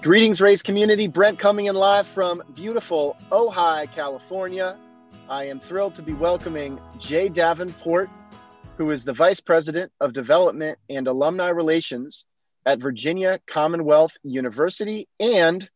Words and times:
Greetings, 0.00 0.40
Raise 0.40 0.62
community. 0.62 1.08
Brent 1.08 1.40
coming 1.40 1.66
in 1.66 1.74
live 1.74 2.06
from 2.06 2.40
beautiful 2.54 3.16
Ojai, 3.32 3.92
California. 3.92 4.78
I 5.28 5.46
am 5.48 5.58
thrilled 5.58 5.96
to 5.96 6.02
be 6.02 6.12
welcoming 6.12 6.78
Jay 7.00 7.28
Davenport, 7.28 8.08
who 8.76 8.90
is 8.92 9.04
the 9.04 9.12
Vice 9.12 9.40
President 9.40 9.90
of 10.00 10.12
Development 10.12 10.78
and 10.88 11.08
Alumni 11.08 11.48
Relations 11.48 12.26
at 12.64 12.78
Virginia 12.78 13.40
Commonwealth 13.48 14.16
University 14.22 15.08
and 15.18 15.68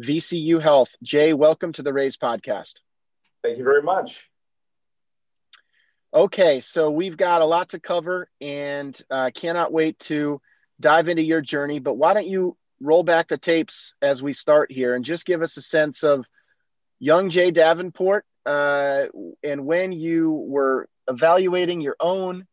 VCU 0.00 0.60
Health. 0.60 0.90
Jay, 1.04 1.32
welcome 1.32 1.72
to 1.74 1.84
the 1.84 1.92
Raise 1.92 2.16
podcast. 2.16 2.80
Thank 3.44 3.56
you 3.56 3.64
very 3.64 3.82
much. 3.82 4.28
Okay, 6.12 6.60
so 6.60 6.90
we've 6.90 7.16
got 7.16 7.40
a 7.40 7.46
lot 7.46 7.68
to 7.68 7.78
cover 7.78 8.28
and 8.40 9.00
uh, 9.12 9.30
cannot 9.32 9.72
wait 9.72 9.96
to 10.00 10.40
dive 10.80 11.08
into 11.08 11.22
your 11.22 11.40
journey. 11.40 11.78
But 11.78 11.94
why 11.94 12.14
don't 12.14 12.26
you 12.26 12.56
roll 12.80 13.02
back 13.02 13.28
the 13.28 13.38
tapes 13.38 13.94
as 14.02 14.22
we 14.22 14.32
start 14.32 14.72
here 14.72 14.94
and 14.94 15.04
just 15.04 15.26
give 15.26 15.42
us 15.42 15.56
a 15.56 15.62
sense 15.62 16.02
of 16.02 16.24
young 16.98 17.30
Jay 17.30 17.50
Davenport 17.50 18.24
uh, 18.46 19.06
and 19.42 19.66
when 19.66 19.92
you 19.92 20.32
were 20.32 20.88
evaluating 21.08 21.80
your 21.80 21.96
own 22.00 22.46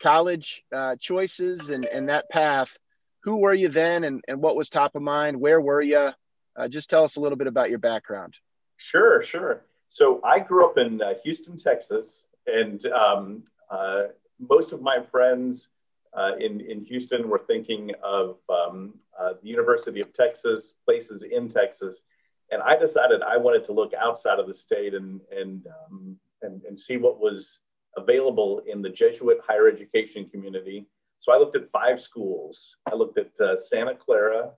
college 0.00 0.62
uh, 0.74 0.96
choices 1.00 1.70
and, 1.70 1.86
and 1.86 2.08
that 2.08 2.28
path. 2.30 2.76
Who 3.22 3.36
were 3.36 3.54
you 3.54 3.68
then 3.68 4.04
and, 4.04 4.22
and 4.28 4.40
what 4.40 4.54
was 4.54 4.68
top 4.68 4.94
of 4.94 5.02
mind? 5.02 5.40
Where 5.40 5.60
were 5.60 5.80
you? 5.80 6.10
Uh, 6.56 6.68
just 6.68 6.90
tell 6.90 7.04
us 7.04 7.16
a 7.16 7.20
little 7.20 7.38
bit 7.38 7.46
about 7.46 7.70
your 7.70 7.78
background. 7.78 8.34
Sure, 8.76 9.22
sure. 9.22 9.62
So 9.88 10.20
I 10.22 10.40
grew 10.40 10.66
up 10.66 10.76
in 10.76 11.00
uh, 11.00 11.14
Houston, 11.22 11.56
Texas, 11.56 12.24
and 12.46 12.84
um, 12.86 13.44
uh, 13.70 14.04
most 14.38 14.72
of 14.72 14.82
my 14.82 15.00
friends 15.00 15.68
uh, 16.16 16.36
in, 16.38 16.60
in 16.60 16.84
Houston, 16.84 17.28
we're 17.28 17.44
thinking 17.44 17.92
of 18.02 18.38
um, 18.48 18.94
uh, 19.18 19.34
the 19.42 19.48
University 19.48 20.00
of 20.00 20.12
Texas, 20.14 20.74
places 20.84 21.22
in 21.22 21.50
Texas. 21.50 22.04
And 22.50 22.62
I 22.62 22.76
decided 22.76 23.22
I 23.22 23.36
wanted 23.36 23.64
to 23.66 23.72
look 23.72 23.92
outside 23.94 24.38
of 24.38 24.46
the 24.46 24.54
state 24.54 24.94
and, 24.94 25.20
and, 25.36 25.66
um, 25.66 26.16
and, 26.42 26.62
and 26.64 26.80
see 26.80 26.96
what 26.98 27.18
was 27.18 27.58
available 27.96 28.62
in 28.66 28.82
the 28.82 28.90
Jesuit 28.90 29.38
higher 29.46 29.68
education 29.68 30.28
community. 30.28 30.86
So 31.18 31.32
I 31.32 31.38
looked 31.38 31.56
at 31.56 31.68
five 31.68 32.00
schools. 32.00 32.76
I 32.90 32.94
looked 32.94 33.18
at 33.18 33.40
uh, 33.40 33.56
Santa 33.56 33.94
Clara, 33.94 34.50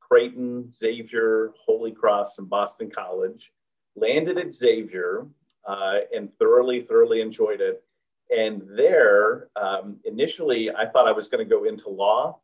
Creighton, 0.00 0.70
Xavier, 0.72 1.52
Holy 1.64 1.92
Cross, 1.92 2.38
and 2.38 2.48
Boston 2.48 2.90
College. 2.90 3.52
Landed 3.94 4.38
at 4.38 4.54
Xavier 4.54 5.26
uh, 5.68 5.98
and 6.14 6.30
thoroughly, 6.38 6.80
thoroughly 6.80 7.20
enjoyed 7.20 7.60
it. 7.60 7.82
And 8.30 8.62
there, 8.76 9.48
um, 9.56 9.96
initially, 10.04 10.70
I 10.70 10.86
thought 10.86 11.06
I 11.06 11.12
was 11.12 11.28
going 11.28 11.46
to 11.46 11.50
go 11.50 11.64
into 11.64 11.88
law. 11.88 12.40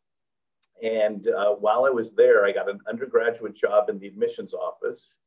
And 0.83 1.27
uh, 1.27 1.51
while 1.51 1.85
I 1.85 1.89
was 1.89 2.13
there, 2.13 2.45
I 2.45 2.51
got 2.51 2.69
an 2.69 2.79
undergraduate 2.87 3.55
job 3.55 3.89
in 3.89 3.99
the 3.99 4.07
admissions 4.07 4.53
office 4.53 5.17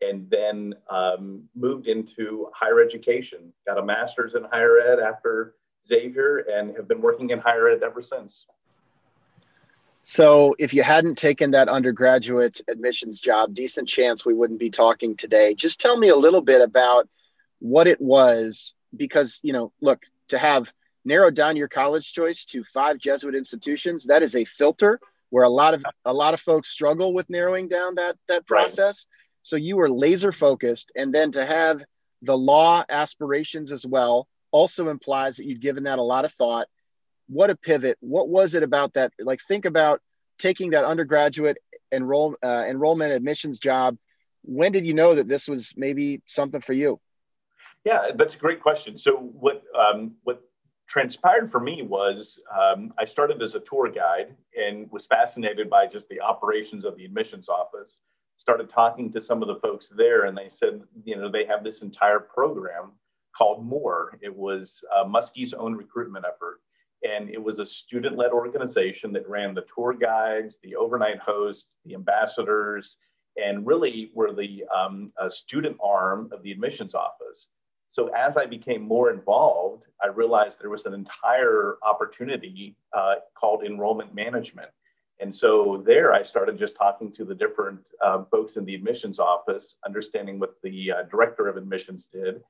and 0.00 0.28
then 0.30 0.74
um, 0.88 1.42
moved 1.54 1.86
into 1.86 2.48
higher 2.54 2.80
education. 2.80 3.52
Got 3.66 3.78
a 3.78 3.84
master's 3.84 4.34
in 4.34 4.44
higher 4.44 4.78
ed 4.78 4.98
after 4.98 5.54
Xavier 5.86 6.38
and 6.38 6.74
have 6.76 6.88
been 6.88 7.00
working 7.00 7.30
in 7.30 7.38
higher 7.38 7.68
ed 7.68 7.82
ever 7.82 8.02
since. 8.02 8.46
So, 10.02 10.56
if 10.58 10.72
you 10.72 10.82
hadn't 10.82 11.18
taken 11.18 11.50
that 11.50 11.68
undergraduate 11.68 12.60
admissions 12.68 13.20
job, 13.20 13.54
decent 13.54 13.86
chance 13.86 14.24
we 14.24 14.32
wouldn't 14.32 14.58
be 14.58 14.70
talking 14.70 15.14
today. 15.14 15.54
Just 15.54 15.80
tell 15.80 15.96
me 15.96 16.08
a 16.08 16.16
little 16.16 16.40
bit 16.40 16.62
about 16.62 17.06
what 17.58 17.86
it 17.86 18.00
was 18.00 18.74
because 18.96 19.40
you 19.42 19.52
know 19.52 19.72
look 19.80 20.02
to 20.28 20.38
have 20.38 20.72
narrowed 21.04 21.34
down 21.34 21.56
your 21.56 21.68
college 21.68 22.12
choice 22.12 22.44
to 22.44 22.62
five 22.64 22.98
jesuit 22.98 23.34
institutions 23.34 24.04
that 24.06 24.22
is 24.22 24.36
a 24.36 24.44
filter 24.44 25.00
where 25.30 25.44
a 25.44 25.48
lot 25.48 25.74
of 25.74 25.84
a 26.04 26.12
lot 26.12 26.34
of 26.34 26.40
folks 26.40 26.68
struggle 26.68 27.14
with 27.14 27.30
narrowing 27.30 27.68
down 27.68 27.94
that 27.94 28.16
that 28.28 28.46
process. 28.46 29.06
Right. 29.06 29.42
so 29.42 29.56
you 29.56 29.76
were 29.76 29.90
laser 29.90 30.32
focused 30.32 30.92
and 30.96 31.14
then 31.14 31.32
to 31.32 31.44
have 31.44 31.82
the 32.22 32.36
law 32.36 32.84
aspirations 32.88 33.72
as 33.72 33.86
well 33.86 34.28
also 34.50 34.88
implies 34.88 35.36
that 35.36 35.46
you'd 35.46 35.60
given 35.60 35.84
that 35.84 35.98
a 35.98 36.02
lot 36.02 36.24
of 36.24 36.32
thought. 36.32 36.66
What 37.28 37.50
a 37.50 37.56
pivot. 37.56 37.96
What 38.00 38.28
was 38.28 38.54
it 38.54 38.62
about 38.62 38.94
that? 38.94 39.12
Like 39.20 39.40
think 39.46 39.64
about 39.64 40.00
taking 40.38 40.70
that 40.70 40.84
undergraduate 40.84 41.58
enroll 41.92 42.34
uh, 42.42 42.64
enrollment 42.66 43.12
admissions 43.12 43.58
job. 43.58 43.96
When 44.42 44.72
did 44.72 44.84
you 44.84 44.94
know 44.94 45.14
that 45.14 45.28
this 45.28 45.48
was 45.48 45.72
maybe 45.76 46.22
something 46.26 46.60
for 46.60 46.72
you 46.72 47.00
yeah, 47.84 48.08
that's 48.16 48.34
a 48.34 48.38
great 48.38 48.60
question. 48.60 48.96
So 48.96 49.16
what 49.16 49.62
um, 49.78 50.12
what 50.24 50.42
transpired 50.88 51.50
for 51.52 51.60
me 51.60 51.82
was 51.82 52.40
um, 52.52 52.92
I 52.98 53.04
started 53.04 53.40
as 53.42 53.54
a 53.54 53.60
tour 53.60 53.88
guide 53.90 54.34
and 54.56 54.90
was 54.90 55.06
fascinated 55.06 55.70
by 55.70 55.86
just 55.86 56.08
the 56.08 56.20
operations 56.20 56.84
of 56.84 56.96
the 56.96 57.04
admissions 57.04 57.48
office. 57.48 57.98
Started 58.36 58.70
talking 58.70 59.12
to 59.12 59.20
some 59.20 59.42
of 59.42 59.48
the 59.48 59.60
folks 59.60 59.88
there, 59.88 60.24
and 60.24 60.36
they 60.36 60.48
said, 60.48 60.82
you 61.04 61.16
know, 61.16 61.30
they 61.30 61.44
have 61.44 61.62
this 61.62 61.82
entire 61.82 62.20
program 62.20 62.92
called 63.36 63.64
More. 63.64 64.18
It 64.20 64.34
was 64.34 64.82
uh, 64.94 65.04
Muskie's 65.04 65.54
own 65.54 65.74
recruitment 65.74 66.24
effort, 66.26 66.60
and 67.02 67.30
it 67.30 67.42
was 67.42 67.58
a 67.60 67.66
student-led 67.66 68.32
organization 68.32 69.12
that 69.12 69.28
ran 69.28 69.54
the 69.54 69.64
tour 69.74 69.92
guides, 69.92 70.58
the 70.62 70.74
overnight 70.74 71.18
hosts, 71.18 71.68
the 71.84 71.94
ambassadors, 71.94 72.96
and 73.36 73.66
really 73.66 74.10
were 74.14 74.32
the 74.32 74.64
um, 74.74 75.12
student 75.28 75.76
arm 75.82 76.30
of 76.32 76.42
the 76.42 76.50
admissions 76.50 76.94
office. 76.94 77.46
So 77.90 78.08
as 78.08 78.36
I 78.36 78.46
became 78.46 78.82
more 78.82 79.10
involved, 79.10 79.84
I 80.02 80.08
realized 80.08 80.58
there 80.60 80.70
was 80.70 80.86
an 80.86 80.94
entire 80.94 81.76
opportunity 81.82 82.76
uh, 82.96 83.16
called 83.34 83.64
enrollment 83.64 84.14
management. 84.14 84.70
And 85.18 85.34
so 85.34 85.82
there 85.84 86.14
I 86.14 86.22
started 86.22 86.58
just 86.58 86.76
talking 86.76 87.12
to 87.12 87.24
the 87.24 87.34
different 87.34 87.80
uh, 88.04 88.24
folks 88.30 88.56
in 88.56 88.64
the 88.64 88.74
admissions 88.74 89.18
office, 89.18 89.76
understanding 89.84 90.38
what 90.38 90.54
the 90.62 90.92
uh, 90.92 91.02
director 91.10 91.46
of 91.46 91.56
admissions 91.56 92.06
did. 92.06 92.40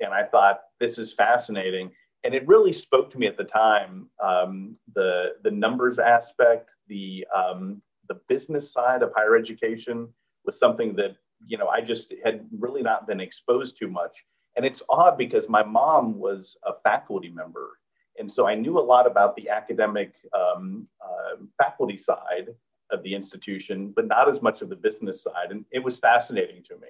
And 0.00 0.14
I 0.14 0.24
thought, 0.24 0.60
this 0.80 0.98
is 0.98 1.12
fascinating. 1.12 1.90
And 2.22 2.34
it 2.34 2.46
really 2.48 2.72
spoke 2.72 3.10
to 3.10 3.18
me 3.18 3.26
at 3.26 3.36
the 3.36 3.44
time 3.44 4.08
um, 4.22 4.76
the, 4.94 5.32
the 5.42 5.50
numbers 5.50 5.98
aspect, 5.98 6.70
the, 6.88 7.26
um, 7.36 7.82
the 8.08 8.20
business 8.28 8.72
side 8.72 9.02
of 9.02 9.12
higher 9.14 9.36
education 9.36 10.08
was 10.44 10.58
something 10.58 10.94
that 10.96 11.16
you 11.46 11.58
know 11.58 11.68
I 11.68 11.80
just 11.80 12.12
had 12.24 12.46
really 12.58 12.82
not 12.82 13.06
been 13.06 13.20
exposed 13.20 13.78
to 13.78 13.88
much. 13.88 14.24
And 14.56 14.64
it's 14.64 14.82
odd 14.88 15.18
because 15.18 15.48
my 15.48 15.62
mom 15.62 16.18
was 16.18 16.56
a 16.64 16.72
faculty 16.82 17.30
member. 17.30 17.78
And 18.18 18.32
so 18.32 18.46
I 18.46 18.54
knew 18.54 18.78
a 18.78 18.80
lot 18.80 19.06
about 19.06 19.34
the 19.34 19.48
academic 19.48 20.12
um, 20.32 20.86
uh, 21.00 21.36
faculty 21.58 21.96
side 21.96 22.48
of 22.90 23.02
the 23.02 23.14
institution, 23.14 23.92
but 23.94 24.06
not 24.06 24.28
as 24.28 24.42
much 24.42 24.62
of 24.62 24.68
the 24.68 24.76
business 24.76 25.22
side. 25.22 25.50
And 25.50 25.64
it 25.72 25.82
was 25.82 25.98
fascinating 25.98 26.62
to 26.68 26.74
me. 26.76 26.88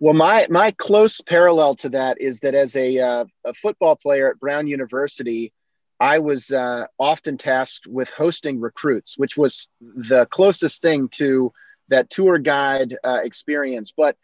Well, 0.00 0.14
my 0.14 0.46
my 0.48 0.70
close 0.70 1.20
parallel 1.20 1.74
to 1.76 1.88
that 1.90 2.20
is 2.20 2.40
that 2.40 2.54
as 2.54 2.76
a, 2.76 2.98
uh, 2.98 3.24
a 3.44 3.52
football 3.54 3.96
player 3.96 4.30
at 4.30 4.38
Brown 4.38 4.68
University, 4.68 5.52
I 5.98 6.20
was 6.20 6.52
uh, 6.52 6.86
often 6.98 7.36
tasked 7.36 7.88
with 7.88 8.08
hosting 8.10 8.60
recruits, 8.60 9.18
which 9.18 9.36
was 9.36 9.68
the 9.80 10.26
closest 10.26 10.82
thing 10.82 11.08
to 11.14 11.52
that 11.88 12.10
tour 12.10 12.38
guide 12.38 12.96
uh, 13.02 13.20
experience. 13.24 13.92
But 13.96 14.16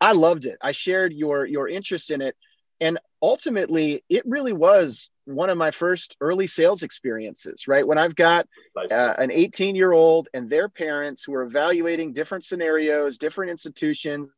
I 0.00 0.12
loved 0.12 0.46
it. 0.46 0.58
I 0.62 0.72
shared 0.72 1.12
your 1.12 1.44
your 1.46 1.68
interest 1.68 2.10
in 2.10 2.20
it, 2.20 2.36
and 2.80 2.98
ultimately, 3.22 4.02
it 4.08 4.24
really 4.26 4.52
was 4.52 5.10
one 5.26 5.50
of 5.50 5.58
my 5.58 5.70
first 5.70 6.16
early 6.20 6.46
sales 6.46 6.82
experiences. 6.82 7.68
Right 7.68 7.86
when 7.86 7.98
I've 7.98 8.16
got 8.16 8.46
uh, 8.90 9.14
an 9.18 9.30
18 9.30 9.76
year 9.76 9.92
old 9.92 10.28
and 10.34 10.48
their 10.48 10.68
parents 10.68 11.22
who 11.24 11.34
are 11.34 11.42
evaluating 11.42 12.12
different 12.12 12.44
scenarios, 12.44 13.18
different 13.18 13.50
institutions. 13.50 14.30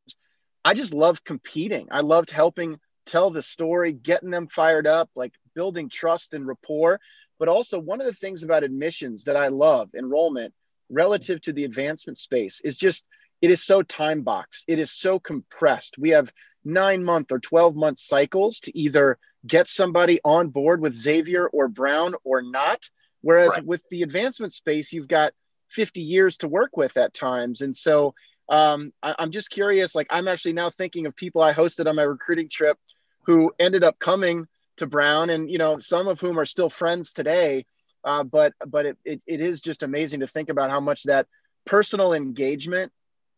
I 0.64 0.74
just 0.74 0.94
loved 0.94 1.24
competing. 1.24 1.88
I 1.90 2.00
loved 2.00 2.30
helping 2.30 2.78
tell 3.06 3.30
the 3.30 3.42
story, 3.42 3.92
getting 3.92 4.30
them 4.30 4.46
fired 4.48 4.86
up, 4.86 5.10
like 5.16 5.32
building 5.54 5.88
trust 5.88 6.34
and 6.34 6.46
rapport. 6.46 7.00
But 7.38 7.48
also, 7.48 7.78
one 7.78 8.00
of 8.00 8.06
the 8.06 8.12
things 8.12 8.42
about 8.42 8.62
admissions 8.62 9.24
that 9.24 9.36
I 9.36 9.48
love, 9.48 9.90
enrollment, 9.96 10.54
relative 10.88 11.40
to 11.42 11.52
the 11.52 11.64
advancement 11.64 12.18
space, 12.18 12.60
is 12.62 12.76
just 12.76 13.04
it 13.42 13.50
is 13.50 13.62
so 13.62 13.82
time 13.82 14.22
boxed 14.22 14.64
it 14.68 14.78
is 14.78 14.90
so 14.90 15.18
compressed. 15.18 15.98
We 15.98 16.10
have 16.10 16.32
nine 16.64 17.04
month 17.04 17.32
or 17.32 17.40
12 17.40 17.76
month 17.76 17.98
cycles 17.98 18.60
to 18.60 18.78
either 18.78 19.18
get 19.46 19.68
somebody 19.68 20.20
on 20.24 20.48
board 20.48 20.80
with 20.80 20.94
xavier 20.94 21.48
or 21.48 21.68
brown 21.68 22.14
or 22.24 22.40
not. 22.40 22.88
Whereas 23.20 23.50
right. 23.50 23.66
with 23.66 23.82
the 23.90 24.02
advancement 24.02 24.54
space 24.54 24.92
you've 24.92 25.08
got 25.08 25.32
50 25.70 26.00
years 26.00 26.36
to 26.38 26.48
work 26.48 26.76
with 26.76 26.96
at 26.96 27.14
times. 27.14 27.60
And 27.60 27.74
so 27.74 28.14
um, 28.48 28.92
I, 29.02 29.14
i'm 29.20 29.30
just 29.30 29.50
curious 29.50 29.94
like 29.94 30.08
i'm 30.10 30.26
actually 30.26 30.52
now 30.52 30.68
thinking 30.68 31.06
of 31.06 31.14
people 31.14 31.42
i 31.42 31.54
hosted 31.54 31.86
on 31.86 31.94
my 31.94 32.02
recruiting 32.02 32.48
trip 32.48 32.76
who 33.24 33.52
ended 33.60 33.84
up 33.84 34.00
coming 34.00 34.46
to 34.76 34.86
brown 34.86 35.30
and 35.30 35.50
you 35.50 35.58
know 35.58 35.78
some 35.78 36.08
of 36.08 36.20
whom 36.20 36.38
are 36.38 36.46
still 36.46 36.70
friends 36.70 37.12
today. 37.12 37.64
Uh, 38.04 38.24
but 38.24 38.52
but 38.66 38.86
it, 38.86 38.98
it, 39.04 39.22
it 39.26 39.40
is 39.40 39.60
just 39.60 39.82
amazing 39.82 40.20
to 40.20 40.26
think 40.26 40.50
about 40.50 40.70
how 40.70 40.80
much 40.80 41.04
that 41.04 41.26
personal 41.64 42.12
engagement 42.12 42.92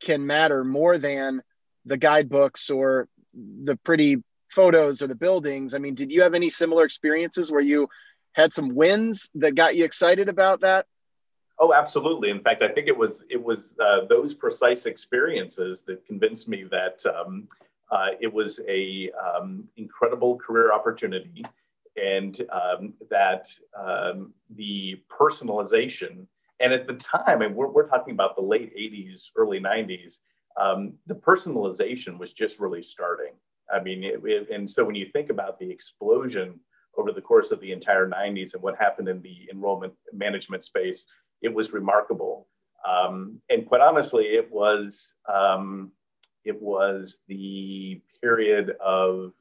can 0.04 0.26
matter 0.26 0.64
more 0.64 0.98
than 0.98 1.42
the 1.84 1.96
guidebooks 1.96 2.70
or 2.70 3.08
the 3.34 3.76
pretty 3.84 4.22
photos 4.50 5.02
or 5.02 5.06
the 5.08 5.14
buildings. 5.14 5.74
I 5.74 5.78
mean, 5.78 5.94
did 5.94 6.12
you 6.12 6.22
have 6.22 6.34
any 6.34 6.50
similar 6.50 6.84
experiences 6.84 7.50
where 7.50 7.60
you 7.60 7.88
had 8.32 8.52
some 8.52 8.74
wins 8.74 9.30
that 9.34 9.54
got 9.54 9.76
you 9.76 9.84
excited 9.84 10.28
about 10.28 10.60
that? 10.60 10.86
Oh, 11.58 11.72
absolutely. 11.72 12.30
In 12.30 12.40
fact, 12.40 12.62
I 12.62 12.68
think 12.68 12.88
it 12.88 12.96
was 12.96 13.22
it 13.30 13.42
was 13.42 13.70
uh, 13.80 14.06
those 14.08 14.34
precise 14.34 14.86
experiences 14.86 15.82
that 15.82 16.04
convinced 16.06 16.48
me 16.48 16.64
that 16.70 17.04
um, 17.06 17.48
uh, 17.90 18.08
it 18.20 18.32
was 18.32 18.60
a 18.68 19.10
um, 19.24 19.68
incredible 19.76 20.36
career 20.36 20.72
opportunity, 20.72 21.44
and 21.96 22.40
um, 22.50 22.94
that 23.10 23.50
um, 23.78 24.32
the 24.50 25.00
personalization. 25.08 26.26
And 26.60 26.72
at 26.72 26.86
the 26.86 26.94
time, 26.94 27.42
and 27.42 27.54
we're, 27.54 27.68
we're 27.68 27.88
talking 27.88 28.14
about 28.14 28.36
the 28.36 28.42
late 28.42 28.74
'80s, 28.76 29.30
early 29.36 29.60
'90s, 29.60 30.18
um, 30.60 30.94
the 31.06 31.14
personalization 31.14 32.18
was 32.18 32.32
just 32.32 32.60
really 32.60 32.82
starting. 32.82 33.32
I 33.72 33.80
mean, 33.80 34.04
it, 34.04 34.20
it, 34.24 34.50
and 34.50 34.70
so 34.70 34.84
when 34.84 34.94
you 34.94 35.06
think 35.12 35.30
about 35.30 35.58
the 35.58 35.70
explosion 35.70 36.60
over 36.96 37.12
the 37.12 37.20
course 37.20 37.50
of 37.50 37.60
the 37.60 37.72
entire 37.72 38.08
90s 38.08 38.54
and 38.54 38.62
what 38.62 38.76
happened 38.76 39.08
in 39.08 39.20
the 39.22 39.48
enrollment 39.50 39.94
management 40.12 40.64
space, 40.64 41.06
it 41.42 41.52
was 41.52 41.72
remarkable. 41.72 42.46
Um, 42.88 43.40
and 43.48 43.66
quite 43.66 43.80
honestly, 43.80 44.24
it 44.26 44.50
was 44.52 45.14
um, 45.32 45.92
it 46.44 46.60
was 46.60 47.18
the 47.26 48.00
period 48.20 48.76
of 48.84 49.32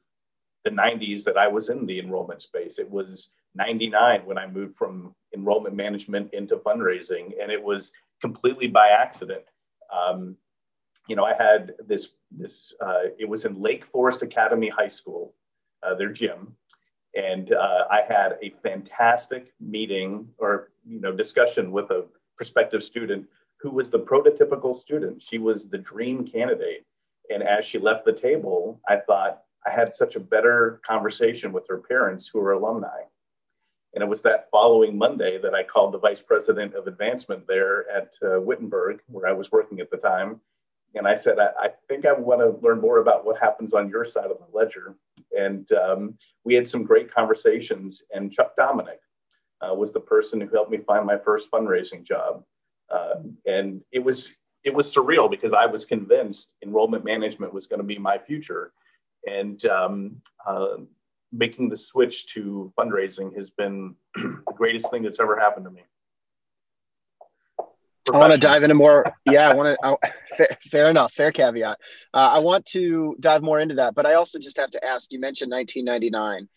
the 0.64 0.70
90s 0.70 1.24
that 1.24 1.36
I 1.36 1.48
was 1.48 1.68
in 1.68 1.84
the 1.84 1.98
enrollment 1.98 2.40
space. 2.42 2.78
It 2.78 2.90
was 2.90 3.30
99 3.54 4.22
when 4.24 4.38
I 4.38 4.46
moved 4.46 4.76
from 4.76 5.14
enrollment 5.34 5.74
management 5.74 6.32
into 6.32 6.56
fundraising, 6.56 7.32
and 7.40 7.50
it 7.50 7.62
was 7.62 7.92
completely 8.20 8.66
by 8.66 8.88
accident. 8.88 9.44
Um, 9.92 10.36
you 11.08 11.16
know, 11.16 11.24
I 11.24 11.34
had 11.34 11.74
this 11.86 12.10
this 12.30 12.74
uh, 12.80 13.10
it 13.18 13.28
was 13.28 13.44
in 13.44 13.60
Lake 13.60 13.84
Forest 13.86 14.22
Academy 14.22 14.68
High 14.68 14.88
School, 14.88 15.34
uh, 15.82 15.94
their 15.94 16.10
gym, 16.10 16.56
and 17.14 17.52
uh, 17.52 17.84
I 17.90 18.02
had 18.08 18.38
a 18.42 18.54
fantastic 18.62 19.52
meeting 19.60 20.28
or 20.38 20.70
you 20.84 21.00
know 21.00 21.12
discussion 21.12 21.70
with 21.70 21.90
a 21.90 22.06
prospective 22.36 22.82
student 22.82 23.26
who 23.60 23.70
was 23.70 23.90
the 23.90 23.98
prototypical 23.98 24.78
student. 24.78 25.22
She 25.22 25.38
was 25.38 25.68
the 25.68 25.78
dream 25.78 26.26
candidate, 26.26 26.84
and 27.30 27.42
as 27.42 27.64
she 27.64 27.78
left 27.78 28.04
the 28.04 28.12
table, 28.12 28.80
I 28.88 28.96
thought 28.96 29.42
I 29.66 29.70
had 29.70 29.94
such 29.94 30.16
a 30.16 30.20
better 30.20 30.80
conversation 30.86 31.52
with 31.52 31.66
her 31.68 31.78
parents 31.78 32.28
who 32.28 32.40
were 32.40 32.52
alumni. 32.52 33.02
And 33.94 34.02
it 34.02 34.08
was 34.08 34.22
that 34.22 34.48
following 34.50 34.98
Monday 34.98 35.38
that 35.38 35.54
I 35.54 35.62
called 35.62 35.94
the 35.94 35.98
vice 35.98 36.20
president 36.20 36.74
of 36.74 36.88
advancement 36.88 37.46
there 37.46 37.88
at 37.90 38.14
uh, 38.22 38.40
Wittenberg, 38.40 39.00
where 39.06 39.28
I 39.28 39.32
was 39.32 39.52
working 39.52 39.78
at 39.80 39.90
the 39.90 39.98
time, 39.98 40.40
and 40.94 41.06
I 41.06 41.14
said, 41.14 41.38
I, 41.38 41.48
I, 41.58 41.68
think 41.88 42.06
I 42.06 42.12
want 42.12 42.40
to 42.40 42.64
learn 42.64 42.80
more 42.80 42.98
about 42.98 43.24
what 43.24 43.40
happens 43.40 43.74
on 43.74 43.88
your 43.88 44.04
side 44.04 44.30
of 44.30 44.38
the 44.38 44.56
ledger. 44.56 44.94
And 45.36 45.70
um, 45.72 46.14
we 46.44 46.54
had 46.54 46.68
some 46.68 46.84
great 46.84 47.12
conversations. 47.12 48.02
And 48.12 48.32
Chuck 48.32 48.54
Dominic 48.56 49.00
uh, 49.60 49.74
was 49.74 49.92
the 49.92 50.00
person 50.00 50.40
who 50.40 50.48
helped 50.48 50.70
me 50.70 50.78
find 50.78 51.04
my 51.04 51.18
first 51.18 51.50
fundraising 51.50 52.04
job. 52.04 52.44
Uh, 52.90 53.14
and 53.46 53.80
it 53.90 54.00
was 54.00 54.30
it 54.62 54.72
was 54.72 54.94
surreal 54.94 55.30
because 55.30 55.52
I 55.52 55.66
was 55.66 55.84
convinced 55.84 56.50
enrollment 56.62 57.04
management 57.04 57.52
was 57.52 57.66
going 57.66 57.80
to 57.80 57.86
be 57.86 57.98
my 57.98 58.16
future. 58.16 58.72
And 59.28 59.62
um, 59.66 60.22
uh, 60.46 60.76
making 61.34 61.68
the 61.68 61.76
switch 61.76 62.32
to 62.34 62.72
fundraising 62.78 63.36
has 63.36 63.50
been 63.50 63.96
the 64.14 64.40
greatest 64.54 64.90
thing 64.90 65.02
that's 65.02 65.20
ever 65.20 65.38
happened 65.38 65.66
to 65.66 65.70
me. 65.70 65.82
I 68.12 68.18
want 68.18 68.34
to 68.34 68.38
dive 68.38 68.62
into 68.62 68.74
more. 68.74 69.04
Yeah, 69.24 69.48
I 69.48 69.54
want 69.54 69.78
to. 69.82 70.12
Fair, 70.36 70.58
fair, 70.68 70.90
enough. 70.90 71.14
Fair 71.14 71.32
caveat. 71.32 71.78
Uh, 72.12 72.16
I 72.16 72.38
want 72.40 72.66
to 72.66 73.16
dive 73.18 73.42
more 73.42 73.60
into 73.60 73.76
that, 73.76 73.94
but 73.94 74.04
I 74.04 74.14
also 74.14 74.38
just 74.38 74.58
have 74.58 74.70
to 74.72 74.84
ask. 74.84 75.10
You 75.10 75.20
mentioned 75.20 75.50
1999, 75.50 76.48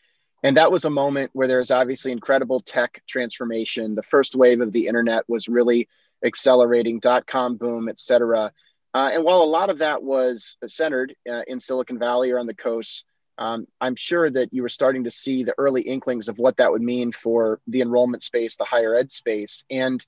and 0.44 0.58
that 0.58 0.72
was 0.72 0.84
a 0.84 0.90
moment 0.90 1.32
where 1.34 1.48
there's 1.48 1.72
obviously 1.72 2.12
incredible 2.12 2.60
tech 2.60 3.02
transformation. 3.08 3.96
The 3.96 4.04
first 4.04 4.36
wave 4.36 4.60
of 4.60 4.74
the 4.74 4.88
internet 4.88 5.24
was 5.30 5.48
really 5.48 5.88
accelerating. 6.26 7.00
Dot 7.00 7.26
com 7.26 7.56
boom, 7.56 7.88
etc. 7.88 8.52
Uh, 8.94 9.12
and 9.14 9.24
while 9.24 9.42
a 9.42 9.44
lot 9.44 9.70
of 9.70 9.78
that 9.78 10.04
was 10.04 10.58
centered 10.68 11.16
uh, 11.32 11.44
in 11.48 11.60
Silicon 11.60 11.98
Valley 11.98 12.32
or 12.32 12.40
on 12.40 12.48
the 12.48 12.56
coast, 12.56 13.06
um, 13.38 13.68
I'm 13.80 13.96
sure 13.96 14.30
that 14.30 14.54
you 14.54 14.62
were 14.62 14.70
starting 14.70 15.04
to 15.04 15.12
see 15.12 15.44
the 15.44 15.56
early 15.58 15.82
inklings 15.82 16.28
of 16.28 16.38
what 16.38 16.58
that 16.58 16.72
would 16.72 16.82
mean 16.82 17.12
for 17.12 17.60
the 17.68 17.82
enrollment 17.82 18.24
space, 18.24 18.56
the 18.56 18.66
higher 18.66 18.96
ed 18.96 19.12
space, 19.12 19.64
and 19.70 20.04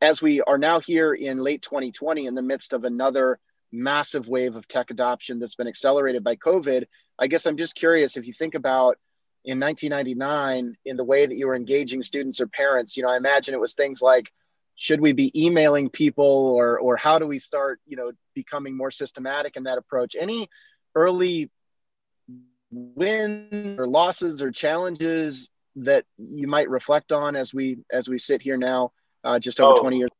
as 0.00 0.20
we 0.20 0.40
are 0.42 0.58
now 0.58 0.80
here 0.80 1.14
in 1.14 1.38
late 1.38 1.62
2020 1.62 2.26
in 2.26 2.34
the 2.34 2.42
midst 2.42 2.72
of 2.72 2.84
another 2.84 3.38
massive 3.72 4.28
wave 4.28 4.54
of 4.54 4.68
tech 4.68 4.90
adoption 4.90 5.38
that's 5.38 5.54
been 5.54 5.66
accelerated 5.66 6.22
by 6.22 6.36
COVID, 6.36 6.84
I 7.18 7.26
guess 7.26 7.46
I'm 7.46 7.56
just 7.56 7.74
curious 7.74 8.16
if 8.16 8.26
you 8.26 8.32
think 8.32 8.54
about 8.54 8.98
in 9.44 9.60
1999 9.60 10.76
in 10.84 10.96
the 10.96 11.04
way 11.04 11.26
that 11.26 11.34
you 11.36 11.46
were 11.46 11.56
engaging 11.56 12.02
students 12.02 12.40
or 12.40 12.46
parents, 12.46 12.96
you 12.96 13.02
know, 13.02 13.08
I 13.08 13.16
imagine 13.16 13.54
it 13.54 13.60
was 13.60 13.74
things 13.74 14.02
like 14.02 14.32
should 14.76 15.00
we 15.00 15.12
be 15.12 15.30
emailing 15.40 15.88
people 15.88 16.24
or 16.24 16.78
or 16.78 16.96
how 16.96 17.18
do 17.18 17.26
we 17.26 17.38
start, 17.38 17.80
you 17.86 17.96
know, 17.96 18.12
becoming 18.34 18.76
more 18.76 18.90
systematic 18.90 19.56
in 19.56 19.64
that 19.64 19.78
approach? 19.78 20.16
Any 20.18 20.48
early 20.94 21.50
wins 22.74 23.78
or 23.78 23.86
losses 23.86 24.42
or 24.42 24.50
challenges 24.50 25.48
that 25.76 26.04
you 26.18 26.46
might 26.46 26.68
reflect 26.68 27.12
on 27.12 27.36
as 27.36 27.52
we 27.52 27.78
as 27.90 28.08
we 28.08 28.18
sit 28.18 28.42
here 28.42 28.56
now 28.56 28.92
uh, 29.24 29.38
just 29.38 29.60
over 29.60 29.78
oh, 29.78 29.80
20 29.80 29.98
years. 29.98 30.10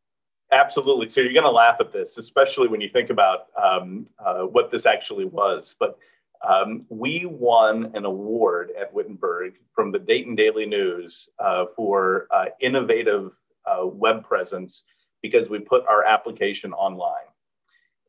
Absolutely. 0.53 1.09
So 1.09 1.21
you're 1.21 1.33
going 1.33 1.45
to 1.45 1.51
laugh 1.51 1.77
at 1.81 1.93
this, 1.93 2.19
especially 2.19 2.69
when 2.69 2.81
you 2.81 2.89
think 2.89 3.11
about 3.11 3.47
um, 3.61 4.07
uh, 4.25 4.43
what 4.43 4.71
this 4.71 4.87
actually 4.87 5.25
was. 5.25 5.75
But 5.79 5.99
um, 6.47 6.85
we 6.89 7.25
won 7.27 7.93
an 7.95 8.05
award 8.05 8.71
at 8.79 8.93
Wittenberg 8.93 9.55
from 9.75 9.91
the 9.91 9.99
Dayton 9.99 10.35
Daily 10.35 10.67
News 10.67 11.29
uh, 11.39 11.67
for 11.75 12.29
uh, 12.31 12.47
innovative 12.61 13.33
uh, 13.67 13.87
web 13.87 14.25
presence 14.25 14.85
because 15.23 15.49
we 15.49 15.59
put 15.59 15.87
our 15.87 16.05
application 16.05 16.73
online. 16.73 17.27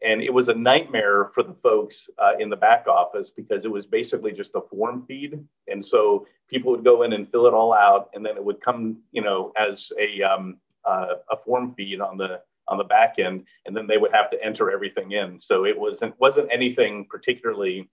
And 0.03 0.21
it 0.21 0.33
was 0.33 0.49
a 0.49 0.53
nightmare 0.53 1.31
for 1.33 1.41
the 1.41 1.55
folks 1.63 2.07
uh, 2.19 2.33
in 2.39 2.49
the 2.49 2.55
back 2.55 2.87
office 2.87 3.31
because 3.35 3.65
it 3.65 3.71
was 3.71 3.85
basically 3.85 4.33
just 4.33 4.51
a 4.55 4.61
form 4.61 5.05
feed. 5.07 5.39
And 5.67 5.83
so 5.83 6.27
people 6.49 6.71
would 6.71 6.83
go 6.83 7.03
in 7.03 7.13
and 7.13 7.27
fill 7.27 7.47
it 7.47 7.53
all 7.53 7.73
out, 7.73 8.09
and 8.13 8.25
then 8.25 8.35
it 8.35 8.43
would 8.43 8.61
come, 8.61 8.97
you 9.11 9.21
know, 9.21 9.51
as 9.57 9.91
a 9.99 10.21
um, 10.21 10.57
uh, 10.83 11.15
a 11.31 11.37
form 11.37 11.73
feed 11.75 12.01
on 12.01 12.17
the 12.17 12.41
on 12.67 12.77
the 12.77 12.83
back 12.83 13.15
end, 13.19 13.45
and 13.65 13.75
then 13.75 13.87
they 13.87 13.97
would 13.97 14.13
have 14.13 14.29
to 14.31 14.43
enter 14.43 14.71
everything 14.71 15.11
in. 15.11 15.39
So 15.39 15.65
it 15.65 15.77
wasn't 15.77 16.19
wasn't 16.19 16.49
anything 16.51 17.07
particularly, 17.09 17.89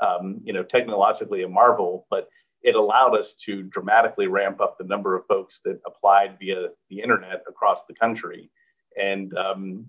um, 0.00 0.40
you 0.44 0.52
know, 0.52 0.62
technologically 0.62 1.42
a 1.42 1.48
marvel, 1.48 2.06
but 2.10 2.28
it 2.62 2.76
allowed 2.76 3.16
us 3.16 3.34
to 3.44 3.64
dramatically 3.64 4.28
ramp 4.28 4.60
up 4.60 4.78
the 4.78 4.84
number 4.84 5.16
of 5.16 5.26
folks 5.26 5.60
that 5.64 5.80
applied 5.86 6.38
via 6.38 6.68
the 6.90 7.00
internet 7.00 7.42
across 7.48 7.80
the 7.88 7.94
country. 7.94 8.50
And 9.00 9.36
um, 9.36 9.86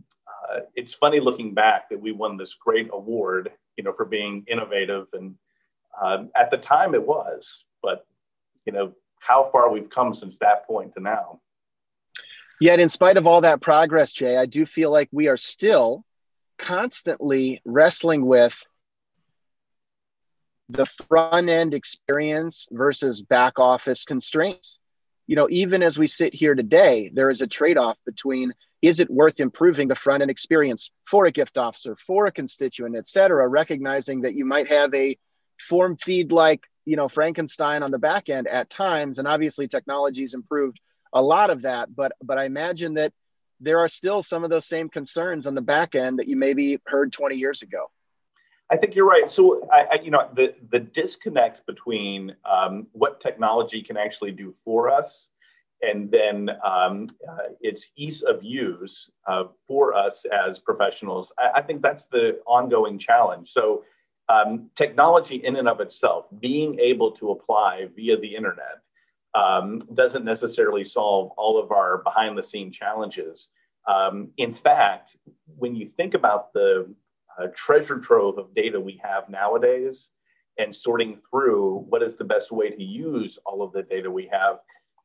uh, 0.49 0.59
it's 0.75 0.93
funny 0.93 1.19
looking 1.19 1.53
back 1.53 1.89
that 1.89 2.01
we 2.01 2.11
won 2.11 2.37
this 2.37 2.53
great 2.53 2.89
award, 2.91 3.51
you 3.77 3.83
know, 3.83 3.93
for 3.93 4.05
being 4.05 4.43
innovative. 4.47 5.07
And 5.13 5.35
uh, 5.99 6.25
at 6.35 6.51
the 6.51 6.57
time, 6.57 6.95
it 6.95 7.05
was, 7.05 7.63
but 7.81 8.05
you 8.65 8.73
know, 8.73 8.93
how 9.19 9.49
far 9.51 9.71
we've 9.71 9.89
come 9.89 10.13
since 10.13 10.37
that 10.39 10.67
point 10.67 10.93
to 10.93 11.01
now. 11.01 11.39
Yet, 12.59 12.79
in 12.79 12.89
spite 12.89 13.17
of 13.17 13.27
all 13.27 13.41
that 13.41 13.61
progress, 13.61 14.13
Jay, 14.13 14.37
I 14.37 14.45
do 14.45 14.65
feel 14.65 14.91
like 14.91 15.09
we 15.11 15.27
are 15.27 15.37
still 15.37 16.05
constantly 16.57 17.61
wrestling 17.65 18.25
with 18.25 18.65
the 20.69 20.85
front 20.85 21.49
end 21.49 21.73
experience 21.73 22.67
versus 22.71 23.21
back 23.21 23.59
office 23.59 24.05
constraints. 24.05 24.79
You 25.27 25.35
know, 25.35 25.47
even 25.49 25.81
as 25.81 25.97
we 25.97 26.07
sit 26.07 26.33
here 26.33 26.55
today, 26.55 27.09
there 27.13 27.29
is 27.29 27.41
a 27.41 27.47
trade 27.47 27.77
off 27.77 27.97
between 28.05 28.53
is 28.81 28.99
it 28.99 29.09
worth 29.09 29.39
improving 29.39 29.87
the 29.87 29.95
front 29.95 30.21
end 30.21 30.29
experience 30.29 30.91
for 31.05 31.25
a 31.25 31.31
gift 31.31 31.57
officer, 31.57 31.95
for 31.95 32.25
a 32.25 32.31
constituent, 32.31 32.97
et 32.97 33.07
cetera, 33.07 33.47
recognizing 33.47 34.21
that 34.21 34.35
you 34.35 34.45
might 34.45 34.67
have 34.67 34.93
a 34.93 35.17
form 35.59 35.95
feed 35.95 36.33
like, 36.33 36.67
you 36.85 36.97
know, 36.97 37.07
Frankenstein 37.07 37.81
on 37.81 37.91
the 37.91 37.99
back 37.99 38.27
end 38.29 38.47
at 38.47 38.69
times. 38.69 39.19
And 39.19 39.27
obviously, 39.27 39.67
technology's 39.67 40.33
improved 40.33 40.79
a 41.13 41.21
lot 41.21 41.49
of 41.49 41.61
that. 41.61 41.95
But 41.95 42.11
but 42.21 42.37
I 42.37 42.43
imagine 42.43 42.95
that 42.95 43.13
there 43.61 43.79
are 43.79 43.87
still 43.87 44.21
some 44.21 44.43
of 44.43 44.49
those 44.49 44.67
same 44.67 44.89
concerns 44.89 45.47
on 45.47 45.55
the 45.55 45.61
back 45.61 45.95
end 45.95 46.19
that 46.19 46.27
you 46.27 46.35
maybe 46.35 46.79
heard 46.85 47.13
20 47.13 47.37
years 47.37 47.61
ago. 47.61 47.89
I 48.71 48.77
think 48.77 48.95
you're 48.95 49.07
right. 49.07 49.29
So, 49.29 49.67
I, 49.71 49.85
I, 49.91 49.99
you 50.03 50.11
know, 50.11 50.27
the 50.33 50.55
the 50.71 50.79
disconnect 50.79 51.65
between 51.65 52.35
um, 52.49 52.87
what 52.91 53.21
technology 53.21 53.81
can 53.81 53.97
actually 53.97 54.31
do 54.31 54.53
for 54.53 54.89
us, 54.89 55.29
and 55.81 56.09
then 56.09 56.49
um, 56.65 57.09
uh, 57.29 57.49
its 57.61 57.87
ease 57.97 58.21
of 58.21 58.43
use 58.43 59.09
uh, 59.27 59.45
for 59.67 59.93
us 59.93 60.25
as 60.25 60.59
professionals, 60.59 61.31
I, 61.37 61.59
I, 61.59 61.61
think 61.61 61.81
that's 61.81 62.05
the 62.05 62.39
ongoing 62.47 62.97
challenge. 62.97 63.51
So, 63.51 63.83
um, 64.29 64.69
technology 64.75 65.35
in 65.35 65.57
and 65.57 65.67
of 65.67 65.81
itself, 65.81 66.25
being 66.39 66.79
able 66.79 67.11
to 67.11 67.31
apply 67.31 67.89
via 67.95 68.17
the 68.17 68.33
internet, 68.35 68.79
um, 69.35 69.79
doesn't 69.93 70.23
necessarily 70.23 70.85
solve 70.85 71.31
all 71.37 71.61
of 71.61 71.71
our 71.71 71.99
behind 71.99 72.37
the 72.37 72.43
scene 72.43 72.71
challenges. 72.71 73.49
Um, 73.87 74.29
in 74.37 74.53
fact, 74.53 75.17
when 75.57 75.75
you 75.75 75.89
think 75.89 76.13
about 76.13 76.53
the 76.53 76.93
uh, 77.41 77.47
treasure 77.55 77.99
trove 77.99 78.37
of 78.37 78.53
data 78.55 78.79
we 78.79 79.01
have 79.03 79.29
nowadays 79.29 80.09
and 80.57 80.75
sorting 80.75 81.19
through 81.29 81.85
what 81.89 82.03
is 82.03 82.15
the 82.15 82.23
best 82.23 82.51
way 82.51 82.69
to 82.69 82.83
use 82.83 83.37
all 83.45 83.63
of 83.63 83.73
the 83.73 83.83
data 83.83 84.09
we 84.09 84.29
have, 84.31 84.57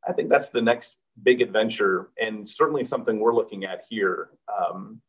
I 0.06 0.12
think 0.12 0.28
that's 0.28 0.50
the 0.50 0.60
next 0.60 0.96
big 1.22 1.40
adventure 1.40 2.10
and 2.20 2.48
certainly 2.48 2.84
something 2.84 3.18
we're 3.18 3.34
looking 3.34 3.64
at 3.64 3.84
here. 3.88 4.30
Um, 4.48 5.00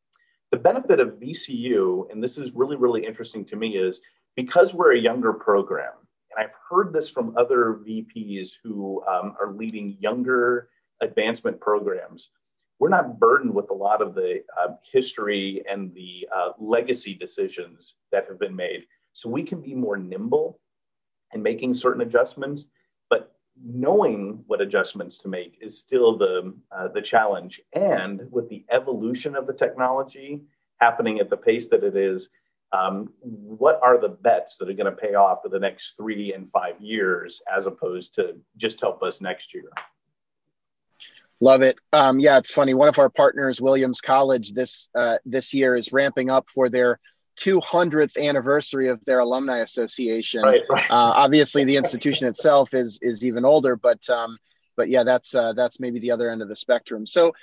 the 0.52 0.58
benefit 0.58 1.00
of 1.00 1.20
VCU, 1.20 2.12
and 2.12 2.24
this 2.24 2.38
is 2.38 2.54
really, 2.54 2.76
really 2.76 3.06
interesting 3.06 3.46
to 3.46 3.56
me, 3.56 3.78
is 3.78 4.02
because 4.36 4.74
we're 4.74 4.94
a 4.94 5.00
younger 5.00 5.34
program, 5.34 5.92
and 6.32 6.44
I've 6.44 6.56
heard 6.70 6.92
this 6.92 7.10
from 7.10 7.38
other 7.38 7.80
VPs 7.88 8.52
who 8.64 9.04
um, 9.08 9.36
are 9.40 9.54
leading 9.54 9.98
younger 10.00 10.70
advancement 11.02 11.60
programs, 11.60 12.30
we're 12.80 12.90
not 12.90 13.20
burdened 13.20 13.54
with 13.54 13.70
a 13.70 13.74
lot 13.74 14.02
of 14.02 14.16
the 14.16 14.42
uh, 14.60 14.70
history 14.92 15.64
and 15.70 15.94
the 15.94 16.28
uh, 16.36 16.52
legacy 16.58 17.14
decisions 17.14 17.96
that 18.12 18.26
have 18.28 18.40
been 18.40 18.56
made. 18.56 18.86
So 19.14 19.30
we 19.30 19.44
can 19.44 19.62
be 19.62 19.76
more 19.76 19.98
nimble 19.98 20.60
in 21.34 21.44
making 21.44 21.74
certain 21.74 22.02
adjustments, 22.02 22.68
but 23.10 23.36
knowing 23.62 24.44
what 24.48 24.62
adjustments 24.62 25.18
to 25.20 25.28
make 25.28 25.58
is 25.62 25.78
still 25.78 26.18
the, 26.18 26.54
uh, 26.72 26.88
the 26.88 27.02
challenge. 27.02 27.60
And 27.74 28.22
with 28.32 28.48
the 28.50 28.66
evolution 28.72 29.36
of 29.36 29.46
the 29.46 29.54
technology 29.54 30.42
happening 30.80 31.20
at 31.20 31.30
the 31.30 31.38
pace 31.38 31.68
that 31.68 31.84
it 31.84 31.98
is, 31.98 32.30
um, 32.72 33.12
what 33.22 33.80
are 33.84 34.00
the 34.00 34.10
bets 34.10 34.58
that 34.58 34.70
are 34.70 34.74
going 34.74 34.86
to 34.86 34.92
pay 34.92 35.16
off 35.16 35.40
for 35.44 35.50
the 35.50 35.60
next 35.60 35.96
three 35.98 36.34
and 36.34 36.50
five 36.50 36.80
years 36.80 37.42
as 37.54 37.66
opposed 37.66 38.16
to 38.16 38.38
just 38.58 38.80
help 38.80 39.04
us 39.04 39.22
next 39.22 39.54
year? 39.54 39.70
Love 41.42 41.62
it. 41.62 41.78
Um, 41.94 42.20
yeah, 42.20 42.38
it's 42.38 42.52
funny. 42.52 42.74
One 42.74 42.90
of 42.90 43.00
our 43.00 43.10
partners, 43.10 43.62
Williams 43.62 44.02
College, 44.02 44.52
this 44.54 44.90
uh, 44.94 45.18
this 45.26 45.54
year 45.54 45.76
is 45.76 45.94
ramping 45.94 46.30
up 46.30 46.50
for 46.50 46.70
their 46.70 47.00
200th 47.40 48.18
anniversary 48.22 48.90
of 48.90 49.04
their 49.06 49.20
alumni 49.20 49.60
association. 49.60 50.42
Right, 50.44 50.64
right. 50.70 50.92
Uh, 50.92 51.14
obviously, 51.16 51.64
the 51.64 51.78
institution 51.78 52.28
itself 52.28 52.74
is 52.74 53.00
is 53.02 53.26
even 53.26 53.46
older, 53.46 53.78
but 53.78 54.08
um, 54.10 54.38
but 54.76 54.90
yeah, 54.90 55.04
that's 55.04 55.34
uh, 55.34 55.54
that's 55.54 55.80
maybe 55.80 56.00
the 56.00 56.12
other 56.12 56.30
end 56.30 56.42
of 56.42 56.50
the 56.50 56.56
spectrum. 56.56 57.08
So 57.08 57.34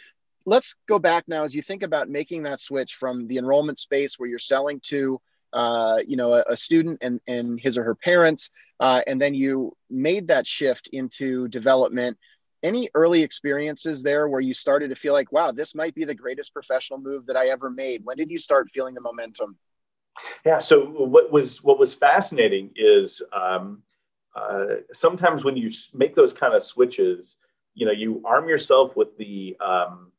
let's 0.44 0.76
go 0.86 0.98
back 0.98 1.24
now 1.26 1.44
as 1.44 1.54
you 1.54 1.62
think 1.62 1.82
about 1.82 2.08
making 2.08 2.42
that 2.44 2.60
switch 2.60 2.94
from 2.94 3.26
the 3.26 3.38
enrollment 3.38 3.78
space 3.78 4.18
where 4.18 4.28
you're 4.28 4.38
selling 4.38 4.80
to 4.80 5.20
uh, 5.52 5.98
you 6.06 6.16
know 6.16 6.34
a, 6.34 6.44
a, 6.48 6.56
student 6.56 6.98
and 7.00 7.20
and 7.26 7.58
his 7.58 7.78
or 7.78 7.84
her 7.84 7.94
parents, 7.94 8.50
uh, 8.80 9.00
and 9.06 9.20
then 9.20 9.34
you 9.34 9.74
made 9.88 10.28
that 10.28 10.46
shift 10.46 10.90
into 10.92 11.48
development 11.48 12.18
any 12.66 12.90
early 12.94 13.22
experiences 13.22 14.02
there 14.02 14.28
where 14.28 14.40
you 14.40 14.52
started 14.52 14.88
to 14.88 14.96
feel 14.96 15.12
like 15.12 15.30
wow 15.30 15.52
this 15.52 15.74
might 15.74 15.94
be 15.94 16.04
the 16.04 16.14
greatest 16.14 16.52
professional 16.52 16.98
move 16.98 17.24
that 17.26 17.36
i 17.36 17.46
ever 17.46 17.70
made? 17.70 18.02
When 18.04 18.16
did 18.16 18.30
you 18.30 18.38
start 18.38 18.68
feeling 18.74 18.94
the 18.94 19.00
momentum? 19.00 19.56
Yeah 20.44 20.58
so 20.58 20.84
what 20.84 21.30
was 21.30 21.62
what 21.62 21.78
was 21.78 21.94
fascinating 21.94 22.70
is 22.74 23.22
um, 23.32 23.82
uh, 24.34 24.66
sometimes 24.92 25.44
when 25.44 25.56
you 25.56 25.70
make 25.94 26.14
those 26.14 26.32
kind 26.32 26.54
of 26.54 26.64
switches 26.64 27.36
you 27.74 27.86
know 27.86 27.92
you 27.92 28.22
arm 28.26 28.48
yourself 28.48 28.96
with 28.96 29.16
the 29.16 29.56
um, 29.60 30.10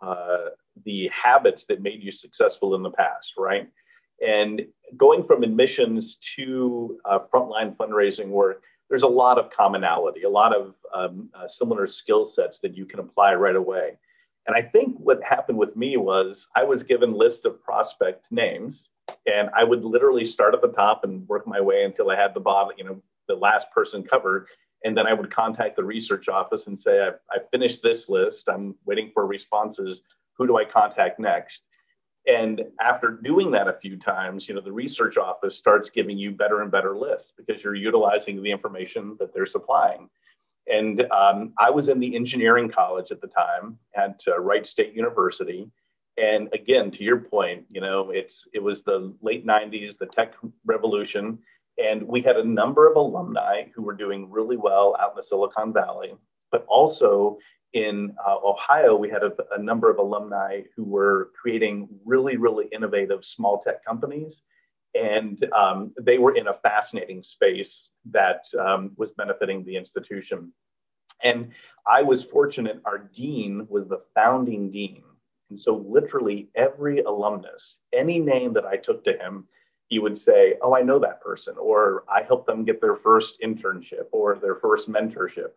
uh, 0.00 0.46
the 0.84 1.10
habits 1.12 1.66
that 1.66 1.82
made 1.82 2.02
you 2.02 2.10
successful 2.10 2.74
in 2.74 2.82
the 2.82 2.90
past 2.90 3.34
right? 3.36 3.68
And 4.26 4.66
going 4.98 5.24
from 5.24 5.42
admissions 5.42 6.16
to 6.36 6.98
uh, 7.06 7.20
frontline 7.32 7.74
fundraising 7.74 8.28
work 8.28 8.64
there's 8.90 9.04
a 9.04 9.08
lot 9.08 9.38
of 9.38 9.50
commonality, 9.50 10.24
a 10.24 10.28
lot 10.28 10.54
of 10.54 10.76
um, 10.92 11.30
uh, 11.32 11.46
similar 11.46 11.86
skill 11.86 12.26
sets 12.26 12.58
that 12.58 12.76
you 12.76 12.84
can 12.84 12.98
apply 12.98 13.34
right 13.34 13.56
away. 13.56 13.92
And 14.46 14.56
I 14.56 14.62
think 14.62 14.96
what 14.98 15.22
happened 15.22 15.58
with 15.58 15.76
me 15.76 15.96
was 15.96 16.48
I 16.56 16.64
was 16.64 16.82
given 16.82 17.12
list 17.12 17.44
of 17.44 17.62
prospect 17.62 18.26
names, 18.32 18.88
and 19.26 19.48
I 19.56 19.62
would 19.62 19.84
literally 19.84 20.24
start 20.24 20.54
at 20.54 20.60
the 20.60 20.72
top 20.72 21.04
and 21.04 21.26
work 21.28 21.46
my 21.46 21.60
way 21.60 21.84
until 21.84 22.10
I 22.10 22.16
had 22.16 22.34
the 22.34 22.40
bottom, 22.40 22.76
you 22.76 22.84
know, 22.84 23.00
the 23.28 23.36
last 23.36 23.70
person 23.70 24.02
covered. 24.02 24.48
And 24.82 24.96
then 24.96 25.06
I 25.06 25.12
would 25.12 25.32
contact 25.32 25.76
the 25.76 25.84
research 25.84 26.28
office 26.28 26.66
and 26.66 26.80
say, 26.80 27.00
I've, 27.06 27.18
I've 27.32 27.48
finished 27.50 27.82
this 27.82 28.08
list. 28.08 28.48
I'm 28.48 28.74
waiting 28.86 29.10
for 29.14 29.26
responses. 29.26 30.00
Who 30.36 30.46
do 30.46 30.56
I 30.56 30.64
contact 30.64 31.20
next? 31.20 31.62
And 32.26 32.62
after 32.80 33.10
doing 33.10 33.50
that 33.52 33.68
a 33.68 33.72
few 33.72 33.96
times, 33.96 34.48
you 34.48 34.54
know, 34.54 34.60
the 34.60 34.72
research 34.72 35.16
office 35.16 35.56
starts 35.56 35.88
giving 35.88 36.18
you 36.18 36.32
better 36.32 36.60
and 36.60 36.70
better 36.70 36.96
lists 36.96 37.32
because 37.36 37.62
you're 37.62 37.74
utilizing 37.74 38.42
the 38.42 38.50
information 38.50 39.16
that 39.18 39.32
they're 39.32 39.46
supplying. 39.46 40.08
And 40.66 41.02
um, 41.10 41.52
I 41.58 41.70
was 41.70 41.88
in 41.88 41.98
the 41.98 42.14
engineering 42.14 42.68
college 42.68 43.10
at 43.10 43.20
the 43.20 43.26
time 43.26 43.78
at 43.96 44.22
uh, 44.28 44.38
Wright 44.38 44.66
State 44.66 44.94
University. 44.94 45.70
And 46.16 46.48
again, 46.52 46.90
to 46.92 47.02
your 47.02 47.18
point, 47.18 47.64
you 47.68 47.80
know, 47.80 48.10
it's 48.10 48.46
it 48.52 48.62
was 48.62 48.82
the 48.82 49.14
late 49.22 49.46
'90s, 49.46 49.96
the 49.96 50.06
tech 50.06 50.34
revolution, 50.66 51.38
and 51.82 52.02
we 52.02 52.20
had 52.20 52.36
a 52.36 52.44
number 52.44 52.88
of 52.88 52.96
alumni 52.96 53.64
who 53.74 53.82
were 53.82 53.94
doing 53.94 54.30
really 54.30 54.56
well 54.56 54.96
out 55.00 55.12
in 55.12 55.16
the 55.16 55.22
Silicon 55.22 55.72
Valley, 55.72 56.14
but 56.52 56.66
also 56.68 57.38
in 57.72 58.14
uh, 58.26 58.36
Ohio, 58.44 58.96
we 58.96 59.08
had 59.08 59.22
a, 59.22 59.32
a, 59.56 59.62
number 59.62 59.90
of 59.90 59.98
alumni 59.98 60.62
who 60.76 60.84
were 60.84 61.30
creating 61.40 61.88
really, 62.04 62.36
really 62.36 62.66
innovative 62.72 63.24
small 63.24 63.62
tech 63.62 63.84
companies. 63.84 64.42
And 64.94 65.44
um, 65.52 65.92
they 66.00 66.18
were 66.18 66.34
in 66.34 66.48
a 66.48 66.54
fascinating 66.54 67.22
space 67.22 67.90
that 68.10 68.44
um, 68.58 68.92
was 68.96 69.12
benefiting 69.16 69.64
the 69.64 69.76
institution. 69.76 70.52
And 71.22 71.52
I 71.86 72.02
was 72.02 72.24
fortunate, 72.24 72.80
our 72.84 72.98
dean 72.98 73.66
was 73.68 73.86
the 73.86 74.02
founding 74.14 74.72
dean. 74.72 75.04
And 75.48 75.58
so, 75.58 75.76
literally, 75.76 76.48
every 76.54 77.00
alumnus, 77.00 77.78
any 77.92 78.18
name 78.18 78.52
that 78.54 78.64
I 78.64 78.76
took 78.76 79.04
to 79.04 79.12
him, 79.12 79.46
he 79.86 79.98
would 79.98 80.16
say, 80.16 80.54
Oh, 80.62 80.74
I 80.74 80.82
know 80.82 80.98
that 81.00 81.20
person, 81.20 81.54
or 81.58 82.04
I 82.08 82.22
helped 82.22 82.46
them 82.46 82.64
get 82.64 82.80
their 82.80 82.96
first 82.96 83.40
internship 83.42 84.06
or 84.12 84.36
their 84.36 84.56
first 84.56 84.88
mentorship 84.88 85.50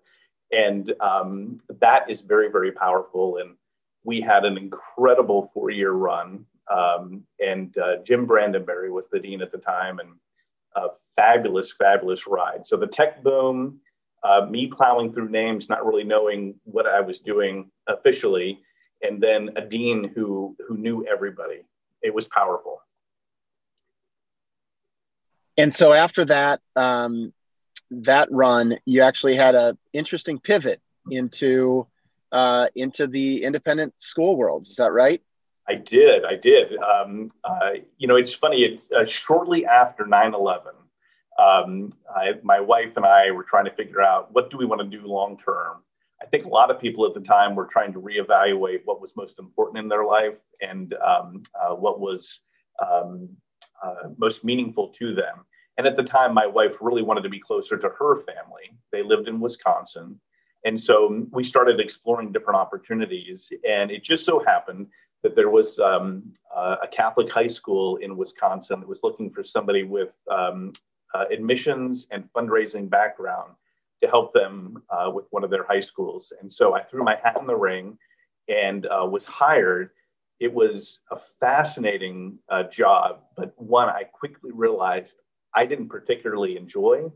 and 0.54 0.94
um, 1.02 1.62
that 1.80 2.10
is 2.10 2.22
very 2.22 2.50
very 2.50 2.72
powerful. 2.72 3.38
And 3.38 3.56
we 4.04 4.22
had 4.22 4.46
an 4.46 4.58
incredible 4.58 5.50
four 5.54 5.70
year 5.70 5.92
run. 5.92 6.46
Um, 6.72 7.24
and 7.40 7.78
uh, 7.78 7.98
jim 8.04 8.26
brandeberry 8.26 8.90
was 8.90 9.06
the 9.12 9.20
dean 9.20 9.42
at 9.42 9.52
the 9.52 9.58
time 9.58 10.00
and 10.00 10.12
a 10.76 10.88
fabulous 11.16 11.72
fabulous 11.72 12.26
ride. 12.26 12.66
So 12.66 12.78
the 12.78 12.88
tech 12.88 13.22
boom 13.24 13.80
uh, 14.24 14.48
me 14.50 14.68
plowing 14.68 15.12
through 15.12 15.30
names 15.30 15.68
not 15.68 15.86
really 15.86 16.06
knowing 16.06 16.56
what 16.64 16.86
i 16.88 17.02
was 17.02 17.20
doing 17.20 17.70
officially 17.88 18.62
and 19.04 19.22
then 19.22 19.50
a 19.56 19.62
dean 19.62 20.12
who 20.16 20.56
who 20.68 20.78
knew 20.78 21.06
everybody. 21.06 21.66
It 22.02 22.14
was 22.14 22.26
powerful. 22.28 22.82
And 25.58 25.72
so 25.72 25.94
after 25.94 26.26
that 26.26 26.62
um, 26.76 27.34
that 27.92 28.32
run, 28.32 28.78
you 28.86 29.02
actually 29.02 29.36
had 29.36 29.56
a 29.56 29.78
interesting 29.94 30.40
pivot 30.40 30.82
into 31.10 31.88
uh, 32.32 32.68
into 32.76 33.08
the 33.08 33.44
independent 33.44 33.94
school 33.98 34.36
world. 34.36 34.68
Is 34.68 34.76
that 34.78 34.92
right? 34.92 35.22
I 35.68 35.76
did. 35.76 36.26
I 36.26 36.36
did. 36.36 36.76
Um, 36.78 37.32
uh, 37.44 37.72
you 37.98 38.08
know, 38.08 38.16
it's 38.16 38.34
funny. 38.34 38.64
It, 38.64 38.82
uh, 38.92 39.06
shortly 39.06 39.66
after 39.66 40.06
9 40.06 40.34
11, 40.34 40.74
um, 41.40 41.94
my 42.44 42.60
wife 42.60 42.98
and 42.98 43.06
I 43.06 43.32
were 43.32 43.44
trying 43.44 43.66
to 43.66 43.72
figure 43.72 44.02
out 44.02 44.34
what 44.34 44.50
do 44.50 44.58
we 44.58 44.66
want 44.66 44.82
to 44.82 44.98
do 44.98 45.06
long 45.06 45.38
term. 45.38 45.84
I 46.22 46.26
think 46.26 46.46
a 46.46 46.50
lot 46.50 46.72
of 46.72 46.80
people 46.80 47.06
at 47.06 47.14
the 47.14 47.20
time 47.20 47.56
were 47.56 47.68
trying 47.72 47.94
to 47.94 48.00
reevaluate 48.00 48.82
what 48.86 49.02
was 49.02 49.16
most 49.16 49.40
important 49.40 49.78
in 49.78 49.90
their 49.90 50.06
life 50.06 50.40
and 50.62 50.94
um, 51.06 51.44
uh, 51.60 51.76
what 51.76 52.00
was 52.00 52.40
um, 52.82 53.30
uh, 53.84 54.10
most 54.18 54.44
meaningful 54.44 54.90
to 55.00 55.14
them. 55.14 55.46
And 55.78 55.88
at 55.88 55.98
the 55.98 56.04
time, 56.04 56.34
my 56.34 56.46
wife 56.46 56.78
really 56.82 57.02
wanted 57.02 57.24
to 57.24 57.30
be 57.30 57.40
closer 57.40 57.78
to 57.78 57.90
her 58.00 58.22
family. 58.22 58.78
They 58.92 59.04
lived 59.04 59.28
in 59.28 59.40
Wisconsin. 59.40 60.20
And 60.66 60.82
so 60.82 61.26
we 61.32 61.44
started 61.44 61.80
exploring 61.80 62.32
different 62.32 62.60
opportunities. 62.60 63.52
And 63.68 63.92
it 63.92 64.04
just 64.04 64.26
so 64.26 64.44
happened 64.46 64.88
that 65.24 65.36
there 65.36 65.50
was 65.50 65.80
um, 65.80 66.32
a 66.56 66.88
Catholic 66.92 67.32
high 67.32 67.48
school 67.48 67.96
in 67.98 68.16
Wisconsin 68.18 68.82
that 68.82 68.88
was 68.88 69.00
looking 69.04 69.30
for 69.32 69.44
somebody 69.44 69.84
with 69.84 70.14
um, 70.30 70.74
uh, 71.14 71.26
admissions 71.32 72.08
and 72.12 72.28
fundraising 72.36 72.90
background 72.90 73.54
to 74.02 74.10
help 74.10 74.34
them 74.34 74.84
uh, 74.90 75.10
with 75.10 75.26
one 75.32 75.44
of 75.44 75.50
their 75.50 75.64
high 75.64 75.80
schools. 75.80 76.34
And 76.42 76.52
so 76.52 76.76
I 76.76 76.84
threw 76.84 77.04
my 77.04 77.18
hat 77.24 77.38
in 77.40 77.48
the 77.48 77.56
ring 77.56 77.98
and 78.50 78.86
uh, 78.86 79.08
was 79.10 79.26
hired. 79.26 79.92
It 80.40 80.54
was 80.54 81.00
a 81.10 81.18
fascinating 81.40 82.40
uh, 82.50 82.64
job, 82.64 83.22
but 83.38 83.54
one 83.58 83.88
I 83.88 84.04
quickly 84.04 84.52
realized 84.54 85.16
I 85.56 85.66
didn't 85.66 85.90
particularly 85.90 86.58
enjoy. 86.58 87.12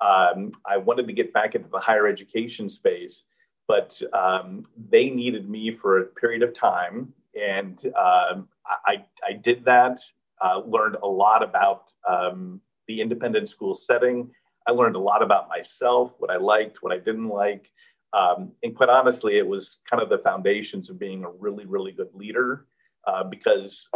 Um, 0.00 0.52
I 0.66 0.76
wanted 0.76 1.06
to 1.06 1.12
get 1.12 1.32
back 1.32 1.54
into 1.54 1.68
the 1.68 1.78
higher 1.78 2.06
education 2.06 2.68
space, 2.68 3.24
but 3.66 4.00
um, 4.12 4.66
they 4.90 5.10
needed 5.10 5.48
me 5.48 5.74
for 5.74 6.00
a 6.00 6.04
period 6.04 6.42
of 6.42 6.54
time. 6.54 7.12
And 7.34 7.78
um, 7.98 8.48
I, 8.86 9.04
I, 9.26 9.32
did 9.42 9.64
that, 9.64 10.00
uh, 10.42 10.60
learned 10.66 10.96
a 11.02 11.06
lot 11.06 11.42
about 11.42 11.84
um, 12.08 12.60
the 12.88 13.00
independent 13.00 13.48
school 13.48 13.74
setting. 13.74 14.30
I 14.66 14.72
learned 14.72 14.96
a 14.96 15.00
lot 15.00 15.22
about 15.22 15.48
myself, 15.48 16.12
what 16.18 16.30
I 16.30 16.36
liked, 16.36 16.82
what 16.82 16.92
I 16.92 16.98
didn't 16.98 17.28
like. 17.28 17.70
Um, 18.12 18.52
and 18.62 18.74
quite 18.74 18.88
honestly, 18.88 19.38
it 19.38 19.46
was 19.46 19.78
kind 19.88 20.02
of 20.02 20.08
the 20.08 20.18
foundations 20.18 20.88
of 20.88 20.98
being 20.98 21.24
a 21.24 21.30
really, 21.30 21.66
really 21.66 21.92
good 21.92 22.08
leader 22.14 22.66
uh, 23.06 23.24
because 23.24 23.88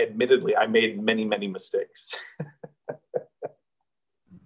admittedly, 0.00 0.56
I 0.56 0.66
made 0.66 1.02
many, 1.02 1.24
many 1.24 1.48
mistakes. 1.48 2.10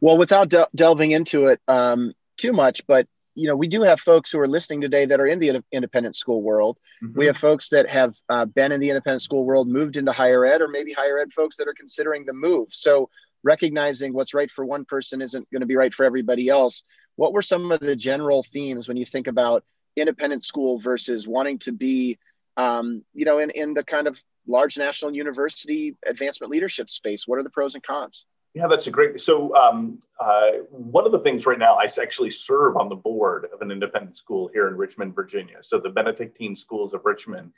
Well, 0.02 0.18
without 0.18 0.48
de- 0.48 0.68
delving 0.74 1.12
into 1.12 1.46
it 1.46 1.60
um, 1.68 2.12
too 2.36 2.52
much, 2.52 2.84
but 2.88 3.06
you 3.36 3.48
know, 3.48 3.56
we 3.56 3.68
do 3.68 3.82
have 3.82 4.00
folks 4.00 4.30
who 4.30 4.40
are 4.40 4.48
listening 4.48 4.80
today 4.80 5.06
that 5.06 5.20
are 5.20 5.26
in 5.26 5.38
the 5.38 5.62
independent 5.70 6.16
school 6.16 6.42
world. 6.42 6.76
Mm-hmm. 7.02 7.18
We 7.18 7.26
have 7.26 7.38
folks 7.38 7.68
that 7.70 7.88
have 7.88 8.14
uh, 8.28 8.44
been 8.46 8.72
in 8.72 8.80
the 8.80 8.90
independent 8.90 9.22
school 9.22 9.44
world, 9.44 9.68
moved 9.68 9.96
into 9.96 10.10
higher 10.12 10.44
ed, 10.44 10.60
or 10.60 10.68
maybe 10.68 10.92
higher 10.92 11.18
ed 11.18 11.32
folks 11.32 11.56
that 11.56 11.68
are 11.68 11.74
considering 11.74 12.24
the 12.26 12.32
move. 12.32 12.68
So 12.72 13.08
recognizing 13.44 14.12
what's 14.12 14.34
right 14.34 14.50
for 14.50 14.64
one 14.64 14.84
person 14.84 15.22
isn't 15.22 15.48
going 15.50 15.60
to 15.60 15.66
be 15.66 15.76
right 15.76 15.94
for 15.94 16.04
everybody 16.04 16.48
else. 16.48 16.82
What 17.14 17.32
were 17.32 17.40
some 17.40 17.70
of 17.70 17.78
the 17.78 17.96
general 17.96 18.42
themes 18.42 18.88
when 18.88 18.96
you 18.96 19.06
think 19.06 19.28
about 19.28 19.64
independent 19.96 20.42
school 20.42 20.80
versus 20.80 21.28
wanting 21.28 21.60
to 21.60 21.72
be, 21.72 22.18
um, 22.56 23.04
you 23.14 23.24
know, 23.24 23.38
in, 23.38 23.50
in 23.50 23.72
the 23.72 23.84
kind 23.84 24.08
of 24.08 24.20
large 24.48 24.76
national 24.76 25.14
university 25.14 25.94
advancement 26.04 26.50
leadership 26.50 26.90
space? 26.90 27.26
What 27.28 27.38
are 27.38 27.44
the 27.44 27.50
pros 27.50 27.76
and 27.76 27.84
cons? 27.84 28.26
Yeah, 28.54 28.66
that's 28.66 28.86
a 28.86 28.90
great. 28.90 29.18
So, 29.20 29.54
um, 29.56 29.98
uh, 30.20 30.50
one 30.70 31.06
of 31.06 31.12
the 31.12 31.20
things 31.20 31.46
right 31.46 31.58
now, 31.58 31.76
I 31.76 31.84
actually 31.84 32.30
serve 32.30 32.76
on 32.76 32.90
the 32.90 32.94
board 32.94 33.46
of 33.52 33.62
an 33.62 33.70
independent 33.70 34.16
school 34.18 34.50
here 34.52 34.68
in 34.68 34.76
Richmond, 34.76 35.14
Virginia. 35.14 35.58
So, 35.62 35.80
the 35.80 35.88
Benedictine 35.88 36.54
Schools 36.54 36.92
of 36.92 37.00
Richmond. 37.04 37.52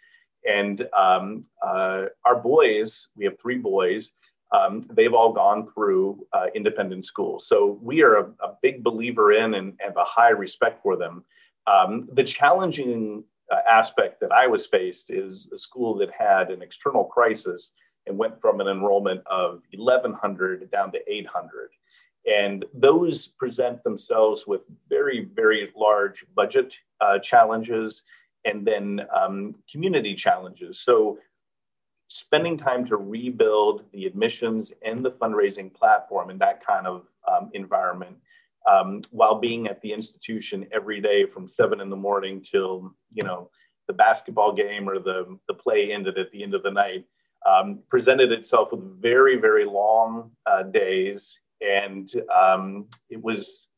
And 0.48 0.86
um, 0.96 1.42
uh, 1.66 2.06
our 2.24 2.36
boys, 2.40 3.08
we 3.16 3.24
have 3.24 3.40
three 3.40 3.58
boys, 3.58 4.12
um, 4.54 4.86
they've 4.92 5.14
all 5.14 5.32
gone 5.32 5.68
through 5.74 6.24
uh, 6.32 6.46
independent 6.54 7.04
schools. 7.06 7.48
So, 7.48 7.78
we 7.82 8.02
are 8.02 8.16
a, 8.18 8.24
a, 8.44 8.56
big 8.62 8.84
believer 8.84 9.32
in 9.32 9.54
and, 9.54 9.76
and 9.84 9.96
a 9.96 10.04
high 10.04 10.30
respect 10.30 10.80
for 10.80 10.96
them. 10.96 11.24
Um, 11.66 12.08
the 12.12 12.22
challenging 12.22 13.24
uh, 13.50 13.68
aspect 13.68 14.20
that 14.20 14.30
I 14.30 14.46
was 14.46 14.66
faced 14.66 15.10
is 15.10 15.50
a 15.52 15.58
school 15.58 15.96
that 15.96 16.10
had 16.16 16.50
an 16.50 16.62
external 16.62 17.04
crisis 17.04 17.72
and 18.06 18.18
went 18.18 18.40
from 18.40 18.60
an 18.60 18.68
enrollment 18.68 19.22
of 19.26 19.62
1,100 19.74 20.70
down 20.70 20.92
to 20.92 20.98
800. 21.06 21.70
And 22.26 22.64
those 22.72 23.28
present 23.28 23.82
themselves 23.84 24.46
with 24.46 24.62
very, 24.88 25.28
very 25.34 25.70
large 25.76 26.24
budget 26.34 26.72
uh, 27.00 27.18
challenges 27.18 28.02
and 28.44 28.66
then 28.66 29.06
um, 29.14 29.54
community 29.70 30.14
challenges. 30.14 30.80
So, 30.80 31.18
spending 32.08 32.58
time 32.58 32.84
to 32.86 32.96
rebuild 32.96 33.82
the 33.92 34.06
admissions 34.06 34.72
and 34.84 35.04
the 35.04 35.10
fundraising 35.10 35.72
platform 35.72 36.30
in 36.30 36.38
that 36.38 36.64
kind 36.64 36.86
of 36.86 37.06
um, 37.30 37.50
environment 37.54 38.16
um, 38.70 39.02
while 39.10 39.38
being 39.40 39.66
at 39.66 39.80
the 39.82 39.92
institution 39.92 40.66
every 40.72 41.00
day 41.00 41.26
from 41.26 41.48
seven 41.48 41.80
in 41.80 41.90
the 41.90 41.96
morning 41.96 42.44
till 42.48 42.94
you 43.12 43.22
know 43.22 43.50
the 43.88 43.92
basketball 43.92 44.52
game 44.52 44.88
or 44.88 44.98
the 44.98 45.38
the 45.48 45.54
play 45.54 45.92
ended 45.92 46.18
at 46.18 46.30
the 46.30 46.42
end 46.42 46.54
of 46.54 46.62
the 46.62 46.70
night 46.70 47.04
um, 47.46 47.80
presented 47.88 48.32
itself 48.32 48.72
with 48.72 49.00
very 49.00 49.36
very 49.36 49.64
long 49.64 50.30
uh, 50.46 50.62
days 50.62 51.38
and 51.60 52.12
um, 52.34 52.86
it 53.10 53.22
was 53.22 53.68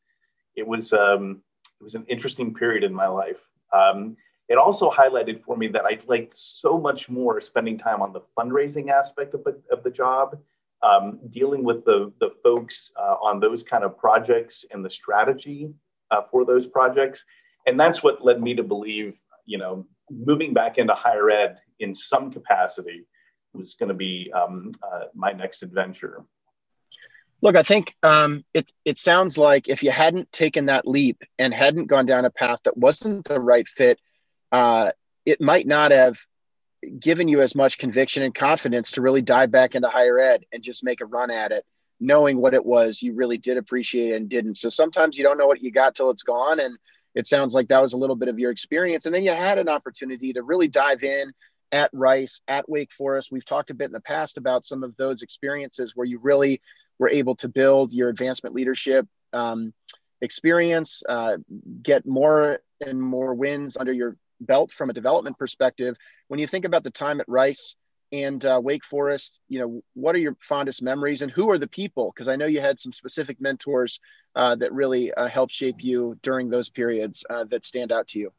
it 0.55 0.65
was 0.65 0.93
um, 0.93 1.41
it 1.79 1.83
was 1.83 1.95
an 1.95 2.05
interesting 2.07 2.53
period 2.53 2.83
in 2.83 2.93
my 2.93 3.07
life 3.07 3.39
um, 3.73 4.15
it 4.49 4.57
also 4.57 4.89
highlighted 4.89 5.43
for 5.43 5.57
me 5.57 5.67
that 5.69 5.85
I 5.85 5.99
liked 6.07 6.35
so 6.35 6.77
much 6.77 7.09
more 7.09 7.41
spending 7.41 7.77
time 7.77 8.01
on 8.01 8.13
the 8.13 8.21
fundraising 8.37 8.89
aspect 8.89 9.33
of 9.33 9.43
the, 9.43 9.61
of 9.71 9.83
the 9.83 9.89
job 9.89 10.37
um, 10.83 11.19
dealing 11.31 11.63
with 11.63 11.83
the, 11.85 12.13
the 12.19 12.29
folks 12.43 12.91
uh, 12.97 13.15
on 13.21 13.39
those 13.39 13.63
kind 13.63 13.83
of 13.83 13.97
projects 13.97 14.63
and 14.71 14.85
the 14.85 14.89
strategy 14.89 15.73
uh, 16.11 16.21
for 16.31 16.45
those 16.45 16.67
projects. 16.67 17.25
And 17.65 17.79
that's 17.79 18.03
what 18.03 18.23
led 18.23 18.41
me 18.41 18.55
to 18.55 18.63
believe, 18.63 19.17
you 19.45 19.57
know, 19.57 19.85
moving 20.09 20.53
back 20.53 20.77
into 20.77 20.93
higher 20.93 21.29
ed 21.29 21.57
in 21.79 21.93
some 21.93 22.31
capacity 22.31 23.05
was 23.53 23.75
going 23.75 23.89
to 23.89 23.95
be 23.95 24.31
um, 24.33 24.71
uh, 24.83 25.05
my 25.13 25.31
next 25.31 25.63
adventure. 25.63 26.23
Look, 27.41 27.55
I 27.55 27.63
think 27.63 27.95
um, 28.01 28.43
it 28.53 28.71
it 28.83 28.97
sounds 28.97 29.37
like 29.37 29.67
if 29.67 29.83
you 29.83 29.91
hadn't 29.91 30.31
taken 30.31 30.65
that 30.65 30.87
leap 30.87 31.21
and 31.37 31.53
hadn't 31.53 31.85
gone 31.85 32.07
down 32.07 32.25
a 32.25 32.31
path 32.31 32.59
that 32.63 32.77
wasn't 32.77 33.25
the 33.25 33.39
right 33.39 33.67
fit, 33.67 33.99
uh, 34.51 34.91
it 35.25 35.39
might 35.39 35.67
not 35.67 35.91
have 35.91 36.17
given 36.99 37.27
you 37.27 37.41
as 37.41 37.55
much 37.55 37.77
conviction 37.77 38.23
and 38.23 38.33
confidence 38.33 38.91
to 38.91 39.01
really 39.01 39.21
dive 39.21 39.51
back 39.51 39.75
into 39.75 39.87
higher 39.87 40.19
ed 40.19 40.45
and 40.51 40.63
just 40.63 40.83
make 40.83 41.01
a 41.01 41.05
run 41.05 41.29
at 41.29 41.51
it, 41.51 41.65
knowing 41.99 42.37
what 42.37 42.53
it 42.53 42.65
was 42.65 43.01
you 43.01 43.13
really 43.13 43.37
did 43.37 43.57
appreciate 43.57 44.13
and 44.13 44.29
didn't. 44.29 44.55
So 44.55 44.69
sometimes 44.69 45.17
you 45.17 45.23
don't 45.23 45.37
know 45.37 45.47
what 45.47 45.61
you 45.61 45.71
got 45.71 45.95
till 45.95 46.09
it's 46.09 46.23
gone. 46.23 46.59
And 46.59 46.77
it 47.15 47.27
sounds 47.27 47.53
like 47.53 47.67
that 47.67 47.81
was 47.81 47.93
a 47.93 47.97
little 47.97 48.15
bit 48.15 48.29
of 48.29 48.39
your 48.39 48.51
experience. 48.51 49.05
And 49.05 49.13
then 49.13 49.23
you 49.23 49.31
had 49.31 49.57
an 49.57 49.69
opportunity 49.69 50.33
to 50.33 50.43
really 50.43 50.67
dive 50.67 51.03
in 51.03 51.33
at 51.71 51.89
Rice, 51.93 52.41
at 52.47 52.69
Wake 52.69 52.91
Forest. 52.91 53.31
We've 53.31 53.45
talked 53.45 53.69
a 53.69 53.75
bit 53.75 53.85
in 53.85 53.91
the 53.91 54.01
past 54.01 54.37
about 54.37 54.65
some 54.65 54.83
of 54.83 54.95
those 54.97 55.21
experiences 55.21 55.93
where 55.95 56.05
you 56.05 56.19
really 56.19 56.61
were 56.99 57.09
able 57.09 57.35
to 57.35 57.47
build 57.47 57.91
your 57.91 58.09
advancement 58.09 58.55
leadership 58.55 59.07
um, 59.33 59.73
experience, 60.21 61.03
uh, 61.07 61.37
get 61.83 62.05
more 62.05 62.59
and 62.85 63.01
more 63.01 63.33
wins 63.33 63.77
under 63.77 63.93
your 63.93 64.17
belt 64.41 64.71
from 64.71 64.89
a 64.89 64.93
development 64.93 65.37
perspective. 65.37 65.95
When 66.27 66.39
you 66.39 66.47
think 66.47 66.65
about 66.65 66.83
the 66.83 66.91
time 66.91 67.19
at 67.19 67.27
Rice 67.27 67.75
and 68.11 68.43
uh, 68.45 68.59
Wake 68.63 68.85
Forest, 68.85 69.39
you 69.49 69.59
know, 69.59 69.83
what 69.93 70.15
are 70.15 70.19
your 70.19 70.37
fondest 70.39 70.81
memories 70.81 71.21
and 71.21 71.31
who 71.31 71.49
are 71.49 71.57
the 71.57 71.67
people? 71.67 72.11
Because 72.13 72.27
I 72.27 72.35
know 72.35 72.45
you 72.45 72.61
had 72.61 72.79
some 72.79 72.93
specific 72.93 73.41
mentors 73.41 73.99
uh, 74.35 74.55
that 74.55 74.71
really 74.73 75.13
uh, 75.13 75.27
helped 75.27 75.53
shape 75.53 75.77
you 75.79 76.17
during 76.21 76.49
those 76.49 76.69
periods 76.69 77.25
uh, 77.29 77.43
that 77.45 77.65
stand 77.65 77.91
out 77.91 78.07
to 78.09 78.19
you. 78.19 78.31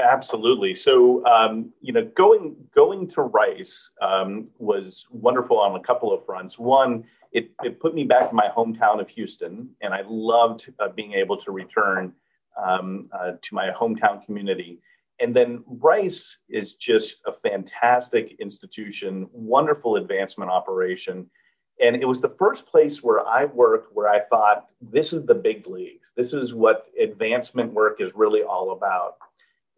Absolutely. 0.00 0.74
So, 0.74 1.24
um, 1.26 1.72
you 1.80 1.92
know, 1.92 2.10
going 2.16 2.56
going 2.74 3.08
to 3.10 3.22
Rice 3.22 3.90
um, 4.00 4.48
was 4.58 5.06
wonderful 5.10 5.58
on 5.58 5.76
a 5.76 5.80
couple 5.80 6.12
of 6.12 6.24
fronts. 6.24 6.58
One, 6.58 7.04
it, 7.32 7.50
it 7.62 7.80
put 7.80 7.94
me 7.94 8.04
back 8.04 8.30
in 8.30 8.36
my 8.36 8.48
hometown 8.56 9.00
of 9.00 9.08
Houston, 9.10 9.70
and 9.80 9.94
I 9.94 10.02
loved 10.06 10.72
uh, 10.78 10.88
being 10.88 11.12
able 11.12 11.36
to 11.38 11.52
return 11.52 12.12
um, 12.62 13.08
uh, 13.12 13.32
to 13.40 13.54
my 13.54 13.70
hometown 13.70 14.24
community. 14.24 14.80
And 15.20 15.36
then 15.36 15.62
Rice 15.66 16.38
is 16.48 16.74
just 16.74 17.18
a 17.26 17.32
fantastic 17.32 18.36
institution, 18.40 19.28
wonderful 19.32 19.96
advancement 19.96 20.50
operation. 20.50 21.28
And 21.82 21.96
it 21.96 22.06
was 22.06 22.20
the 22.20 22.34
first 22.38 22.66
place 22.66 23.02
where 23.02 23.26
I 23.26 23.44
worked 23.44 23.94
where 23.94 24.08
I 24.08 24.20
thought, 24.20 24.66
this 24.80 25.12
is 25.12 25.24
the 25.24 25.34
big 25.34 25.66
leagues. 25.66 26.12
This 26.16 26.32
is 26.32 26.54
what 26.54 26.86
advancement 27.00 27.72
work 27.72 28.00
is 28.00 28.12
really 28.14 28.42
all 28.42 28.72
about. 28.72 29.16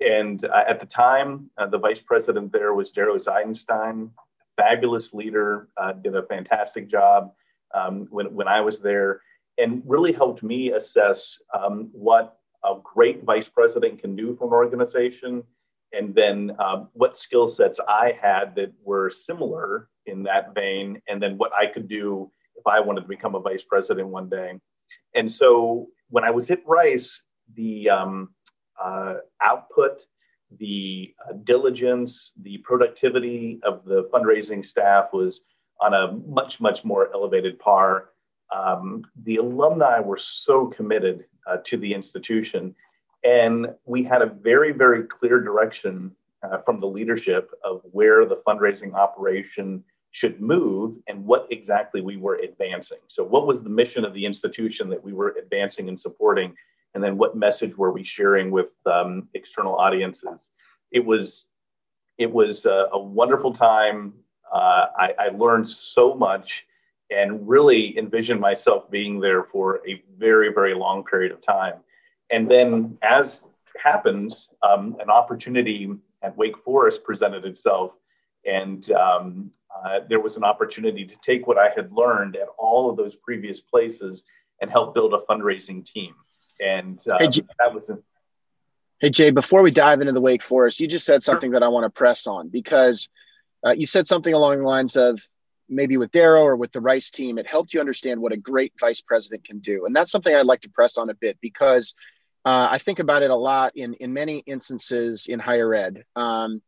And 0.01 0.45
uh, 0.45 0.65
at 0.69 0.81
the 0.81 0.87
time, 0.87 1.51
uh, 1.57 1.67
the 1.67 1.79
vice 1.79 2.01
president 2.01 2.53
there 2.53 2.75
was 2.75 2.91
Darrow 2.91 3.19
Zeidenstein, 3.19 4.11
fabulous 4.57 5.13
leader, 5.13 5.69
uh, 5.77 5.93
did 5.93 6.17
a 6.17 6.25
fantastic 6.25 6.91
job 6.91 7.33
um, 7.75 8.07
when, 8.11 8.35
when 8.35 8.49
I 8.49 8.61
was 8.61 8.79
there, 8.79 9.21
and 9.59 9.83
really 9.87 10.13
helped 10.13 10.43
me 10.43 10.73
assess 10.73 11.39
um, 11.55 11.89
what 11.93 12.39
a 12.65 12.75
great 12.83 13.25
vice 13.25 13.49
president 13.49 14.01
can 14.01 14.17
do 14.17 14.37
for 14.37 14.47
an 14.47 14.53
organization, 14.53 15.43
and 15.93 16.15
then 16.15 16.57
um, 16.59 16.89
what 16.93 17.19
skill 17.19 17.49
sets 17.49 17.81
I 17.87 18.19
had 18.21 18.55
that 18.57 18.73
were 18.83 19.11
similar 19.11 19.89
in 20.07 20.23
that 20.25 20.55
vein, 20.55 21.01
and 21.09 21.23
then 21.23 21.39
what 21.39 21.53
I 21.55 21.67
could 21.67 21.89
do 21.89 22.31
if 22.57 22.67
I 22.67 22.81
wanted 22.81 23.03
to 23.03 23.09
become 23.09 23.35
a 23.35 23.41
vice 23.41 23.65
president 23.65 24.09
one 24.09 24.29
day. 24.29 24.59
And 25.15 25.31
so 25.31 25.89
when 26.11 26.25
I 26.25 26.31
was 26.31 26.51
at 26.51 26.67
Rice, 26.67 27.23
the 27.55 27.91
um, 27.91 28.35
output, 29.43 30.03
the 30.59 31.15
uh, 31.29 31.33
diligence, 31.45 32.33
the 32.43 32.59
productivity 32.59 33.61
of 33.63 33.85
the 33.85 34.05
fundraising 34.13 34.65
staff 34.65 35.13
was 35.13 35.43
on 35.81 35.95
a 35.95 36.13
much, 36.29 36.61
much 36.61 36.85
more 36.85 37.11
elevated 37.15 37.59
par. 37.59 38.11
Um, 38.55 39.05
the 39.25 39.37
alumni 39.37 40.01
were 40.01 40.19
so 40.19 40.67
committed 40.67 41.25
uh, 41.47 41.59
to 41.65 41.77
the 41.77 41.93
institution. 41.93 42.75
And 43.25 43.69
we 43.85 44.03
had 44.03 44.23
a 44.23 44.27
very, 44.27 44.73
very 44.73 45.05
clear 45.05 45.41
direction 45.41 46.13
uh, 46.43 46.59
from 46.59 46.81
the 46.81 46.87
leadership 46.87 47.51
of 47.65 47.83
where 47.93 48.27
the 48.27 48.43
fundraising 48.47 48.95
operation 48.95 49.85
should 50.11 50.41
move 50.41 50.97
and 51.07 51.25
what 51.25 51.47
exactly 51.51 52.01
we 52.01 52.17
were 52.17 52.37
advancing. 52.37 52.99
So, 53.09 53.25
what 53.25 53.47
was 53.47 53.63
the 53.63 53.71
mission 53.71 54.05
of 54.05 54.13
the 54.13 54.27
institution 54.27 54.91
that 54.91 55.03
we 55.03 55.13
were 55.13 55.37
advancing 55.39 55.89
and 55.89 55.99
supporting? 55.99 56.55
And 56.95 57.03
then, 57.03 57.17
what 57.17 57.37
message 57.37 57.77
were 57.77 57.93
we 57.93 58.05
sharing 58.05 58.51
with 58.51 58.71
um, 58.87 59.29
external 59.35 59.77
audiences? 59.77 60.51
It 60.91 61.05
was, 61.05 61.47
it 62.19 62.31
was 62.31 62.67
a, 62.67 62.89
a 62.93 62.99
wonderful 62.99 63.55
time. 63.55 64.13
Uh, 64.53 64.87
I, 64.99 65.15
I 65.19 65.29
learned 65.29 65.69
so 65.69 66.15
much 66.15 66.65
and 67.11 67.47
really 67.49 67.97
envisioned 67.99 68.41
myself 68.41 68.91
being 68.91 69.21
there 69.21 69.45
for 69.45 69.81
a 69.89 70.03
very, 70.19 70.53
very 70.53 70.75
long 70.75 71.05
period 71.05 71.33
of 71.33 71.45
time. 71.45 71.75
And 72.31 72.51
then, 72.51 72.99
as 73.03 73.41
happens, 73.83 74.51
um, 74.63 74.97
an 75.01 75.11
opportunity 75.11 75.91
at 76.23 76.37
Wake 76.37 76.59
Forest 76.59 77.05
presented 77.05 77.45
itself, 77.45 77.97
and 78.45 78.91
um, 78.93 79.51
uh, 79.85 80.01
there 80.09 80.21
was 80.21 80.37
an 80.37 80.45
opportunity 80.45 81.05
to 81.05 81.15
take 81.25 81.47
what 81.47 81.59
I 81.59 81.71
had 81.75 81.93
learned 81.93 82.37
at 82.37 82.49
all 82.59 82.91
of 82.91 82.97
those 82.97 83.17
previous 83.17 83.61
places 83.61 84.25
and 84.61 84.71
help 84.71 84.95
build 84.95 85.15
a 85.15 85.19
fundraising 85.31 85.85
team. 85.85 86.15
And 86.63 87.01
uh, 87.11 87.19
hey, 87.19 87.29
Jay, 87.29 87.43
that 87.59 87.75
was. 87.75 87.91
A- 87.91 87.99
hey 89.01 89.11
Jay, 89.11 89.31
before 89.31 89.63
we 89.63 89.71
dive 89.71 90.01
into 90.01 90.13
the 90.13 90.21
Wake 90.21 90.43
Forest, 90.43 90.81
you 90.81 90.87
just 90.87 91.05
said 91.05 91.23
something 91.23 91.51
sure. 91.51 91.61
that 91.61 91.65
I 91.65 91.69
want 91.69 91.85
to 91.85 91.91
press 91.91 92.27
on 92.27 92.49
because 92.49 93.09
uh, 93.67 93.73
you 93.73 93.87
said 93.87 94.07
something 94.07 94.35
along 94.35 94.59
the 94.59 94.65
lines 94.65 94.97
of 94.97 95.21
maybe 95.69 95.97
with 95.97 96.13
Darrow 96.13 96.43
or 96.43 96.57
with 96.57 96.73
the 96.73 96.81
Rice 96.81 97.11
team, 97.11 97.39
it 97.39 97.47
helped 97.47 97.73
you 97.73 97.81
understand 97.81 98.21
what 98.21 98.33
a 98.33 98.37
great 98.37 98.73
vice 98.79 99.01
president 99.01 99.45
can 99.45 99.59
do. 99.59 99.87
And 99.87 99.97
that's 99.97 100.11
something 100.11 100.35
I'd 100.35 100.47
like 100.47 100.61
to 100.63 100.71
press 100.71 100.99
on 100.99 101.11
a 101.11 101.15
bit 101.15 101.39
because 101.41 101.95
uh, 102.45 102.69
I 102.71 102.79
think 102.79 102.99
about 102.99 103.23
it 103.23 103.31
a 103.31 103.37
lot 103.37 103.77
in 103.77 103.95
in 103.95 104.13
many 104.13 104.39
instances 104.47 105.27
in 105.27 105.39
higher 105.39 105.75
ed. 105.75 106.05
Um, 106.17 106.61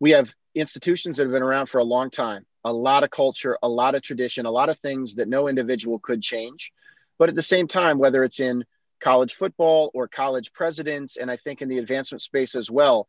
we 0.00 0.10
have 0.10 0.32
institutions 0.54 1.16
that 1.16 1.24
have 1.24 1.32
been 1.32 1.42
around 1.42 1.66
for 1.66 1.78
a 1.78 1.84
long 1.84 2.10
time, 2.10 2.44
a 2.64 2.72
lot 2.72 3.04
of 3.04 3.10
culture, 3.10 3.58
a 3.62 3.68
lot 3.68 3.94
of 3.94 4.02
tradition, 4.02 4.46
a 4.46 4.50
lot 4.50 4.68
of 4.68 4.78
things 4.80 5.14
that 5.14 5.28
no 5.28 5.48
individual 5.48 5.98
could 5.98 6.22
change. 6.22 6.72
But 7.18 7.28
at 7.28 7.34
the 7.34 7.42
same 7.42 7.68
time, 7.68 7.98
whether 7.98 8.24
it's 8.24 8.40
in 8.40 8.64
college 9.00 9.34
football 9.34 9.90
or 9.94 10.08
college 10.08 10.52
presidents, 10.52 11.16
and 11.16 11.30
I 11.30 11.36
think 11.36 11.62
in 11.62 11.68
the 11.68 11.78
advancement 11.78 12.22
space 12.22 12.54
as 12.54 12.70
well, 12.70 13.06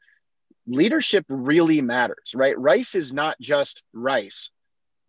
leadership 0.65 1.26
really 1.30 1.82
matters, 1.82 2.34
right? 2.36 2.58
Rice 2.58 2.95
is 2.95 3.13
not 3.13 3.39
just 3.39 3.84
Rice. 3.93 4.52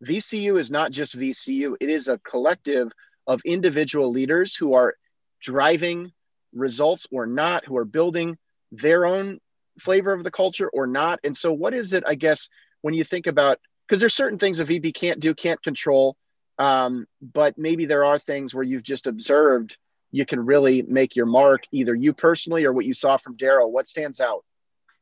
VCU 0.05 0.59
is 0.59 0.71
not 0.71 0.93
just 0.93 1.19
VCU. 1.19 1.75
It 1.81 1.91
is 1.91 2.09
a 2.09 2.19
collective 2.19 2.93
of 3.27 3.41
individual 3.45 4.11
leaders 4.11 4.55
who 4.55 4.75
are 4.75 4.95
driving 5.41 6.13
results 6.55 7.07
or 7.11 7.27
not, 7.27 7.65
who 7.65 7.77
are 7.77 7.85
building 7.85 8.39
their 8.71 9.05
own 9.05 9.39
flavor 9.79 10.13
of 10.13 10.25
the 10.25 10.31
culture 10.31 10.69
or 10.71 10.87
not. 10.87 11.21
And 11.25 11.37
so, 11.37 11.53
what 11.53 11.75
is 11.75 11.93
it, 11.93 12.05
I 12.07 12.15
guess, 12.15 12.49
when 12.83 12.95
you 12.95 13.05
think 13.05 13.27
about 13.27 13.59
because 13.87 14.01
there's 14.01 14.15
certain 14.15 14.39
things 14.39 14.61
a 14.61 14.65
VP 14.65 14.93
can't 14.93 15.19
do, 15.19 15.35
can't 15.35 15.63
control, 15.63 16.17
um, 16.59 17.07
but 17.23 17.57
maybe 17.57 17.87
there 17.87 18.05
are 18.05 18.19
things 18.19 18.55
where 18.55 18.65
you've 18.65 18.83
just 18.83 19.07
observed 19.07 19.77
you 20.11 20.25
can 20.25 20.45
really 20.45 20.83
make 20.83 21.15
your 21.15 21.27
mark, 21.27 21.65
either 21.73 21.95
you 21.95 22.13
personally 22.13 22.65
or 22.65 22.73
what 22.73 22.87
you 22.87 22.95
saw 22.95 23.17
from 23.17 23.37
Darrow. 23.37 23.67
What 23.67 23.89
stands 23.89 24.21
out? 24.21 24.45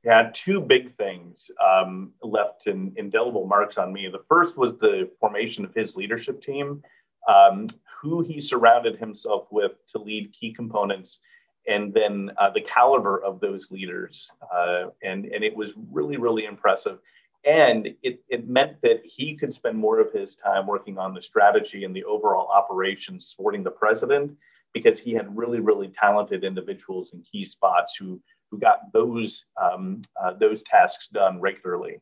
Yeah, 0.04 0.30
two 0.32 0.60
big 0.60 0.96
things 0.96 1.50
um, 1.64 2.12
left 2.22 2.66
in 2.66 2.92
indelible 2.96 3.46
marks 3.46 3.76
on 3.76 3.92
me. 3.92 4.08
The 4.08 4.22
first 4.28 4.56
was 4.56 4.78
the 4.78 5.10
formation 5.18 5.64
of 5.64 5.74
his 5.74 5.96
leadership 5.96 6.42
team, 6.42 6.82
um, 7.28 7.68
who 8.00 8.22
he 8.22 8.40
surrounded 8.40 8.98
himself 8.98 9.46
with 9.50 9.72
to 9.92 9.98
lead 9.98 10.32
key 10.32 10.52
components, 10.52 11.20
and 11.66 11.92
then 11.92 12.30
uh, 12.38 12.50
the 12.50 12.60
caliber 12.60 13.20
of 13.22 13.40
those 13.40 13.72
leaders. 13.72 14.28
Uh, 14.54 14.86
and, 15.02 15.24
and 15.26 15.42
it 15.42 15.56
was 15.56 15.74
really, 15.90 16.16
really 16.16 16.44
impressive. 16.44 16.98
And 17.44 17.88
it, 18.02 18.22
it 18.28 18.48
meant 18.48 18.80
that 18.82 19.02
he 19.04 19.34
could 19.34 19.54
spend 19.54 19.76
more 19.76 19.98
of 19.98 20.12
his 20.12 20.36
time 20.36 20.66
working 20.66 20.98
on 20.98 21.14
the 21.14 21.22
strategy 21.22 21.84
and 21.84 21.94
the 21.94 22.04
overall 22.04 22.48
operations 22.48 23.28
supporting 23.28 23.64
the 23.64 23.70
president 23.70 24.36
because 24.76 24.98
he 24.98 25.14
had 25.14 25.34
really, 25.34 25.58
really 25.58 25.90
talented 25.98 26.44
individuals 26.44 27.14
in 27.14 27.22
key 27.22 27.46
spots 27.46 27.96
who 27.98 28.20
who 28.50 28.58
got 28.58 28.92
those 28.92 29.46
um, 29.60 30.02
uh, 30.22 30.34
those 30.34 30.62
tasks 30.64 31.08
done 31.08 31.40
regularly. 31.40 31.96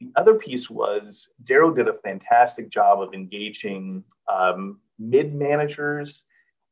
The 0.00 0.10
other 0.16 0.32
piece 0.32 0.70
was 0.70 1.28
Darrow 1.44 1.74
did 1.74 1.86
a 1.86 2.00
fantastic 2.02 2.70
job 2.70 3.02
of 3.02 3.12
engaging 3.12 4.04
um, 4.26 4.80
mid 4.98 5.34
managers 5.34 6.24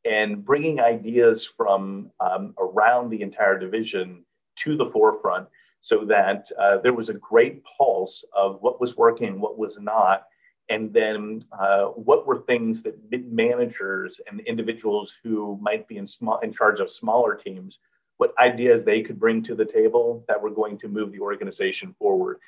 and 0.07 0.43
bringing 0.43 0.81
ideas 0.81 1.47
from 1.55 2.11
um, 2.19 2.55
around 2.59 3.11
the 3.11 3.21
entire 3.21 3.59
division 3.59 4.25
to 4.57 4.75
the 4.75 4.89
forefront 4.89 5.49
so 5.83 6.07
that 6.07 6.49
uh, 6.59 6.79
there 6.79 6.95
was 6.95 7.11
a 7.11 7.15
great 7.15 7.63
pulse 7.65 8.25
of 8.35 8.57
what 8.63 8.81
was 8.81 8.97
working, 8.97 9.39
what 9.39 9.59
was 9.59 9.79
not, 9.79 10.25
and 10.73 10.91
then 10.91 11.43
uh, 11.61 11.85
what 12.09 12.27
were 12.27 12.39
things 12.39 12.83
that 12.83 12.97
managers 13.31 14.21
and 14.27 14.41
individuals 14.41 15.15
who 15.23 15.59
might 15.61 15.87
be 15.87 15.99
in 15.99 16.07
small 16.07 16.39
in 16.39 16.51
charge 16.51 16.81
of 16.81 16.91
smaller 16.91 17.35
teams 17.35 17.79
what 18.17 18.33
ideas 18.39 18.85
they 18.85 19.03
could 19.03 19.19
bring 19.19 19.43
to 19.43 19.55
the 19.55 19.65
table 19.65 20.25
that 20.29 20.41
were 20.41 20.51
going 20.51 20.79
to 20.79 20.89
move 20.89 21.11
the 21.13 21.19
organization 21.19 21.95
forward. 21.99 22.39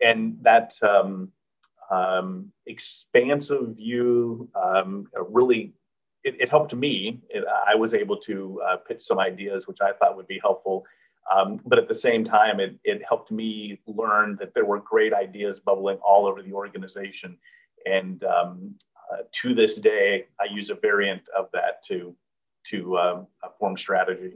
And 0.00 0.38
that 0.42 0.74
um, 0.82 1.30
um, 1.90 2.50
expansive 2.66 3.76
view 3.76 4.48
um, 4.54 5.06
really 5.28 5.74
it, 6.24 6.40
it, 6.40 6.48
helped 6.48 6.74
me. 6.74 7.20
It, 7.28 7.44
I 7.66 7.74
was 7.74 7.94
able 7.94 8.16
to 8.28 8.60
uh, 8.66 8.76
pitch 8.88 9.02
some 9.04 9.18
ideas 9.18 9.66
which 9.66 9.82
I 9.82 9.92
thought 9.92 10.16
would 10.16 10.28
be 10.28 10.40
helpful. 10.40 10.84
Um, 11.34 11.60
but 11.66 11.78
at 11.78 11.88
the 11.88 11.94
same 11.94 12.24
time, 12.24 12.58
it, 12.58 12.78
it 12.84 13.02
helped 13.06 13.30
me 13.30 13.80
learn 13.86 14.36
that 14.40 14.54
there 14.54 14.64
were 14.64 14.80
great 14.80 15.12
ideas 15.12 15.60
bubbling 15.60 15.98
all 15.98 16.26
over 16.26 16.42
the 16.42 16.54
organization. 16.54 17.36
And 17.86 18.22
um, 18.24 18.74
uh, 19.12 19.22
to 19.40 19.54
this 19.54 19.78
day, 19.78 20.26
I 20.40 20.52
use 20.52 20.70
a 20.70 20.74
variant 20.74 21.22
of 21.36 21.48
that 21.52 21.84
to 21.88 22.14
to 22.66 22.98
um, 22.98 23.26
form 23.58 23.76
strategy. 23.76 24.34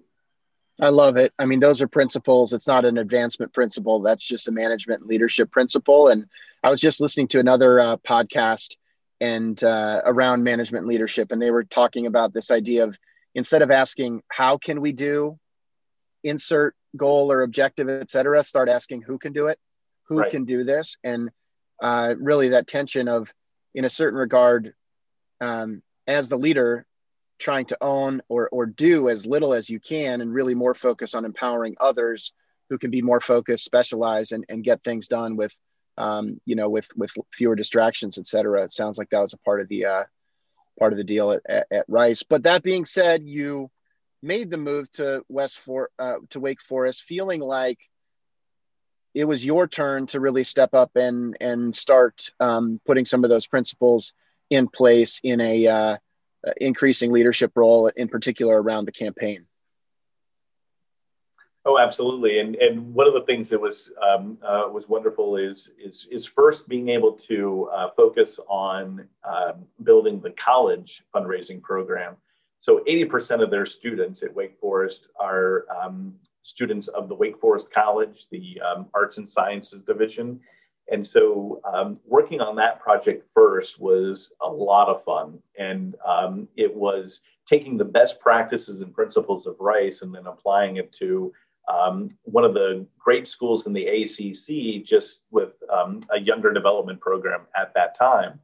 I 0.80 0.88
love 0.88 1.16
it. 1.16 1.32
I 1.38 1.44
mean, 1.44 1.60
those 1.60 1.82
are 1.82 1.88
principles. 1.88 2.52
It's 2.52 2.66
not 2.66 2.84
an 2.84 2.96
advancement 2.96 3.52
principle. 3.52 4.00
That's 4.00 4.26
just 4.26 4.48
a 4.48 4.52
management 4.52 5.02
and 5.02 5.10
leadership 5.10 5.50
principle. 5.50 6.08
And 6.08 6.26
I 6.64 6.70
was 6.70 6.80
just 6.80 7.00
listening 7.00 7.28
to 7.28 7.40
another 7.40 7.78
uh, 7.78 7.96
podcast 7.98 8.76
and 9.20 9.62
uh, 9.62 10.00
around 10.06 10.42
management 10.42 10.82
and 10.82 10.88
leadership, 10.88 11.30
and 11.30 11.40
they 11.40 11.50
were 11.50 11.64
talking 11.64 12.06
about 12.06 12.32
this 12.32 12.50
idea 12.50 12.84
of 12.84 12.96
instead 13.34 13.62
of 13.62 13.70
asking 13.70 14.22
how 14.28 14.58
can 14.58 14.80
we 14.80 14.92
do, 14.92 15.38
insert 16.24 16.74
goal 16.96 17.30
or 17.30 17.42
objective, 17.42 17.88
et 17.88 18.10
cetera, 18.10 18.42
start 18.42 18.68
asking 18.68 19.02
who 19.02 19.18
can 19.18 19.32
do 19.32 19.46
it, 19.46 19.58
who 20.08 20.18
right. 20.18 20.30
can 20.30 20.44
do 20.44 20.64
this, 20.64 20.96
and 21.04 21.30
uh, 21.82 22.14
really 22.18 22.48
that 22.50 22.66
tension 22.66 23.08
of, 23.08 23.34
in 23.74 23.84
a 23.84 23.90
certain 23.90 24.18
regard, 24.18 24.72
um, 25.40 25.82
as 26.06 26.28
the 26.28 26.38
leader, 26.38 26.86
trying 27.38 27.66
to 27.66 27.76
own 27.80 28.22
or, 28.28 28.48
or 28.50 28.66
do 28.66 29.08
as 29.08 29.26
little 29.26 29.52
as 29.52 29.68
you 29.68 29.80
can 29.80 30.20
and 30.20 30.32
really 30.32 30.54
more 30.54 30.74
focus 30.74 31.14
on 31.14 31.24
empowering 31.24 31.74
others 31.80 32.32
who 32.70 32.78
can 32.78 32.90
be 32.90 33.02
more 33.02 33.20
focused, 33.20 33.64
specialized, 33.64 34.32
and, 34.32 34.44
and 34.48 34.62
get 34.62 34.84
things 34.84 35.08
done 35.08 35.36
with, 35.36 35.52
um, 35.98 36.40
you 36.46 36.54
know, 36.54 36.70
with, 36.70 36.86
with 36.96 37.10
fewer 37.34 37.56
distractions, 37.56 38.16
et 38.16 38.28
cetera. 38.28 38.62
It 38.62 38.72
sounds 38.72 38.96
like 38.96 39.10
that 39.10 39.20
was 39.20 39.34
a 39.34 39.38
part 39.38 39.60
of 39.60 39.68
the, 39.68 39.86
uh, 39.86 40.04
part 40.78 40.92
of 40.92 40.98
the 40.98 41.04
deal 41.04 41.32
at, 41.32 41.42
at, 41.48 41.66
at 41.72 41.84
Rice. 41.88 42.22
But 42.22 42.44
that 42.44 42.62
being 42.62 42.84
said, 42.84 43.24
you 43.24 43.70
made 44.22 44.48
the 44.48 44.56
move 44.56 44.90
to 44.92 45.24
West 45.28 45.58
for, 45.58 45.90
uh, 45.98 46.18
to 46.30 46.38
Wake 46.38 46.62
Forest, 46.62 47.02
feeling 47.02 47.40
like 47.40 47.80
it 49.14 49.24
was 49.24 49.44
your 49.44 49.68
turn 49.68 50.06
to 50.08 50.20
really 50.20 50.44
step 50.44 50.74
up 50.74 50.90
and 50.96 51.36
and 51.40 51.74
start 51.74 52.30
um, 52.40 52.80
putting 52.86 53.04
some 53.04 53.24
of 53.24 53.30
those 53.30 53.46
principles 53.46 54.12
in 54.50 54.68
place 54.68 55.20
in 55.22 55.40
a 55.40 55.66
uh, 55.66 55.96
increasing 56.58 57.12
leadership 57.12 57.52
role, 57.54 57.88
in 57.88 58.08
particular 58.08 58.60
around 58.60 58.84
the 58.84 58.92
campaign. 58.92 59.46
Oh, 61.64 61.78
absolutely. 61.78 62.40
And 62.40 62.56
and 62.56 62.92
one 62.92 63.06
of 63.06 63.14
the 63.14 63.22
things 63.22 63.48
that 63.50 63.60
was 63.60 63.90
um, 64.02 64.38
uh, 64.42 64.64
was 64.72 64.88
wonderful 64.88 65.36
is 65.36 65.70
is 65.78 66.08
is 66.10 66.26
first 66.26 66.68
being 66.68 66.88
able 66.88 67.12
to 67.28 67.70
uh, 67.72 67.90
focus 67.90 68.40
on 68.48 69.06
um, 69.24 69.66
building 69.82 70.20
the 70.20 70.30
college 70.30 71.04
fundraising 71.14 71.62
program. 71.62 72.16
So 72.58 72.84
80% 72.88 73.42
of 73.42 73.50
their 73.50 73.66
students 73.66 74.22
at 74.22 74.32
Wake 74.32 74.56
Forest 74.60 75.08
are 75.18 75.66
um, 75.82 76.14
students 76.42 76.88
of 76.88 77.08
the 77.08 77.14
Wake 77.14 77.38
Forest 77.38 77.72
College, 77.72 78.26
the 78.30 78.60
um, 78.60 78.86
Arts 78.94 79.18
and 79.18 79.28
Sciences 79.28 79.82
Division, 79.82 80.40
and 80.90 81.06
so 81.06 81.60
um, 81.64 81.98
working 82.06 82.40
on 82.40 82.56
that 82.56 82.80
project 82.80 83.26
first 83.34 83.80
was 83.80 84.32
a 84.42 84.48
lot 84.48 84.88
of 84.88 85.02
fun. 85.02 85.38
And 85.58 85.94
um, 86.06 86.48
it 86.56 86.74
was 86.74 87.20
taking 87.48 87.76
the 87.76 87.84
best 87.84 88.20
practices 88.20 88.80
and 88.80 88.94
principles 88.94 89.46
of 89.46 89.56
Rice 89.58 90.02
and 90.02 90.14
then 90.14 90.26
applying 90.26 90.76
it 90.76 90.92
to 90.94 91.32
um, 91.72 92.10
one 92.24 92.44
of 92.44 92.54
the 92.54 92.86
great 92.98 93.28
schools 93.28 93.66
in 93.66 93.72
the 93.72 93.86
ACC, 93.86 94.84
just 94.84 95.20
with 95.30 95.52
um, 95.72 96.02
a 96.12 96.20
younger 96.20 96.52
development 96.52 97.00
program 97.00 97.42
at 97.56 97.72
that 97.74 97.96
time. 97.96 98.40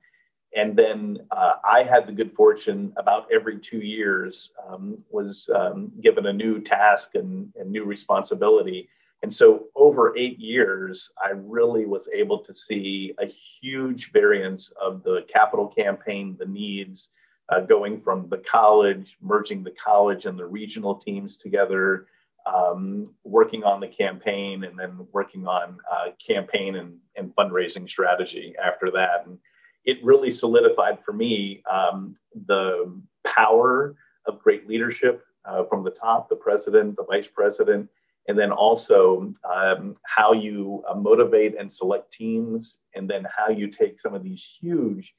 And 0.57 0.77
then 0.77 1.19
uh, 1.31 1.55
I 1.65 1.83
had 1.83 2.07
the 2.07 2.13
good 2.13 2.33
fortune 2.35 2.93
about 2.97 3.29
every 3.33 3.59
two 3.59 3.79
years 3.79 4.51
um, 4.67 4.99
was 5.11 5.49
um, 5.55 5.93
given 6.03 6.27
a 6.27 6.33
new 6.33 6.61
task 6.61 7.11
and, 7.15 7.53
and 7.57 7.71
new 7.71 7.85
responsibility 7.85 8.89
and 9.23 9.35
so 9.35 9.67
over 9.75 10.17
eight 10.17 10.39
years, 10.39 11.11
I 11.23 11.31
really 11.31 11.87
was 11.87 12.09
able 12.13 12.39
to 12.45 12.55
see 12.55 13.15
a 13.21 13.27
huge 13.61 14.13
variance 14.13 14.73
of 14.81 15.03
the 15.03 15.25
capital 15.33 15.67
campaign, 15.67 16.37
the 16.39 16.47
needs, 16.47 17.11
uh, 17.49 17.61
going 17.61 18.01
from 18.01 18.29
the 18.29 18.39
college, 18.39 19.17
merging 19.21 19.65
the 19.65 19.73
college 19.73 20.27
and 20.27 20.39
the 20.39 20.47
regional 20.47 20.95
teams 20.95 21.37
together, 21.37 22.07
um, 22.47 23.13
working 23.25 23.65
on 23.65 23.81
the 23.81 23.89
campaign, 23.89 24.65
and 24.65 24.79
then 24.79 25.07
working 25.13 25.47
on 25.47 25.79
uh, 25.91 26.11
campaign 26.25 26.77
and, 26.77 26.97
and, 27.17 27.35
fundraising 27.35 27.89
strategy 27.89 28.55
after 28.63 28.91
that. 28.91 29.27
And 29.27 29.39
it 29.89 30.05
really 30.05 30.31
solidified 30.31 30.99
for 31.03 31.15
me 31.15 31.63
um, 31.71 32.15
the 32.47 32.93
power 33.25 33.97
of 34.27 34.39
great 34.39 34.69
leadership 34.69 35.25
uh, 35.47 35.65
from 35.65 35.83
the 35.83 35.91
top, 35.91 36.29
the 36.29 36.37
president, 36.37 36.95
the 36.95 37.05
vice 37.05 37.27
president, 37.27 37.89
and 38.27 38.39
then 38.39 38.53
also 38.53 39.33
um, 39.51 39.97
how 40.05 40.35
you 40.35 40.85
uh, 40.87 40.95
motivate 40.95 41.59
and 41.59 41.73
select 41.73 42.13
teams, 42.13 42.81
and 42.95 43.09
then 43.09 43.27
how 43.35 43.49
you 43.49 43.67
take 43.67 43.99
some 43.99 44.15
of 44.15 44.23
these 44.23 44.47
huge 44.61 45.15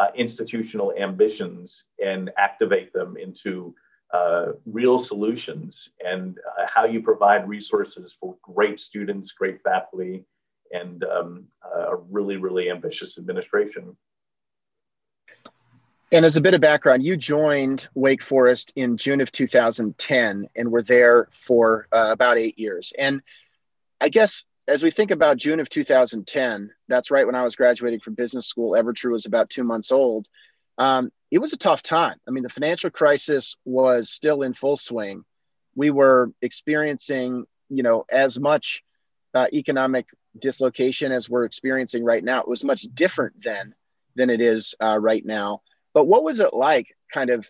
uh, 0.00 0.06
institutional 0.14 0.94
ambitions 0.98 1.84
and 2.02 2.30
activate 2.38 2.94
them 2.94 3.18
into 3.18 3.74
uh, 4.14 4.52
real 4.64 4.98
solutions, 4.98 5.90
and 6.02 6.38
uh, 6.38 6.64
how 6.66 6.86
you 6.86 7.02
provide 7.02 7.46
resources 7.46 8.16
for 8.18 8.36
great 8.40 8.80
students, 8.80 9.32
great 9.32 9.60
faculty, 9.60 10.24
and 10.72 11.04
um, 11.04 11.44
a 11.90 11.96
really, 12.10 12.38
really 12.38 12.70
ambitious 12.70 13.18
administration. 13.18 13.94
And 16.14 16.24
as 16.24 16.36
a 16.36 16.40
bit 16.40 16.54
of 16.54 16.60
background, 16.60 17.02
you 17.02 17.16
joined 17.16 17.88
Wake 17.94 18.22
Forest 18.22 18.72
in 18.76 18.96
June 18.96 19.20
of 19.20 19.32
2010 19.32 20.48
and 20.54 20.70
were 20.70 20.80
there 20.80 21.26
for 21.32 21.88
uh, 21.90 22.10
about 22.12 22.38
eight 22.38 22.56
years. 22.56 22.92
And 22.96 23.20
I 24.00 24.10
guess 24.10 24.44
as 24.68 24.84
we 24.84 24.92
think 24.92 25.10
about 25.10 25.38
June 25.38 25.58
of 25.58 25.68
2010, 25.68 26.70
that's 26.86 27.10
right 27.10 27.26
when 27.26 27.34
I 27.34 27.42
was 27.42 27.56
graduating 27.56 27.98
from 27.98 28.14
business 28.14 28.46
school. 28.46 28.80
Evertrue 28.80 29.10
was 29.10 29.26
about 29.26 29.50
two 29.50 29.64
months 29.64 29.90
old. 29.90 30.28
Um, 30.78 31.10
it 31.32 31.38
was 31.38 31.52
a 31.52 31.58
tough 31.58 31.82
time. 31.82 32.20
I 32.28 32.30
mean, 32.30 32.44
the 32.44 32.48
financial 32.48 32.90
crisis 32.90 33.56
was 33.64 34.08
still 34.08 34.42
in 34.42 34.54
full 34.54 34.76
swing. 34.76 35.24
We 35.74 35.90
were 35.90 36.30
experiencing, 36.42 37.44
you 37.70 37.82
know, 37.82 38.04
as 38.08 38.38
much 38.38 38.84
uh, 39.34 39.48
economic 39.52 40.06
dislocation 40.38 41.10
as 41.10 41.28
we're 41.28 41.44
experiencing 41.44 42.04
right 42.04 42.22
now. 42.22 42.38
It 42.38 42.48
was 42.48 42.62
much 42.62 42.82
different 42.94 43.34
then 43.42 43.74
than 44.14 44.30
it 44.30 44.40
is 44.40 44.76
uh, 44.80 44.96
right 45.00 45.26
now. 45.26 45.62
But 45.94 46.06
what 46.06 46.24
was 46.24 46.40
it 46.40 46.52
like, 46.52 46.94
kind 47.12 47.30
of 47.30 47.48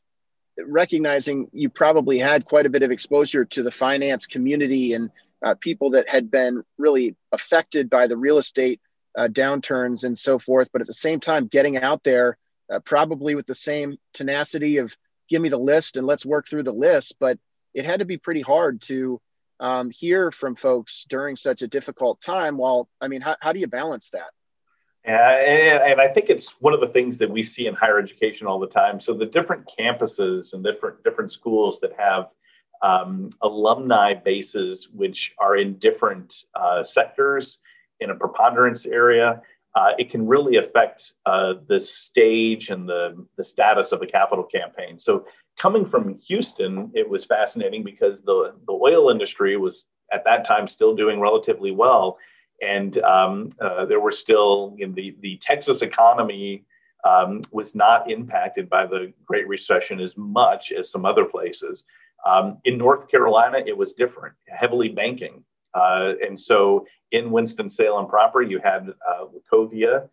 recognizing 0.67 1.49
you 1.53 1.69
probably 1.69 2.19
had 2.19 2.45
quite 2.45 2.67
a 2.67 2.71
bit 2.71 2.83
of 2.83 2.91
exposure 2.91 3.45
to 3.45 3.63
the 3.63 3.71
finance 3.71 4.27
community 4.27 4.93
and 4.93 5.11
uh, 5.43 5.55
people 5.61 5.91
that 5.91 6.09
had 6.09 6.31
been 6.31 6.63
really 6.79 7.17
affected 7.33 7.91
by 7.91 8.07
the 8.07 8.17
real 8.17 8.39
estate 8.39 8.81
uh, 9.17 9.29
downturns 9.29 10.05
and 10.05 10.17
so 10.17 10.39
forth, 10.39 10.69
but 10.73 10.81
at 10.81 10.87
the 10.87 10.95
same 10.95 11.21
time, 11.21 11.47
getting 11.47 11.77
out 11.79 12.03
there 12.05 12.37
uh, 12.73 12.81
probably 12.81 13.35
with 13.35 13.47
the 13.47 13.55
same 13.55 13.97
tenacity 14.13 14.79
of 14.79 14.97
give 15.29 15.43
me 15.43 15.49
the 15.49 15.57
list 15.57 15.97
and 15.97 16.07
let's 16.07 16.27
work 16.27 16.49
through 16.49 16.63
the 16.63 16.73
list. 16.73 17.17
But 17.21 17.39
it 17.75 17.85
had 17.85 18.01
to 18.01 18.07
be 18.07 18.17
pretty 18.17 18.41
hard 18.41 18.81
to 18.83 19.21
um, 19.61 19.91
hear 19.91 20.31
from 20.31 20.55
folks 20.55 21.05
during 21.09 21.37
such 21.37 21.63
a 21.63 21.69
difficult 21.69 22.21
time. 22.21 22.57
While, 22.57 22.89
I 23.01 23.09
mean, 23.09 23.21
how, 23.21 23.37
how 23.41 23.53
do 23.53 23.61
you 23.61 23.67
balance 23.67 24.11
that? 24.11 24.31
Yeah, 25.05 25.37
and, 25.37 25.93
and 25.93 26.01
I 26.01 26.09
think 26.09 26.31
it's 26.31 26.61
one 26.61 26.73
of 26.73 26.81
the 26.81 26.89
things 26.89 27.19
that 27.19 27.31
we 27.31 27.43
see 27.43 27.67
in 27.67 27.75
higher 27.75 27.99
education 27.99 28.47
all 28.47 28.59
the 28.59 28.67
time. 28.67 29.01
So 29.01 29.13
the 29.13 29.27
different 29.27 29.69
campuses 29.79 30.55
and 30.55 30.65
different 30.65 31.05
different 31.05 31.31
schools 31.31 31.79
that 31.81 31.93
have 31.99 32.31
um, 32.83 33.31
alumni 33.43 34.15
bases, 34.15 34.89
which 34.93 35.35
are 35.39 35.57
in 35.57 35.79
different 35.79 36.35
uh, 36.55 36.83
sectors 36.83 37.59
in 38.01 38.11
a 38.11 38.15
preponderance 38.15 38.87
area, 38.87 39.43
uh, 39.75 39.91
it 39.99 40.11
can 40.11 40.27
really 40.27 40.57
affect 40.57 41.13
uh, 41.27 41.55
the 41.69 41.81
stage 41.81 42.71
and 42.71 42.89
the, 42.89 43.27
the 43.37 43.45
status 43.45 43.93
of 43.93 44.03
a 44.03 44.07
capital 44.07 44.45
campaign. 44.45 44.99
So, 44.99 45.27
coming 45.59 45.85
from 45.85 46.19
Houston, 46.21 46.91
it 46.95 47.09
was 47.09 47.25
fascinating 47.25 47.85
because 47.85 48.21
the, 48.23 48.55
the 48.67 48.73
oil 48.73 49.11
industry 49.11 49.57
was 49.57 49.87
at 50.13 50.25
that 50.25 50.45
time 50.45 50.69
still 50.69 50.95
doing 50.95 51.21
relatively 51.21 51.73
well. 51.73 52.19
And 52.65 52.99
um, 52.99 53.51
uh, 53.61 53.85
there 53.85 54.01
were 54.01 54.13
still, 54.13 54.75
know, 54.87 54.95
the, 54.95 55.17
the 55.21 55.37
Texas 55.39 55.83
economy 55.83 56.65
um, 57.05 57.43
was 57.51 57.75
not 57.75 58.11
impacted 58.11 58.69
by 58.69 58.87
the 58.87 59.13
Great 59.25 59.47
Recession 59.47 60.01
as 60.01 60.17
much 60.17 60.73
as 60.73 60.91
some 60.91 61.05
other 61.05 61.25
places. 61.25 61.85
Um, 62.27 62.59
in 62.65 62.79
North 62.79 63.11
Carolina, 63.11 63.59
it 63.67 63.77
was 63.77 63.93
different, 63.93 64.35
heavily 64.49 64.89
banking. 64.89 65.45
Uh, 65.75 66.13
and 66.27 66.39
so 66.41 66.87
in 67.11 67.31
Winston-Salem 67.31 68.07
proper, 68.07 68.41
you 68.41 68.59
had 68.61 68.89
uh, 68.89 69.25
Wachovia 69.33 70.09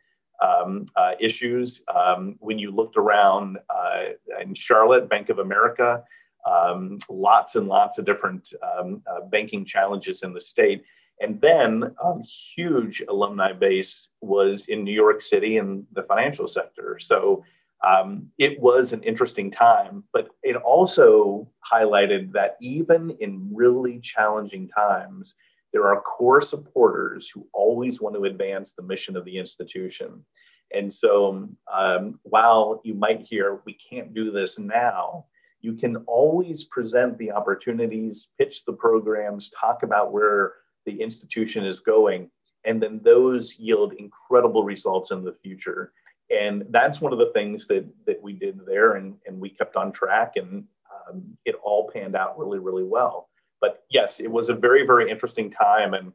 um, 0.45 0.87
uh, 0.95 1.13
issues. 1.19 1.81
Um, 1.95 2.35
when 2.39 2.59
you 2.59 2.71
looked 2.71 2.97
around 2.97 3.59
uh, 3.69 4.03
in 4.41 4.53
Charlotte, 4.55 5.07
Bank 5.07 5.29
of 5.29 5.39
America, 5.39 6.03
um, 6.49 6.99
lots 7.09 7.55
and 7.55 7.67
lots 7.67 7.99
of 7.99 8.05
different 8.05 8.51
uh, 8.61 9.21
banking 9.29 9.63
challenges 9.63 10.23
in 10.23 10.33
the 10.33 10.41
state. 10.41 10.83
And 11.21 11.39
then 11.39 11.95
a 12.03 12.23
huge 12.23 13.03
alumni 13.07 13.53
base 13.53 14.09
was 14.21 14.65
in 14.65 14.83
New 14.83 14.93
York 14.93 15.21
City 15.21 15.57
in 15.57 15.85
the 15.93 16.03
financial 16.03 16.47
sector. 16.47 16.97
So 16.99 17.43
um, 17.85 18.25
it 18.37 18.59
was 18.59 18.91
an 18.91 19.03
interesting 19.03 19.51
time, 19.51 20.03
but 20.13 20.29
it 20.43 20.55
also 20.55 21.47
highlighted 21.71 22.33
that 22.33 22.57
even 22.59 23.11
in 23.19 23.49
really 23.53 23.99
challenging 23.99 24.67
times, 24.67 25.35
there 25.73 25.87
are 25.87 26.01
core 26.01 26.41
supporters 26.41 27.29
who 27.29 27.47
always 27.53 28.01
want 28.01 28.15
to 28.15 28.25
advance 28.25 28.73
the 28.73 28.83
mission 28.83 29.15
of 29.15 29.23
the 29.25 29.37
institution. 29.37 30.25
And 30.73 30.91
so, 30.91 31.49
um, 31.71 32.19
while 32.23 32.81
you 32.83 32.93
might 32.93 33.21
hear, 33.21 33.61
we 33.65 33.73
can't 33.73 34.13
do 34.13 34.31
this 34.31 34.57
now, 34.57 35.25
you 35.61 35.73
can 35.73 35.97
always 36.07 36.63
present 36.63 37.17
the 37.17 37.31
opportunities, 37.31 38.29
pitch 38.37 38.65
the 38.65 38.73
programs, 38.73 39.51
talk 39.51 39.83
about 39.83 40.11
where 40.11 40.53
the 40.85 41.01
institution 41.01 41.65
is 41.65 41.79
going, 41.79 42.29
and 42.65 42.81
then 42.81 43.01
those 43.03 43.57
yield 43.57 43.93
incredible 43.93 44.63
results 44.63 45.11
in 45.11 45.23
the 45.23 45.35
future. 45.43 45.93
And 46.29 46.65
that's 46.69 47.01
one 47.01 47.11
of 47.11 47.19
the 47.19 47.31
things 47.33 47.67
that, 47.67 47.85
that 48.05 48.21
we 48.21 48.33
did 48.33 48.59
there, 48.65 48.93
and, 48.93 49.15
and 49.25 49.39
we 49.39 49.49
kept 49.49 49.75
on 49.75 49.91
track, 49.91 50.33
and 50.35 50.65
um, 51.09 51.37
it 51.45 51.55
all 51.63 51.89
panned 51.93 52.15
out 52.15 52.37
really, 52.39 52.59
really 52.59 52.83
well 52.83 53.29
but 53.61 53.83
yes, 53.89 54.19
it 54.19 54.29
was 54.29 54.49
a 54.49 54.55
very, 54.55 54.85
very 54.85 55.09
interesting 55.09 55.51
time. 55.51 55.93
And, 55.93 56.11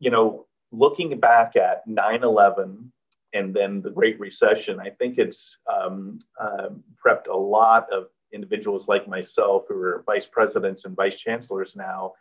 you 0.00 0.10
know, 0.10 0.46
looking 0.72 1.20
back 1.20 1.54
at 1.54 1.86
9 1.86 2.24
11 2.24 2.92
and 3.34 3.54
then 3.54 3.82
the 3.82 3.90
Great 3.90 4.18
Recession, 4.18 4.80
I 4.80 4.90
think 4.90 5.18
it's 5.18 5.58
um, 5.70 6.18
uh, 6.40 6.70
prepped 7.04 7.28
a 7.28 7.36
lot 7.36 7.92
of 7.92 8.06
individuals 8.32 8.88
like 8.88 9.06
myself 9.06 9.64
who 9.68 9.76
are 9.76 10.02
vice 10.06 10.26
presidents 10.26 10.86
and 10.86 10.96
vice 10.96 11.20
chancellors 11.20 11.76
now 11.76 12.12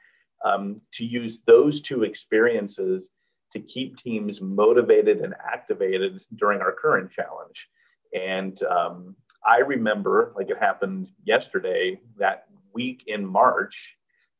um, 0.45 0.81
to 0.93 1.05
use 1.05 1.39
those 1.45 1.81
two 1.81 2.03
experiences 2.03 3.09
to 3.53 3.59
keep 3.59 3.97
teams 3.97 4.41
motivated 4.41 5.19
and 5.19 5.33
activated 5.53 6.19
during 6.35 6.61
our 6.61 6.71
current 6.71 7.11
challenge. 7.11 7.69
And 8.13 8.61
um, 8.63 9.15
I 9.45 9.59
remember, 9.59 10.33
like 10.35 10.49
it 10.49 10.57
happened 10.59 11.09
yesterday, 11.23 11.99
that 12.17 12.45
week 12.73 13.03
in 13.07 13.25
March, 13.25 13.97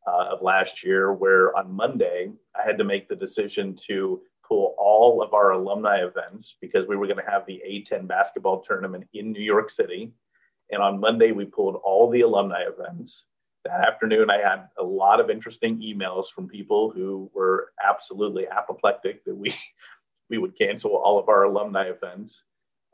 uh, 0.07 0.33
of 0.33 0.41
last 0.41 0.83
year, 0.83 1.13
where 1.13 1.55
on 1.57 1.71
Monday 1.71 2.31
I 2.55 2.65
had 2.65 2.77
to 2.77 2.83
make 2.83 3.09
the 3.09 3.15
decision 3.15 3.77
to 3.87 4.21
pull 4.47 4.73
all 4.77 5.21
of 5.21 5.33
our 5.33 5.51
alumni 5.51 5.97
events 5.97 6.55
because 6.61 6.87
we 6.87 6.95
were 6.95 7.07
going 7.07 7.19
to 7.23 7.29
have 7.29 7.45
the 7.45 7.61
A10 7.67 8.07
basketball 8.07 8.61
tournament 8.61 9.05
in 9.13 9.31
New 9.31 9.41
York 9.41 9.69
City. 9.69 10.13
And 10.71 10.81
on 10.81 10.99
Monday, 10.99 11.31
we 11.31 11.45
pulled 11.45 11.75
all 11.83 12.09
the 12.09 12.21
alumni 12.21 12.63
events. 12.63 13.25
That 13.67 13.85
afternoon, 13.85 14.29
I 14.29 14.37
had 14.37 14.69
a 14.79 14.83
lot 14.83 15.19
of 15.19 15.29
interesting 15.29 15.81
emails 15.81 16.27
from 16.33 16.47
people 16.47 16.89
who 16.89 17.29
were 17.33 17.73
absolutely 17.85 18.47
apoplectic 18.47 19.25
that 19.25 19.35
we, 19.35 19.53
we 20.29 20.37
would 20.37 20.57
cancel 20.57 20.95
all 20.95 21.19
of 21.19 21.27
our 21.27 21.43
alumni 21.43 21.89
events. 21.89 22.43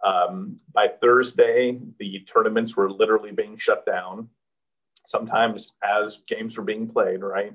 Um, 0.04 0.60
by 0.74 0.88
Thursday, 0.88 1.80
the 2.00 2.22
tournaments 2.22 2.76
were 2.76 2.92
literally 2.92 3.32
being 3.32 3.56
shut 3.58 3.86
down 3.86 4.30
sometimes 5.06 5.74
as 5.84 6.24
games 6.28 6.58
were 6.58 6.64
being 6.64 6.88
played, 6.88 7.22
right? 7.22 7.54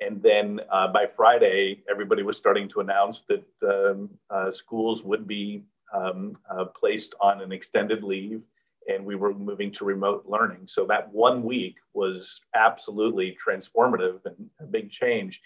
And 0.00 0.20
then 0.20 0.60
uh, 0.72 0.88
by 0.88 1.06
Friday, 1.06 1.84
everybody 1.88 2.24
was 2.24 2.36
starting 2.36 2.68
to 2.70 2.80
announce 2.80 3.22
that 3.28 3.44
um, 3.62 4.10
uh, 4.30 4.50
schools 4.50 5.04
would 5.04 5.28
be 5.28 5.62
um, 5.94 6.36
uh, 6.50 6.64
placed 6.64 7.14
on 7.20 7.40
an 7.40 7.52
extended 7.52 8.02
leave 8.02 8.42
and 8.88 9.04
we 9.04 9.14
were 9.14 9.34
moving 9.34 9.70
to 9.72 9.84
remote 9.84 10.24
learning. 10.26 10.66
So 10.66 10.86
that 10.86 11.12
one 11.12 11.42
week 11.42 11.76
was 11.94 12.40
absolutely 12.54 13.36
transformative 13.44 14.24
and 14.24 14.50
a 14.60 14.64
big 14.64 14.90
change. 14.90 15.40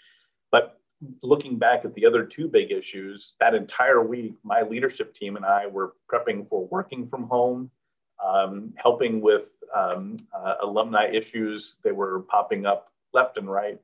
But 0.50 0.78
looking 1.22 1.59
back 1.59 1.85
at 1.85 1.94
the 1.94 2.07
other 2.07 2.24
two 2.24 2.48
big 2.48 2.70
issues, 2.70 3.35
that 3.40 3.55
entire 3.55 4.02
week, 4.02 4.35
my 4.44 4.62
leadership 4.62 5.14
team 5.14 5.37
and 5.37 5.44
I 5.44 5.66
were 5.66 5.94
prepping 6.11 6.48
for 6.48 6.66
working 6.68 7.09
from 7.09 7.24
home 7.24 7.70
um, 8.24 8.72
helping 8.76 9.20
with 9.20 9.50
um, 9.74 10.18
uh, 10.37 10.55
alumni 10.62 11.09
issues 11.12 11.76
that 11.85 11.94
were 11.94 12.20
popping 12.20 12.66
up 12.66 12.92
left 13.12 13.37
and 13.37 13.50
right, 13.50 13.78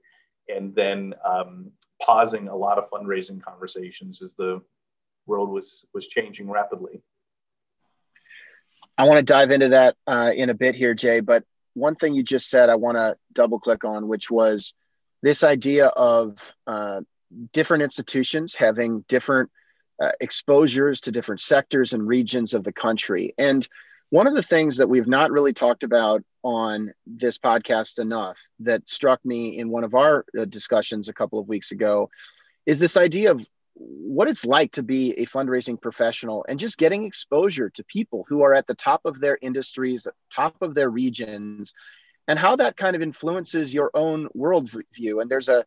and 0.49 0.75
then 0.75 1.15
um, 1.29 1.71
pausing 2.01 2.49
a 2.49 2.57
lot 2.57 2.79
of 2.79 2.91
fundraising 2.91 3.43
conversations 3.43 4.23
as 4.23 4.35
the 4.35 4.63
world 5.27 5.51
was 5.51 5.85
was 5.93 6.07
changing 6.07 6.49
rapidly. 6.49 7.03
I 8.99 9.05
want 9.05 9.19
to 9.19 9.23
dive 9.23 9.53
into 9.53 9.69
that 9.69 9.97
uh, 10.09 10.33
in 10.35 10.51
a 10.51 10.55
bit 10.55 10.75
here, 10.75 10.93
Jay. 10.93 11.21
But 11.21 11.45
one 11.75 11.95
thing 11.95 12.15
you 12.15 12.25
just 12.25 12.51
said, 12.51 12.69
I 12.69 12.75
want 12.75 12.97
to 12.97 13.17
double 13.33 13.61
click 13.61 13.85
on, 13.85 14.09
which 14.09 14.31
was 14.31 14.75
this 15.23 15.45
idea 15.45 15.87
of 15.87 16.53
uh, 16.67 17.01
different 17.53 17.85
institutions 17.85 18.57
having 18.57 19.05
different 19.09 19.51
uh, 20.03 20.11
exposures 20.21 21.01
to 21.03 21.13
different 21.13 21.41
sectors 21.41 21.93
and 21.93 22.07
regions 22.07 22.55
of 22.55 22.65
the 22.65 22.73
country, 22.73 23.35
and 23.39 23.67
one 24.11 24.27
of 24.27 24.35
the 24.35 24.43
things 24.43 24.79
that 24.79 24.89
we've 24.89 25.07
not 25.07 25.31
really 25.31 25.53
talked 25.53 25.83
about 25.83 26.23
on 26.43 26.93
this 27.07 27.37
podcast 27.37 27.99
enough 27.99 28.39
that 28.61 28.89
struck 28.89 29.23
me 29.25 29.59
in 29.59 29.69
one 29.69 29.85
of 29.85 29.95
our 29.95 30.25
uh, 30.39 30.45
discussions 30.47 31.09
a 31.09 31.13
couple 31.13 31.39
of 31.39 31.49
weeks 31.49 31.73
ago 31.73 32.09
is 32.65 32.81
this 32.81 32.97
idea 32.97 33.31
of 33.31 33.45
what 33.81 34.29
it's 34.29 34.45
like 34.45 34.73
to 34.73 34.83
be 34.83 35.13
a 35.13 35.27
fundraising 35.27 35.81
professional 35.81 36.45
and 36.49 36.59
just 36.59 36.79
getting 36.79 37.05
exposure 37.05 37.71
to 37.71 37.85
people 37.85 38.27
who 38.29 38.43
are 38.43 38.53
at 38.53 38.67
the 38.67 38.75
top 38.75 39.03
of 39.05 39.21
their 39.21 39.39
industries, 39.41 40.07
top 40.31 40.57
of 40.61 40.75
their 40.75 40.91
regions, 40.91 41.73
and 42.27 42.39
how 42.39 42.57
that 42.57 42.77
kind 42.77 42.97
of 42.97 43.03
influences 43.03 43.73
your 43.73 43.91
own 43.95 44.29
worldview. 44.37 45.23
And 45.23 45.31
there's 45.31 45.49
a, 45.49 45.65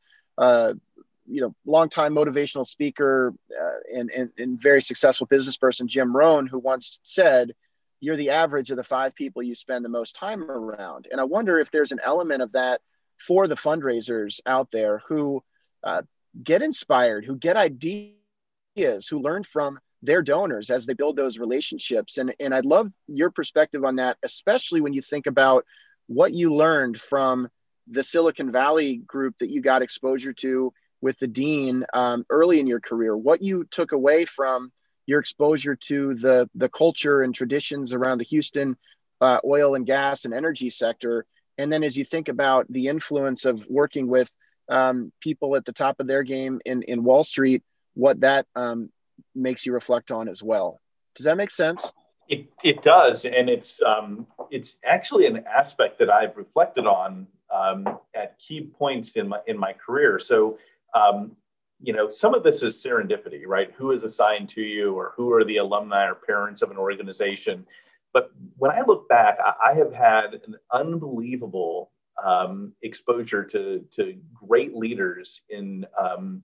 you 1.26 1.42
know, 1.42 1.56
longtime 1.66 2.14
motivational 2.14 2.68
speaker 2.68 3.34
uh, 3.50 3.98
and, 3.98 4.12
and, 4.12 4.30
and 4.38 4.62
very 4.62 4.82
successful 4.82 5.28
business 5.28 5.56
person, 5.56 5.88
Jim 5.88 6.14
Rohn, 6.16 6.48
who 6.48 6.60
once 6.60 7.00
said, 7.04 7.54
you're 8.02 8.18
the 8.18 8.32
average 8.32 8.72
of 8.72 8.78
the 8.78 8.84
five 8.84 9.16
people 9.16 9.42
you 9.42 9.56
spend 9.56 9.86
the 9.86 9.90
most 9.90 10.16
time 10.16 10.44
around. 10.44 11.08
And 11.12 11.22
I 11.22 11.24
wonder 11.24 11.60
if 11.60 11.72
there's 11.72 11.92
an 11.92 12.02
element 12.04 12.42
of 12.42 12.52
that 12.52 12.82
for 13.18 13.48
the 13.48 13.56
fundraisers 13.56 14.40
out 14.46 14.70
there 14.74 15.04
who 15.08 15.44
uh, 15.84 16.02
get 16.44 16.62
inspired, 16.62 17.26
who 17.26 17.36
get 17.36 17.58
ideas, 17.58 19.08
who 19.10 19.20
learn 19.20 19.44
from 19.44 19.80
their 20.04 20.22
donors 20.22 20.70
as 20.70 20.86
they 20.86 20.94
build 20.94 21.16
those 21.16 21.38
relationships. 21.38 22.18
And, 22.18 22.34
and 22.40 22.54
I'd 22.54 22.66
love 22.66 22.92
your 23.08 23.30
perspective 23.30 23.84
on 23.84 23.98
that, 23.98 24.18
especially 24.24 24.82
when 24.82 24.94
you 24.94 25.02
think 25.02 25.28
about 25.28 25.66
what 26.08 26.34
you 26.34 26.54
learned 26.56 27.00
from 27.00 27.50
the 27.88 28.04
Silicon 28.04 28.52
Valley 28.52 28.98
group 28.98 29.38
that 29.40 29.50
you 29.50 29.62
got 29.62 29.82
exposure 29.82 30.34
to 30.34 30.74
with 31.02 31.18
the 31.20 31.28
dean 31.28 31.86
um, 31.94 32.26
early 32.30 32.60
in 32.60 32.68
your 32.68 32.80
career, 32.80 33.16
what 33.18 33.42
you 33.42 33.66
took 33.72 33.92
away 33.92 34.26
from 34.26 34.72
your 35.08 35.20
exposure 35.20 35.76
to 35.76 36.14
the 36.16 36.50
the 36.56 36.70
culture 36.70 37.24
and 37.24 37.34
traditions 37.34 37.92
around 37.92 38.20
the 38.20 38.26
Houston 38.26 38.78
uh, 39.20 39.40
oil 39.44 39.76
and 39.76 39.86
gas 39.86 40.26
and 40.26 40.34
energy 40.34 40.70
sector, 40.70 41.26
and 41.58 41.72
then 41.72 41.84
as 41.84 41.98
you 41.98 42.06
think 42.06 42.30
about 42.30 42.66
the 42.70 42.88
influence 42.88 43.46
of 43.46 43.66
working 43.68 44.08
with 44.08 44.32
um, 44.70 45.12
people 45.22 45.56
at 45.56 45.66
the 45.66 45.74
top 45.74 46.00
of 46.00 46.08
their 46.08 46.24
game 46.24 46.62
in 46.66 46.84
in 46.84 47.04
Wall 47.04 47.24
Street, 47.24 47.64
what 47.94 48.22
that 48.22 48.46
um, 48.56 48.90
makes 49.36 49.66
you 49.66 49.74
reflect 49.74 50.12
on 50.12 50.28
as 50.28 50.42
well. 50.42 50.80
Does 51.16 51.26
that 51.26 51.38
make 51.38 51.52
sense? 51.52 51.92
It, 52.28 52.48
it 52.64 52.82
does, 52.82 53.26
and 53.26 53.50
it's 53.50 53.82
um, 53.82 54.28
it's 54.50 54.78
actually 54.86 55.26
an 55.26 55.44
aspect 55.46 56.00
that 56.00 56.10
I've 56.10 56.38
reflected 56.38 56.86
on 56.86 57.28
um, 57.54 58.00
at 58.16 58.40
key 58.40 58.62
points 58.62 59.12
in 59.12 59.28
my 59.28 59.40
in 59.48 59.58
my 59.58 59.74
career. 59.74 60.20
So 60.20 60.58
um, 60.94 61.36
you 61.82 61.94
know, 61.94 62.12
some 62.12 62.34
of 62.34 62.44
this 62.44 62.62
is 62.64 62.76
serendipity, 62.76 63.46
right? 63.46 63.72
Who 63.78 63.92
is 63.92 64.04
assigned 64.04 64.50
to 64.50 64.62
you, 64.62 64.94
or 64.94 65.14
who 65.18 65.34
are 65.34 65.44
the 65.44 65.58
alumni 65.58 66.06
or 66.06 66.16
parents 66.16 66.62
of 66.62 66.72
an 66.72 66.78
organization? 66.78 67.66
But 68.14 68.32
when 68.58 68.72
I 68.72 68.82
look 68.86 69.08
back, 69.08 69.38
I, 69.40 69.74
have 69.74 69.94
had 69.94 70.42
an 70.46 70.58
unbelievable 70.72 71.92
um, 72.24 72.74
exposure 72.82 73.44
to, 73.46 73.86
to 73.96 74.18
great 74.34 74.76
leaders 74.76 75.42
in 75.50 75.86
um, 76.00 76.44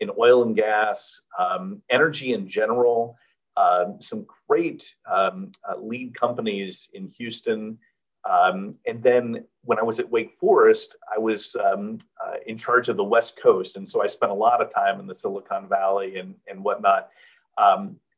in 0.00 0.10
oil 0.18 0.42
and 0.42 0.56
gas, 0.56 1.20
um, 1.38 1.80
energy 1.88 2.32
in 2.32 2.48
general. 2.48 3.16
Um, 3.56 3.98
some 4.00 4.26
great 4.48 4.84
um, 5.10 5.52
uh, 5.68 5.78
lead 5.78 6.18
companies 6.18 6.88
in 6.92 7.08
Houston, 7.18 7.78
um, 8.28 8.74
and 8.84 9.00
then 9.00 9.44
when 9.62 9.78
I 9.78 9.84
was 9.84 10.00
at 10.00 10.10
Wake 10.10 10.32
Forest, 10.32 10.96
I 11.14 11.18
was 11.18 11.54
uh, 11.54 11.76
in 12.46 12.58
charge 12.58 12.88
of 12.88 12.96
the 12.96 13.04
West 13.04 13.38
Coast. 13.40 13.76
And 13.76 13.88
so 13.88 14.02
I 14.02 14.08
spent 14.08 14.32
a 14.32 14.34
lot 14.34 14.60
of 14.60 14.74
time 14.74 14.98
in 14.98 15.06
the 15.06 15.14
Silicon 15.14 15.68
Valley 15.68 16.16
and, 16.18 16.34
and 16.48 16.64
whatnot. 16.64 17.10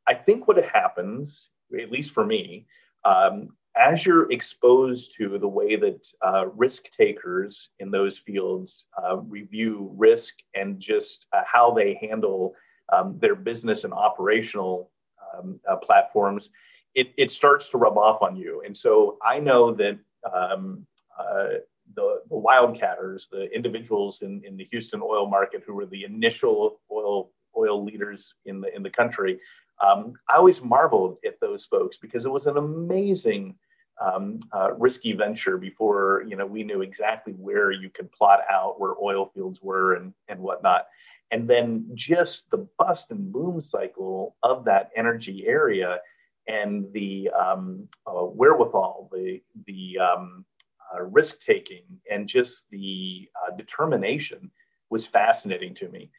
I 0.07 0.13
think 0.13 0.47
what 0.47 0.57
happens, 0.63 1.49
at 1.77 1.91
least 1.91 2.11
for 2.11 2.25
me, 2.25 2.65
um, 3.03 3.49
as 3.77 4.05
you're 4.05 4.31
exposed 4.31 5.15
to 5.17 5.37
the 5.37 5.47
way 5.47 5.75
that 5.75 6.07
uh, 6.25 6.47
risk 6.55 6.91
takers 6.91 7.69
in 7.79 7.91
those 7.91 8.17
fields 8.17 8.85
uh, 9.01 9.17
review 9.17 9.91
risk 9.95 10.35
and 10.53 10.79
just 10.79 11.25
uh, 11.33 11.41
how 11.45 11.71
they 11.71 11.97
handle 12.01 12.53
um, 12.91 13.17
their 13.19 13.35
business 13.35 13.83
and 13.83 13.93
operational 13.93 14.91
um, 15.33 15.59
uh, 15.69 15.75
platforms, 15.75 16.49
it, 16.95 17.13
it 17.17 17.31
starts 17.31 17.69
to 17.69 17.77
rub 17.77 17.97
off 17.97 18.21
on 18.21 18.35
you. 18.35 18.63
And 18.65 18.77
so 18.77 19.17
I 19.25 19.39
know 19.39 19.73
that 19.73 19.99
um, 20.33 20.85
uh, 21.19 21.59
the, 21.95 22.21
the 22.29 22.35
wildcatters, 22.35 23.29
the 23.29 23.53
individuals 23.53 24.21
in, 24.21 24.41
in 24.45 24.57
the 24.57 24.65
Houston 24.65 25.01
oil 25.03 25.29
market 25.29 25.63
who 25.65 25.73
were 25.73 25.85
the 25.85 26.03
initial 26.03 26.79
oil 26.91 27.31
oil 27.57 27.83
leaders 27.83 28.35
in 28.45 28.61
the 28.61 28.75
in 28.75 28.83
the 28.83 28.89
country, 28.89 29.39
um, 29.81 30.13
I 30.29 30.37
always 30.37 30.61
marveled 30.61 31.17
at 31.25 31.39
those 31.39 31.65
folks 31.65 31.97
because 31.97 32.25
it 32.25 32.31
was 32.31 32.45
an 32.45 32.57
amazing 32.57 33.55
um, 33.99 34.39
uh, 34.51 34.73
risky 34.73 35.13
venture 35.13 35.57
before 35.57 36.23
you 36.27 36.35
know 36.35 36.45
we 36.45 36.63
knew 36.63 36.81
exactly 36.81 37.33
where 37.33 37.71
you 37.71 37.89
could 37.89 38.11
plot 38.11 38.41
out 38.49 38.79
where 38.79 38.93
oil 39.01 39.31
fields 39.33 39.61
were 39.61 39.95
and 39.95 40.13
and 40.27 40.39
whatnot 40.39 40.87
and 41.31 41.47
then 41.49 41.89
just 41.93 42.49
the 42.51 42.67
bust 42.77 43.11
and 43.11 43.31
boom 43.31 43.59
cycle 43.59 44.35
of 44.43 44.65
that 44.65 44.91
energy 44.95 45.45
area 45.45 45.99
and 46.47 46.91
the 46.93 47.29
um, 47.29 47.87
uh, 48.05 48.23
wherewithal, 48.23 49.09
the 49.11 49.41
the 49.65 49.97
um, 49.99 50.45
uh, 50.93 51.03
risk 51.03 51.41
taking, 51.41 51.83
and 52.09 52.27
just 52.27 52.69
the 52.69 53.29
uh, 53.35 53.55
determination 53.55 54.51
was 54.89 55.05
fascinating 55.05 55.75
to 55.75 55.89
me. 55.89 56.09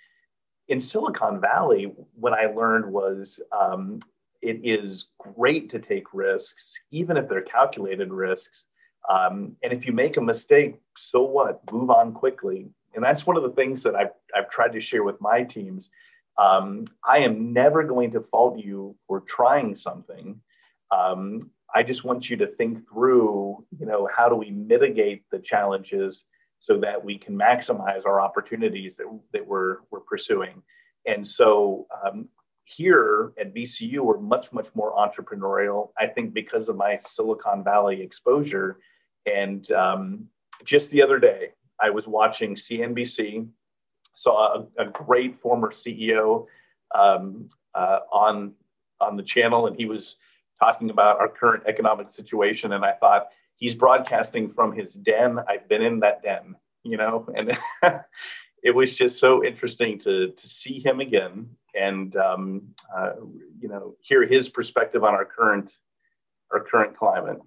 In 0.69 0.81
Silicon 0.81 1.41
Valley, 1.41 1.91
what 2.15 2.35
I 2.35 2.47
learned 2.47 2.93
was 2.93 3.41
um, 3.59 4.01
it 4.43 4.61
is 4.63 5.09
great 5.19 5.71
to 5.71 5.79
take 5.79 6.15
risks, 6.15 6.75
even 6.91 7.17
if 7.17 7.29
they're 7.29 7.43
calculated 7.43 8.13
risks. 8.13 8.67
Um, 9.09 9.57
and 9.63 9.73
if 9.73 9.87
you 9.87 9.93
make 9.93 10.17
a 10.17 10.21
mistake, 10.21 10.77
so 10.97 11.23
what? 11.23 11.61
Move 11.73 11.91
on 11.91 12.13
quickly. 12.13 12.69
And 12.95 13.05
that's 13.05 13.27
one 13.27 13.37
of 13.37 13.43
the 13.43 13.51
things 13.51 13.83
that 13.83 13.95
I've, 13.95 14.11
I've 14.35 14.51
tried 14.51 14.73
to 14.73 14.81
share 14.81 15.03
with 15.03 15.21
my 15.21 15.43
teams 15.43 15.91
um, 16.39 16.87
I 17.07 17.19
am 17.19 17.53
never 17.53 17.83
going 17.83 18.13
to 18.13 18.21
fault 18.21 18.59
you 18.59 18.97
for 19.07 19.21
trying 19.21 19.75
something. 19.75 20.41
Um, 20.97 21.51
I 21.75 21.83
just 21.83 22.05
want 22.05 22.31
you 22.31 22.37
to 22.39 22.47
think 22.47 22.89
through, 22.89 23.65
you 23.79 23.87
know, 23.87 24.09
how 24.15 24.29
do 24.29 24.37
we 24.37 24.51
mitigate 24.51 25.25
the 25.31 25.41
challenges 25.41 26.25
so 26.61 26.79
that 26.79 27.05
we 27.05 27.19
can 27.19 27.37
maximize 27.37 28.07
our 28.07 28.21
opportunities 28.21 28.97
that, 28.97 29.07
that 29.33 29.47
we're, 29.47 29.79
we're 29.91 30.01
pursuing. 30.01 30.63
And 31.07 31.27
so 31.27 31.87
um, 32.05 32.29
here 32.69 33.33
at 33.41 33.55
VCU, 33.55 34.01
we're 34.01 34.19
much, 34.19 34.53
much 34.53 34.69
more 34.75 34.93
entrepreneurial. 34.95 35.91
I 35.99 36.07
think 36.07 36.35
because 36.35 36.69
of 36.69 36.77
my 36.77 37.01
Silicon 37.05 37.65
Valley 37.65 38.03
exposure. 38.03 38.79
And 39.27 39.71
um, 39.73 40.27
just 40.65 40.91
the 40.91 41.03
other 41.03 41.19
day, 41.19 41.53
I 41.81 41.91
was 41.91 42.07
watching 42.07 42.55
CNBC 42.55 43.49
saw 44.19 44.65
a, 44.77 44.83
a 44.83 44.87
great 44.87 45.41
former 45.41 45.71
CEO 45.71 46.47
um, 46.95 47.49
uh, 47.75 48.01
on 48.13 48.53
on 49.01 49.17
the 49.17 49.23
channel, 49.23 49.69
and 49.69 49.77
he 49.77 49.87
was 49.87 50.17
talking 50.59 50.91
about 50.91 51.21
our 51.21 51.29
current 51.29 51.63
economic 51.69 52.11
situation. 52.11 52.73
And 52.73 52.85
I 52.85 52.93
thought 52.93 53.29
he's 53.55 53.77
broadcasting 53.77 54.53
from 54.53 54.73
his 54.73 54.95
den. 54.95 55.39
I've 55.49 55.69
been 55.69 55.83
in 55.83 56.01
that 56.01 56.23
den, 56.23 56.57
you 56.83 56.97
know, 56.97 57.29
and 57.37 57.57
it 58.63 58.75
was 58.75 58.99
just 58.99 59.21
so 59.21 59.45
interesting 59.45 59.99
to 60.01 60.33
to 60.33 60.49
see 60.49 60.81
him 60.81 60.99
again 61.01 61.51
and 61.79 62.15
um, 62.17 62.75
uh, 62.95 63.13
you 63.61 63.69
know 63.69 63.97
hear 64.03 64.27
his 64.27 64.49
perspective 64.49 65.05
on 65.05 65.15
our 65.15 65.25
current 65.25 65.71
our 66.53 66.61
current 66.61 66.97
climate. 66.97 67.39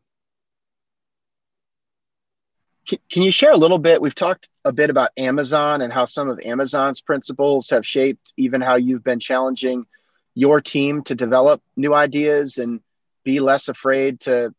Can 3.09 3.23
you 3.23 3.31
share 3.31 3.51
a 3.51 3.57
little 3.57 3.77
bit? 3.77 4.01
We've 4.01 4.15
talked 4.15 4.49
a 4.65 4.73
bit 4.73 4.89
about 4.89 5.11
Amazon 5.15 5.81
and 5.81 5.93
how 5.93 6.05
some 6.05 6.29
of 6.29 6.39
Amazon's 6.43 6.99
principles 6.99 7.69
have 7.69 7.85
shaped 7.85 8.33
even 8.37 8.59
how 8.59 8.75
you've 8.75 9.03
been 9.03 9.19
challenging 9.19 9.85
your 10.33 10.59
team 10.59 11.03
to 11.03 11.15
develop 11.15 11.61
new 11.75 11.93
ideas 11.93 12.57
and 12.57 12.81
be 13.23 13.39
less 13.39 13.69
afraid 13.69 14.19
to, 14.21 14.53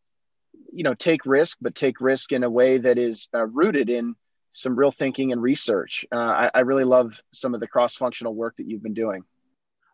you 0.71 0.83
know, 0.83 0.93
take 0.93 1.25
risk, 1.25 1.57
but 1.61 1.75
take 1.75 1.99
risk 1.99 2.31
in 2.31 2.43
a 2.43 2.49
way 2.49 2.77
that 2.77 2.97
is 2.97 3.27
uh, 3.33 3.45
rooted 3.45 3.89
in 3.89 4.15
some 4.51 4.75
real 4.75 4.91
thinking 4.91 5.31
and 5.31 5.41
research. 5.41 6.05
Uh, 6.11 6.17
I, 6.17 6.51
I, 6.53 6.59
really 6.61 6.83
love 6.83 7.19
some 7.31 7.55
of 7.55 7.59
the 7.59 7.67
cross-functional 7.67 8.35
work 8.35 8.55
that 8.57 8.67
you've 8.67 8.83
been 8.83 8.93
doing. 8.93 9.23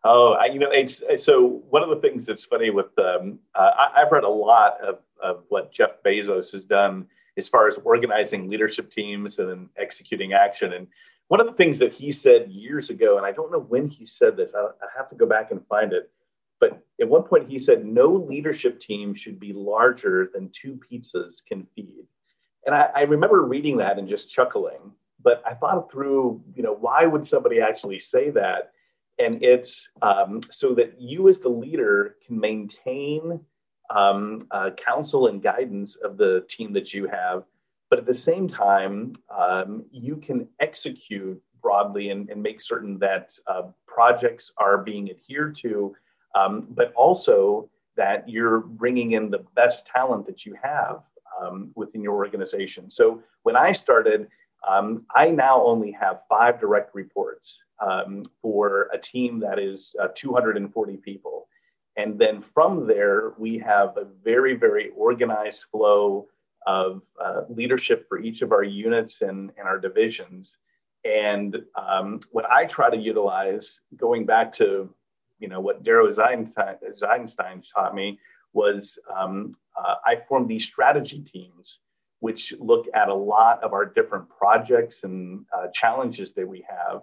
Oh, 0.02 0.32
I, 0.32 0.46
you 0.46 0.58
know, 0.58 0.70
it's 0.70 1.02
so 1.22 1.62
one 1.68 1.82
of 1.82 1.90
the 1.90 1.96
things 1.96 2.24
that's 2.24 2.44
funny 2.44 2.70
with 2.70 2.98
um, 2.98 3.38
uh, 3.54 3.70
I, 3.94 4.00
have 4.00 4.12
read 4.12 4.24
a 4.24 4.28
lot 4.28 4.80
of, 4.80 4.98
of 5.22 5.44
what 5.50 5.72
Jeff 5.72 6.02
Bezos 6.04 6.52
has 6.52 6.64
done 6.64 7.06
as 7.36 7.48
far 7.48 7.68
as 7.68 7.78
organizing 7.84 8.48
leadership 8.48 8.90
teams 8.90 9.38
and 9.38 9.50
then 9.50 9.68
executing 9.76 10.32
action. 10.32 10.72
And 10.72 10.86
one 11.28 11.40
of 11.40 11.46
the 11.46 11.52
things 11.52 11.78
that 11.80 11.92
he 11.92 12.12
said 12.12 12.50
years 12.50 12.88
ago, 12.88 13.18
and 13.18 13.26
I 13.26 13.32
don't 13.32 13.52
know 13.52 13.60
when 13.60 13.88
he 13.88 14.06
said 14.06 14.36
this, 14.36 14.52
I, 14.54 14.60
I 14.60 14.88
have 14.96 15.10
to 15.10 15.16
go 15.16 15.26
back 15.26 15.50
and 15.50 15.66
find 15.66 15.92
it. 15.92 16.10
But 16.60 16.82
at 17.00 17.08
one 17.08 17.22
point, 17.22 17.48
he 17.48 17.58
said, 17.58 17.84
No 17.84 18.06
leadership 18.06 18.80
team 18.80 19.14
should 19.14 19.38
be 19.38 19.52
larger 19.52 20.30
than 20.32 20.50
two 20.50 20.78
pizzas 20.90 21.44
can 21.44 21.66
feed. 21.74 22.04
And 22.66 22.74
I, 22.74 22.88
I 22.94 23.00
remember 23.02 23.42
reading 23.42 23.76
that 23.78 23.98
and 23.98 24.08
just 24.08 24.30
chuckling. 24.30 24.92
But 25.22 25.42
I 25.46 25.54
thought 25.54 25.90
through, 25.90 26.42
you 26.54 26.62
know, 26.62 26.74
why 26.74 27.04
would 27.04 27.26
somebody 27.26 27.60
actually 27.60 27.98
say 27.98 28.30
that? 28.30 28.72
And 29.20 29.42
it's 29.42 29.90
um, 30.00 30.40
so 30.50 30.74
that 30.74 31.00
you, 31.00 31.28
as 31.28 31.40
the 31.40 31.48
leader, 31.48 32.16
can 32.26 32.40
maintain 32.40 33.40
um, 33.90 34.46
uh, 34.50 34.70
counsel 34.82 35.26
and 35.26 35.42
guidance 35.42 35.96
of 35.96 36.16
the 36.16 36.44
team 36.48 36.72
that 36.72 36.94
you 36.94 37.06
have. 37.08 37.44
But 37.90 37.98
at 37.98 38.06
the 38.06 38.14
same 38.14 38.48
time, 38.48 39.14
um, 39.36 39.84
you 39.90 40.16
can 40.16 40.48
execute 40.60 41.42
broadly 41.60 42.10
and, 42.10 42.30
and 42.30 42.42
make 42.42 42.60
certain 42.62 42.98
that 43.00 43.34
uh, 43.46 43.62
projects 43.86 44.52
are 44.56 44.78
being 44.78 45.10
adhered 45.10 45.56
to, 45.56 45.94
um, 46.34 46.68
but 46.70 46.92
also 46.94 47.68
that 47.96 48.28
you're 48.28 48.60
bringing 48.60 49.12
in 49.12 49.30
the 49.30 49.44
best 49.54 49.86
talent 49.86 50.24
that 50.26 50.46
you 50.46 50.56
have 50.62 51.04
um, 51.40 51.72
within 51.74 52.02
your 52.02 52.14
organization. 52.14 52.90
So 52.90 53.22
when 53.42 53.56
I 53.56 53.72
started, 53.72 54.28
um, 54.66 55.04
I 55.14 55.30
now 55.30 55.62
only 55.62 55.90
have 55.92 56.22
five 56.28 56.60
direct 56.60 56.94
reports 56.94 57.58
um, 57.80 58.24
for 58.42 58.88
a 58.92 58.98
team 58.98 59.40
that 59.40 59.58
is 59.58 59.94
uh, 60.00 60.08
240 60.14 60.96
people. 60.98 61.48
And 61.96 62.18
then 62.18 62.40
from 62.40 62.86
there, 62.86 63.32
we 63.38 63.58
have 63.58 63.96
a 63.96 64.06
very, 64.24 64.54
very 64.54 64.90
organized 64.96 65.64
flow 65.70 66.28
of 66.66 67.04
uh, 67.22 67.42
leadership 67.48 68.06
for 68.08 68.18
each 68.18 68.42
of 68.42 68.52
our 68.52 68.62
units 68.62 69.22
and, 69.22 69.50
and 69.58 69.66
our 69.66 69.78
divisions. 69.78 70.56
And 71.04 71.62
um, 71.76 72.20
what 72.30 72.50
I 72.50 72.66
try 72.66 72.90
to 72.90 72.96
utilize, 72.96 73.80
going 73.96 74.26
back 74.26 74.52
to 74.54 74.94
you 75.38 75.48
know 75.48 75.60
what 75.60 75.82
Darrow 75.82 76.08
Eisenstein, 76.08 77.62
taught 77.74 77.94
me, 77.94 78.18
was 78.52 78.98
um, 79.14 79.56
uh, 79.76 79.94
I 80.04 80.16
formed 80.16 80.48
these 80.48 80.66
strategy 80.66 81.20
teams, 81.22 81.80
which 82.20 82.52
look 82.58 82.86
at 82.94 83.08
a 83.08 83.14
lot 83.14 83.62
of 83.64 83.72
our 83.72 83.86
different 83.86 84.28
projects 84.28 85.02
and 85.04 85.46
uh, 85.56 85.68
challenges 85.72 86.32
that 86.34 86.46
we 86.46 86.64
have. 86.68 87.00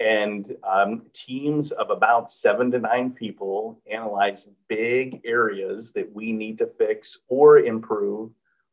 And 0.00 0.54
um, 0.62 1.02
teams 1.12 1.72
of 1.72 1.90
about 1.90 2.30
seven 2.30 2.70
to 2.70 2.78
nine 2.78 3.10
people 3.10 3.80
analyze 3.90 4.46
big 4.68 5.20
areas 5.24 5.90
that 5.92 6.12
we 6.14 6.32
need 6.32 6.58
to 6.58 6.66
fix 6.78 7.18
or 7.28 7.58
improve 7.58 8.30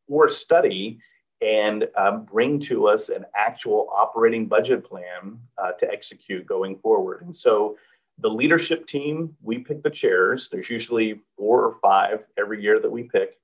or 0.07 0.29
study 0.29 0.99
and 1.41 1.87
um, 1.97 2.23
bring 2.23 2.59
to 2.59 2.87
us 2.87 3.09
an 3.09 3.25
actual 3.35 3.89
operating 3.91 4.45
budget 4.45 4.85
plan 4.85 5.39
uh, 5.57 5.71
to 5.73 5.91
execute 5.91 6.45
going 6.45 6.77
forward. 6.77 7.23
And 7.23 7.35
so 7.35 7.75
the 8.19 8.29
leadership 8.29 8.87
team, 8.87 9.35
we 9.41 9.57
pick 9.57 9.83
the 9.83 9.89
chairs. 9.89 10.47
There's 10.49 10.69
usually 10.69 11.21
four 11.37 11.65
or 11.65 11.75
five 11.81 12.23
every 12.37 12.61
year 12.61 12.79
that 12.79 12.89
we 12.89 13.03
pick. 13.03 13.37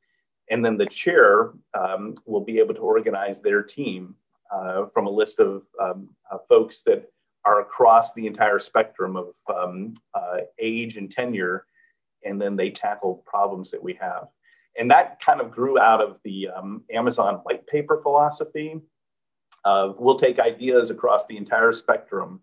And 0.49 0.63
then 0.63 0.77
the 0.77 0.85
chair 0.85 1.51
um, 1.73 2.15
will 2.25 2.43
be 2.43 2.59
able 2.59 2.73
to 2.75 2.81
organize 2.81 3.41
their 3.41 3.63
team 3.63 4.15
uh, 4.53 4.85
from 4.93 5.07
a 5.07 5.09
list 5.09 5.39
of 5.39 5.63
um, 5.81 6.09
uh, 6.31 6.37
folks 6.47 6.81
that 6.81 7.09
are 7.45 7.61
across 7.61 8.13
the 8.13 8.27
entire 8.27 8.59
spectrum 8.59 9.15
of 9.15 9.35
um, 9.53 9.95
uh, 10.13 10.37
age 10.59 10.97
and 10.97 11.11
tenure. 11.11 11.65
And 12.23 12.39
then 12.39 12.55
they 12.55 12.69
tackle 12.69 13.23
problems 13.25 13.71
that 13.71 13.81
we 13.81 13.93
have. 13.95 14.27
And 14.77 14.89
that 14.91 15.19
kind 15.19 15.41
of 15.41 15.51
grew 15.51 15.79
out 15.79 16.01
of 16.01 16.17
the 16.23 16.49
um, 16.49 16.83
Amazon 16.91 17.35
white 17.43 17.65
paper 17.67 17.99
philosophy 18.01 18.79
of 19.65 19.95
we'll 19.99 20.19
take 20.19 20.39
ideas 20.39 20.89
across 20.89 21.25
the 21.25 21.37
entire 21.37 21.73
spectrum 21.73 22.41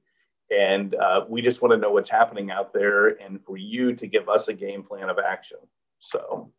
and 0.51 0.95
uh, 0.95 1.25
we 1.29 1.43
just 1.43 1.61
want 1.61 1.73
to 1.73 1.79
know 1.79 1.91
what's 1.91 2.09
happening 2.09 2.51
out 2.51 2.73
there 2.73 3.09
and 3.09 3.43
for 3.45 3.57
you 3.57 3.95
to 3.95 4.07
give 4.07 4.29
us 4.29 4.49
a 4.49 4.55
game 4.55 4.83
plan 4.83 5.11
of 5.11 5.19
action. 5.19 5.59
So, 6.01 6.51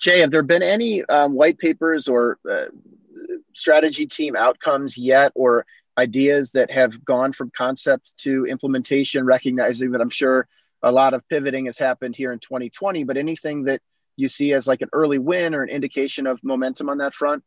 Jay, 0.00 0.20
have 0.20 0.30
there 0.30 0.42
been 0.42 0.62
any 0.62 1.04
um, 1.06 1.34
white 1.34 1.58
papers 1.58 2.08
or 2.08 2.38
uh, 2.50 2.66
strategy 3.54 4.06
team 4.06 4.34
outcomes 4.34 4.96
yet 4.96 5.32
or 5.34 5.66
ideas 5.98 6.50
that 6.52 6.70
have 6.70 7.04
gone 7.04 7.32
from 7.32 7.50
concept 7.56 8.12
to 8.18 8.46
implementation, 8.46 9.24
recognizing 9.24 9.92
that 9.92 10.00
I'm 10.00 10.10
sure 10.10 10.48
a 10.82 10.92
lot 10.92 11.14
of 11.14 11.26
pivoting 11.28 11.66
has 11.66 11.78
happened 11.78 12.16
here 12.16 12.32
in 12.32 12.38
2020, 12.38 13.04
but 13.04 13.16
anything 13.16 13.64
that 13.64 13.80
you 14.16 14.28
see 14.28 14.52
as 14.52 14.66
like 14.66 14.82
an 14.82 14.88
early 14.92 15.18
win 15.18 15.54
or 15.54 15.62
an 15.62 15.68
indication 15.68 16.26
of 16.26 16.42
momentum 16.42 16.88
on 16.88 16.98
that 16.98 17.14
front? 17.14 17.42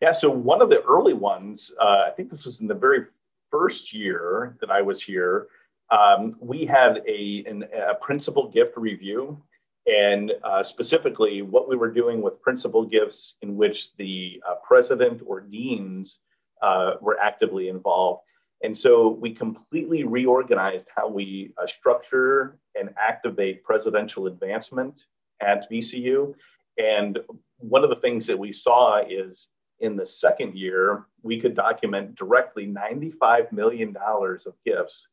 Yeah, 0.00 0.12
so 0.12 0.30
one 0.30 0.60
of 0.60 0.70
the 0.70 0.82
early 0.82 1.14
ones, 1.14 1.72
uh, 1.80 2.04
I 2.06 2.10
think 2.16 2.30
this 2.30 2.44
was 2.44 2.60
in 2.60 2.66
the 2.66 2.74
very 2.74 3.06
first 3.50 3.92
year 3.92 4.56
that 4.60 4.70
I 4.70 4.82
was 4.82 5.02
here, 5.02 5.48
um, 5.90 6.36
we 6.40 6.66
had 6.66 7.02
a, 7.06 7.44
an, 7.46 7.64
a 7.90 7.94
principal 7.94 8.48
gift 8.48 8.76
review. 8.76 9.42
And 9.86 10.32
uh, 10.42 10.62
specifically, 10.62 11.42
what 11.42 11.68
we 11.68 11.76
were 11.76 11.90
doing 11.90 12.22
with 12.22 12.40
principal 12.40 12.86
gifts 12.86 13.34
in 13.42 13.56
which 13.56 13.94
the 13.96 14.42
uh, 14.48 14.54
president 14.66 15.20
or 15.26 15.40
deans 15.40 16.18
uh, 16.62 16.94
were 17.00 17.18
actively 17.20 17.68
involved. 17.68 18.22
And 18.62 18.76
so 18.76 19.10
we 19.10 19.34
completely 19.34 20.04
reorganized 20.04 20.86
how 20.94 21.08
we 21.08 21.52
uh, 21.60 21.66
structure 21.66 22.58
and 22.74 22.90
activate 22.98 23.62
presidential 23.62 24.26
advancement 24.26 25.02
at 25.42 25.70
VCU. 25.70 26.34
And 26.78 27.18
one 27.58 27.84
of 27.84 27.90
the 27.90 27.96
things 27.96 28.26
that 28.26 28.38
we 28.38 28.52
saw 28.52 29.02
is 29.06 29.48
in 29.80 29.96
the 29.96 30.06
second 30.06 30.56
year, 30.56 31.06
we 31.22 31.40
could 31.40 31.54
document 31.54 32.14
directly 32.16 32.66
$95 32.66 33.52
million 33.52 33.94
of 33.96 34.54
gifts 34.64 35.08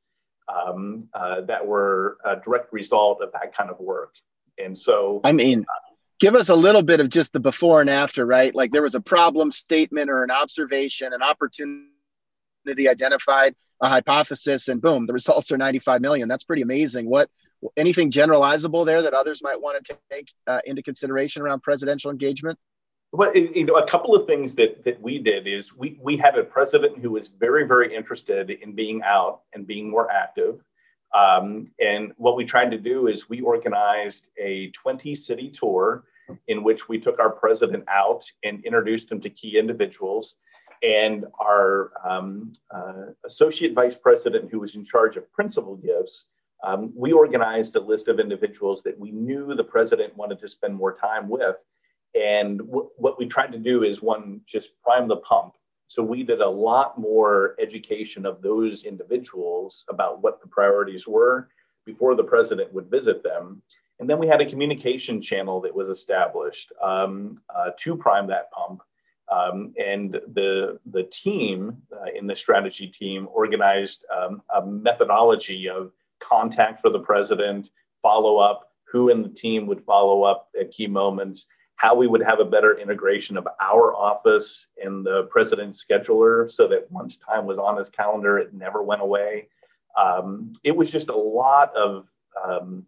um, 0.47 1.09
uh, 1.13 1.41
that 1.41 1.65
were 1.65 2.17
a 2.25 2.37
direct 2.37 2.71
result 2.71 3.21
of 3.21 3.31
that 3.33 3.55
kind 3.55 3.69
of 3.69 3.79
work. 3.79 4.13
And 4.57 4.77
so, 4.77 5.21
I 5.23 5.31
mean, 5.31 5.65
give 6.21 6.35
us 6.35 6.49
a 6.49 6.55
little 6.55 6.83
bit 6.83 6.99
of 6.99 7.09
just 7.09 7.33
the 7.33 7.39
before 7.39 7.81
and 7.81 7.89
after, 7.89 8.25
right? 8.25 8.53
Like 8.53 8.71
there 8.71 8.83
was 8.83 8.93
a 8.93 9.01
problem 9.01 9.49
statement 9.49 10.09
or 10.09 10.23
an 10.23 10.29
observation, 10.29 11.13
an 11.13 11.23
opportunity 11.23 12.87
identified, 12.87 13.55
a 13.81 13.89
hypothesis, 13.89 14.67
and 14.67 14.79
boom, 14.79 15.07
the 15.07 15.13
results 15.13 15.51
are 15.51 15.57
95 15.57 15.99
million. 15.99 16.29
That's 16.29 16.43
pretty 16.43 16.61
amazing. 16.61 17.09
What 17.09 17.29
anything 17.75 18.11
generalizable 18.11 18.85
there 18.85 19.01
that 19.01 19.13
others 19.13 19.41
might 19.43 19.59
want 19.59 19.83
to 19.83 19.97
take 20.11 20.29
uh, 20.45 20.59
into 20.65 20.83
consideration 20.83 21.41
around 21.41 21.63
presidential 21.63 22.11
engagement? 22.11 22.57
Well, 23.11 23.35
you 23.35 23.65
know, 23.65 23.75
a 23.75 23.87
couple 23.87 24.15
of 24.15 24.25
things 24.25 24.55
that 24.55 24.85
that 24.85 25.01
we 25.01 25.17
did 25.17 25.47
is 25.47 25.75
we 25.75 25.97
we 25.99 26.17
had 26.17 26.37
a 26.37 26.43
president 26.43 26.99
who 26.99 27.11
was 27.11 27.27
very 27.27 27.67
very 27.67 27.93
interested 27.93 28.51
in 28.51 28.73
being 28.73 29.01
out 29.03 29.41
and 29.53 29.65
being 29.67 29.89
more 29.89 30.09
active. 30.09 30.63
Um, 31.13 31.71
and 31.79 32.13
what 32.15 32.37
we 32.37 32.45
tried 32.45 32.71
to 32.71 32.77
do 32.77 33.07
is 33.07 33.27
we 33.27 33.41
organized 33.41 34.27
a 34.37 34.69
20 34.69 35.13
city 35.15 35.49
tour 35.49 36.05
in 36.47 36.63
which 36.63 36.89
we 36.89 36.99
took 36.99 37.19
our 37.19 37.29
president 37.29 37.83
out 37.87 38.23
and 38.43 38.63
introduced 38.65 39.11
him 39.11 39.21
to 39.21 39.29
key 39.29 39.57
individuals. 39.57 40.35
And 40.83 41.25
our 41.39 41.91
um, 42.07 42.51
uh, 42.73 43.13
associate 43.25 43.73
vice 43.73 43.95
president, 43.95 44.49
who 44.51 44.59
was 44.59 44.75
in 44.75 44.83
charge 44.83 45.15
of 45.15 45.31
principal 45.31 45.75
gifts, 45.75 46.25
um, 46.63 46.91
we 46.95 47.11
organized 47.11 47.75
a 47.75 47.79
list 47.79 48.07
of 48.07 48.19
individuals 48.19 48.81
that 48.83 48.99
we 48.99 49.11
knew 49.11 49.53
the 49.55 49.63
president 49.63 50.15
wanted 50.15 50.39
to 50.39 50.47
spend 50.47 50.75
more 50.75 50.95
time 50.95 51.27
with 51.29 51.57
and 52.15 52.59
w- 52.59 52.89
what 52.97 53.17
we 53.17 53.25
tried 53.25 53.51
to 53.51 53.57
do 53.57 53.83
is 53.83 54.01
one, 54.01 54.41
just 54.45 54.81
prime 54.81 55.07
the 55.07 55.17
pump. 55.17 55.53
So 55.87 56.03
we 56.03 56.23
did 56.23 56.41
a 56.41 56.49
lot 56.49 56.97
more 56.97 57.55
education 57.59 58.25
of 58.25 58.41
those 58.41 58.83
individuals 58.83 59.83
about 59.89 60.21
what 60.21 60.41
the 60.41 60.47
priorities 60.47 61.07
were 61.07 61.49
before 61.85 62.15
the 62.15 62.23
president 62.23 62.73
would 62.73 62.89
visit 62.89 63.23
them. 63.23 63.61
And 64.01 64.09
then 64.09 64.17
we 64.17 64.27
had 64.27 64.41
a 64.41 64.49
communication 64.49 65.21
channel 65.21 65.61
that 65.61 65.75
was 65.75 65.87
established 65.87 66.73
um, 66.81 67.39
uh, 67.55 67.69
to 67.77 67.95
prime 67.95 68.25
that 68.27 68.49
pump. 68.51 68.81
Um, 69.31 69.75
and 69.79 70.13
the, 70.33 70.79
the 70.87 71.03
team 71.03 71.77
uh, 71.93 72.07
in 72.17 72.25
the 72.25 72.35
strategy 72.35 72.87
team 72.87 73.29
organized 73.31 74.03
um, 74.13 74.41
a 74.53 74.65
methodology 74.65 75.69
of 75.69 75.91
contact 76.19 76.81
for 76.81 76.89
the 76.89 76.99
president, 76.99 77.69
follow 78.01 78.37
up, 78.37 78.71
who 78.91 79.09
in 79.09 79.21
the 79.21 79.29
team 79.29 79.67
would 79.67 79.85
follow 79.85 80.23
up 80.23 80.49
at 80.59 80.71
key 80.71 80.87
moments, 80.87 81.45
how 81.75 81.93
we 81.93 82.07
would 82.07 82.23
have 82.23 82.39
a 82.39 82.45
better 82.45 82.79
integration 82.79 83.37
of 83.37 83.47
our 83.61 83.95
office 83.95 84.65
and 84.83 85.05
the 85.05 85.27
president's 85.29 85.85
scheduler 85.85 86.51
so 86.51 86.67
that 86.67 86.91
once 86.91 87.17
time 87.17 87.45
was 87.45 87.59
on 87.59 87.77
his 87.77 87.91
calendar, 87.91 88.39
it 88.39 88.51
never 88.51 88.81
went 88.81 89.03
away. 89.03 89.47
Um, 89.95 90.53
it 90.63 90.75
was 90.75 90.89
just 90.89 91.09
a 91.09 91.15
lot 91.15 91.71
of 91.75 92.09
um, 92.43 92.87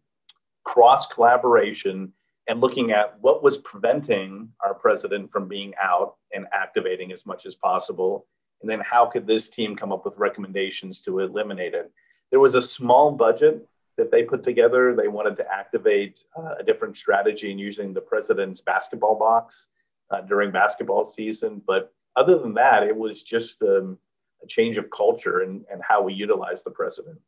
cross 0.64 1.08
collaboration 1.08 2.14
and 2.48 2.62
looking 2.62 2.92
at 2.92 3.18
what 3.22 3.44
was 3.44 3.58
preventing 3.58 4.50
our 4.66 4.74
president 4.74 5.32
from 5.32 5.48
being 5.48 5.74
out 5.82 6.16
and 6.34 6.46
activating 6.54 7.12
as 7.12 7.26
much 7.26 7.46
as 7.46 7.56
possible. 7.56 8.26
And 8.62 8.70
then 8.70 8.82
how 8.82 9.06
could 9.06 9.28
this 9.28 9.50
team 9.50 9.76
come 9.76 9.92
up 9.92 10.06
with 10.06 10.18
recommendations 10.18 11.02
to 11.02 11.20
eliminate 11.20 11.74
it? 11.74 11.92
There 12.32 12.40
was 12.40 12.56
a 12.56 12.62
small 12.62 13.12
budget 13.12 13.68
that 13.98 14.12
they 14.12 14.24
put 14.24 14.44
together. 14.44 14.96
They 14.96 15.08
wanted 15.08 15.38
to 15.38 15.54
activate 15.54 16.20
uh, 16.38 16.56
a 16.60 16.64
different 16.64 16.98
strategy 16.98 17.52
in 17.52 17.60
using 17.60 17.94
the 17.94 18.02
president's 18.02 18.62
basketball 18.62 19.16
box 19.16 19.68
uh, 20.10 20.22
during 20.22 20.52
basketball 20.52 21.06
season. 21.06 21.62
But 21.66 21.94
other 22.16 22.38
than 22.40 22.56
that, 22.56 22.84
it 22.84 22.96
was 22.96 23.24
just 23.24 23.62
um, 23.62 23.98
a 24.44 24.48
change 24.48 24.78
of 24.78 24.90
culture 24.90 25.42
and, 25.42 25.66
and 25.72 25.82
how 25.88 26.02
we 26.02 26.14
utilize 26.14 26.64
the 26.64 26.72
president. 26.72 27.20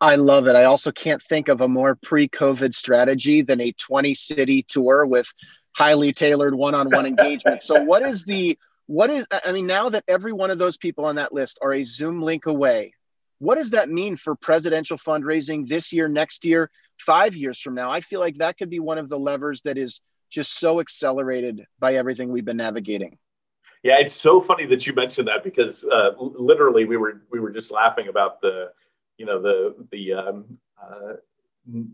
I 0.00 0.16
love 0.16 0.46
it. 0.46 0.56
I 0.56 0.64
also 0.64 0.90
can't 0.92 1.22
think 1.28 1.48
of 1.48 1.60
a 1.60 1.68
more 1.68 1.94
pre 1.94 2.28
COVID 2.28 2.74
strategy 2.74 3.42
than 3.42 3.60
a 3.60 3.72
20 3.72 4.14
city 4.14 4.62
tour 4.62 5.04
with 5.06 5.32
highly 5.72 6.12
tailored 6.12 6.54
one 6.54 6.74
on 6.74 6.88
one 6.90 7.06
engagement. 7.06 7.62
So, 7.62 7.82
what 7.82 8.02
is 8.02 8.24
the 8.24 8.58
what 8.86 9.08
is 9.08 9.24
i 9.44 9.52
mean 9.52 9.68
now 9.68 9.88
that 9.88 10.02
every 10.08 10.32
one 10.32 10.50
of 10.50 10.58
those 10.58 10.76
people 10.76 11.04
on 11.04 11.14
that 11.14 11.32
list 11.32 11.60
are 11.62 11.72
a 11.74 11.84
zoom 11.84 12.20
link 12.20 12.46
away 12.46 12.92
what 13.40 13.56
does 13.56 13.70
that 13.70 13.90
mean 13.90 14.16
for 14.16 14.34
presidential 14.34 14.98
fundraising 14.98 15.66
this 15.66 15.92
year, 15.92 16.08
next 16.08 16.44
year, 16.44 16.70
five 17.00 17.34
years 17.34 17.58
from 17.58 17.74
now? 17.74 17.90
I 17.90 18.02
feel 18.02 18.20
like 18.20 18.36
that 18.36 18.58
could 18.58 18.68
be 18.68 18.80
one 18.80 18.98
of 18.98 19.08
the 19.08 19.18
levers 19.18 19.62
that 19.62 19.78
is 19.78 20.02
just 20.28 20.58
so 20.60 20.78
accelerated 20.78 21.64
by 21.78 21.94
everything 21.94 22.30
we've 22.30 22.44
been 22.44 22.58
navigating. 22.58 23.18
Yeah, 23.82 23.98
it's 23.98 24.14
so 24.14 24.42
funny 24.42 24.66
that 24.66 24.86
you 24.86 24.92
mentioned 24.92 25.26
that 25.28 25.42
because 25.42 25.84
uh, 25.84 26.10
literally 26.18 26.84
we 26.84 26.98
were 26.98 27.22
we 27.30 27.40
were 27.40 27.50
just 27.50 27.70
laughing 27.70 28.08
about 28.08 28.42
the, 28.42 28.72
you 29.20 29.26
know, 29.26 29.40
the 29.40 29.74
the 29.92 30.14
um, 30.14 30.46
uh, 30.82 31.12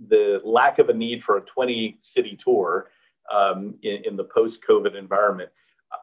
the 0.08 0.40
lack 0.44 0.78
of 0.78 0.88
a 0.90 0.94
need 0.94 1.24
for 1.24 1.38
a 1.38 1.40
20 1.40 1.98
city 2.00 2.38
tour 2.40 2.88
um, 3.34 3.74
in, 3.82 4.04
in, 4.04 4.16
the 4.16 4.22
post 4.22 4.60
COVID 4.66 4.96
environment. 4.96 5.50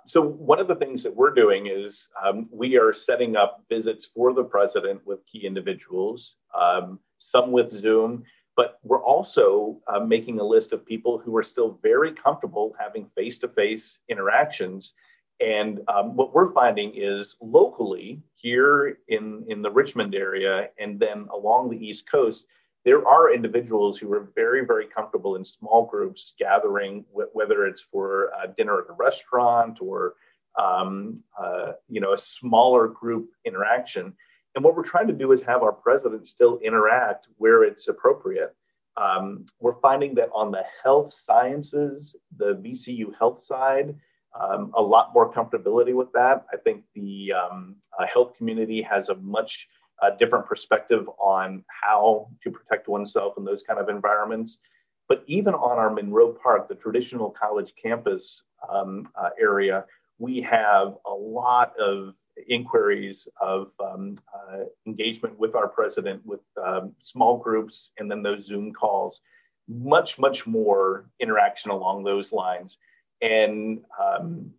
So 0.05 0.21
one 0.21 0.59
of 0.59 0.67
the 0.67 0.75
things 0.75 1.01
that 1.03 1.15
we're 1.15 1.33
doing 1.33 1.67
is 1.67 2.09
um, 2.21 2.49
we 2.51 2.77
are 2.77 2.91
setting 2.91 3.37
up 3.37 3.63
visits 3.69 4.05
for 4.13 4.33
the 4.33 4.43
president 4.43 4.99
with 5.05 5.25
key 5.25 5.45
individuals, 5.45 6.35
um, 6.53 6.99
some 7.19 7.53
with 7.53 7.71
Zoom, 7.71 8.23
but 8.57 8.79
we're 8.83 9.03
also 9.03 9.79
uh, 9.87 10.01
making 10.01 10.41
a 10.41 10.43
list 10.43 10.73
of 10.73 10.85
people 10.85 11.17
who 11.17 11.37
are 11.37 11.43
still 11.43 11.79
very 11.81 12.11
comfortable 12.11 12.75
having 12.77 13.07
face-to-face 13.07 13.99
interactions. 14.09 14.91
And 15.39 15.81
um, 15.87 16.15
what 16.15 16.33
we're 16.33 16.53
finding 16.53 16.93
is 16.95 17.35
locally 17.41 18.21
here 18.35 18.99
in, 19.07 19.43
in 19.47 19.61
the 19.61 19.71
Richmond 19.71 20.15
area 20.15 20.69
and 20.79 20.99
then 20.99 21.27
along 21.33 21.69
the 21.69 21.85
East 21.85 22.09
Coast, 22.09 22.45
there 22.85 23.07
are 23.07 23.33
individuals 23.33 23.97
who 23.97 24.11
are 24.13 24.29
very, 24.35 24.65
very 24.65 24.85
comfortable 24.85 25.35
in 25.35 25.45
small 25.45 25.85
groups 25.85 26.33
gathering, 26.37 27.05
whether 27.11 27.65
it's 27.65 27.81
for 27.81 28.31
dinner 28.57 28.79
at 28.79 28.89
a 28.89 28.93
restaurant 28.93 29.79
or 29.81 30.15
um, 30.61 31.15
uh, 31.41 31.73
you 31.89 31.99
know 32.01 32.13
a 32.13 32.17
smaller 32.17 32.87
group 32.87 33.29
interaction. 33.45 34.13
And 34.55 34.63
what 34.63 34.75
we're 34.75 34.83
trying 34.83 35.07
to 35.07 35.13
do 35.13 35.31
is 35.31 35.41
have 35.43 35.63
our 35.63 35.71
president 35.71 36.27
still 36.27 36.59
interact 36.59 37.27
where 37.37 37.63
it's 37.63 37.87
appropriate. 37.87 38.55
Um, 38.97 39.47
we're 39.59 39.79
finding 39.79 40.13
that 40.15 40.29
on 40.33 40.51
the 40.51 40.63
health 40.83 41.13
sciences, 41.19 42.15
the 42.37 42.55
VCU 42.55 43.17
health 43.17 43.41
side, 43.41 43.95
um, 44.39 44.71
a 44.75 44.81
lot 44.81 45.13
more 45.13 45.31
comfortability 45.31 45.93
with 45.93 46.11
that. 46.13 46.45
I 46.53 46.57
think 46.57 46.83
the 46.95 47.33
um, 47.33 47.75
uh, 47.97 48.05
health 48.11 48.33
community 48.37 48.81
has 48.81 49.09
a 49.09 49.15
much 49.15 49.67
a 50.01 50.17
different 50.17 50.45
perspective 50.45 51.07
on 51.19 51.63
how 51.67 52.27
to 52.43 52.51
protect 52.51 52.87
oneself 52.87 53.35
in 53.37 53.45
those 53.45 53.63
kind 53.63 53.79
of 53.79 53.89
environments. 53.89 54.59
But 55.07 55.23
even 55.27 55.53
on 55.53 55.77
our 55.77 55.89
Monroe 55.89 56.33
Park, 56.41 56.67
the 56.67 56.75
traditional 56.75 57.29
college 57.29 57.73
campus 57.81 58.43
um, 58.69 59.09
uh, 59.15 59.29
area, 59.39 59.85
we 60.17 60.41
have 60.41 60.95
a 61.05 61.13
lot 61.13 61.73
of 61.79 62.15
inquiries 62.47 63.27
of 63.41 63.71
um, 63.83 64.19
uh, 64.33 64.63
engagement 64.85 65.37
with 65.37 65.55
our 65.55 65.67
president, 65.67 66.25
with 66.25 66.41
um, 66.63 66.93
small 67.01 67.37
groups, 67.37 67.91
and 67.97 68.09
then 68.09 68.23
those 68.23 68.45
Zoom 68.45 68.73
calls. 68.73 69.21
Much, 69.67 70.19
much 70.19 70.45
more 70.45 71.05
interaction 71.19 71.71
along 71.71 72.03
those 72.03 72.31
lines. 72.31 72.77
And 73.23 73.81
um, 73.97 74.51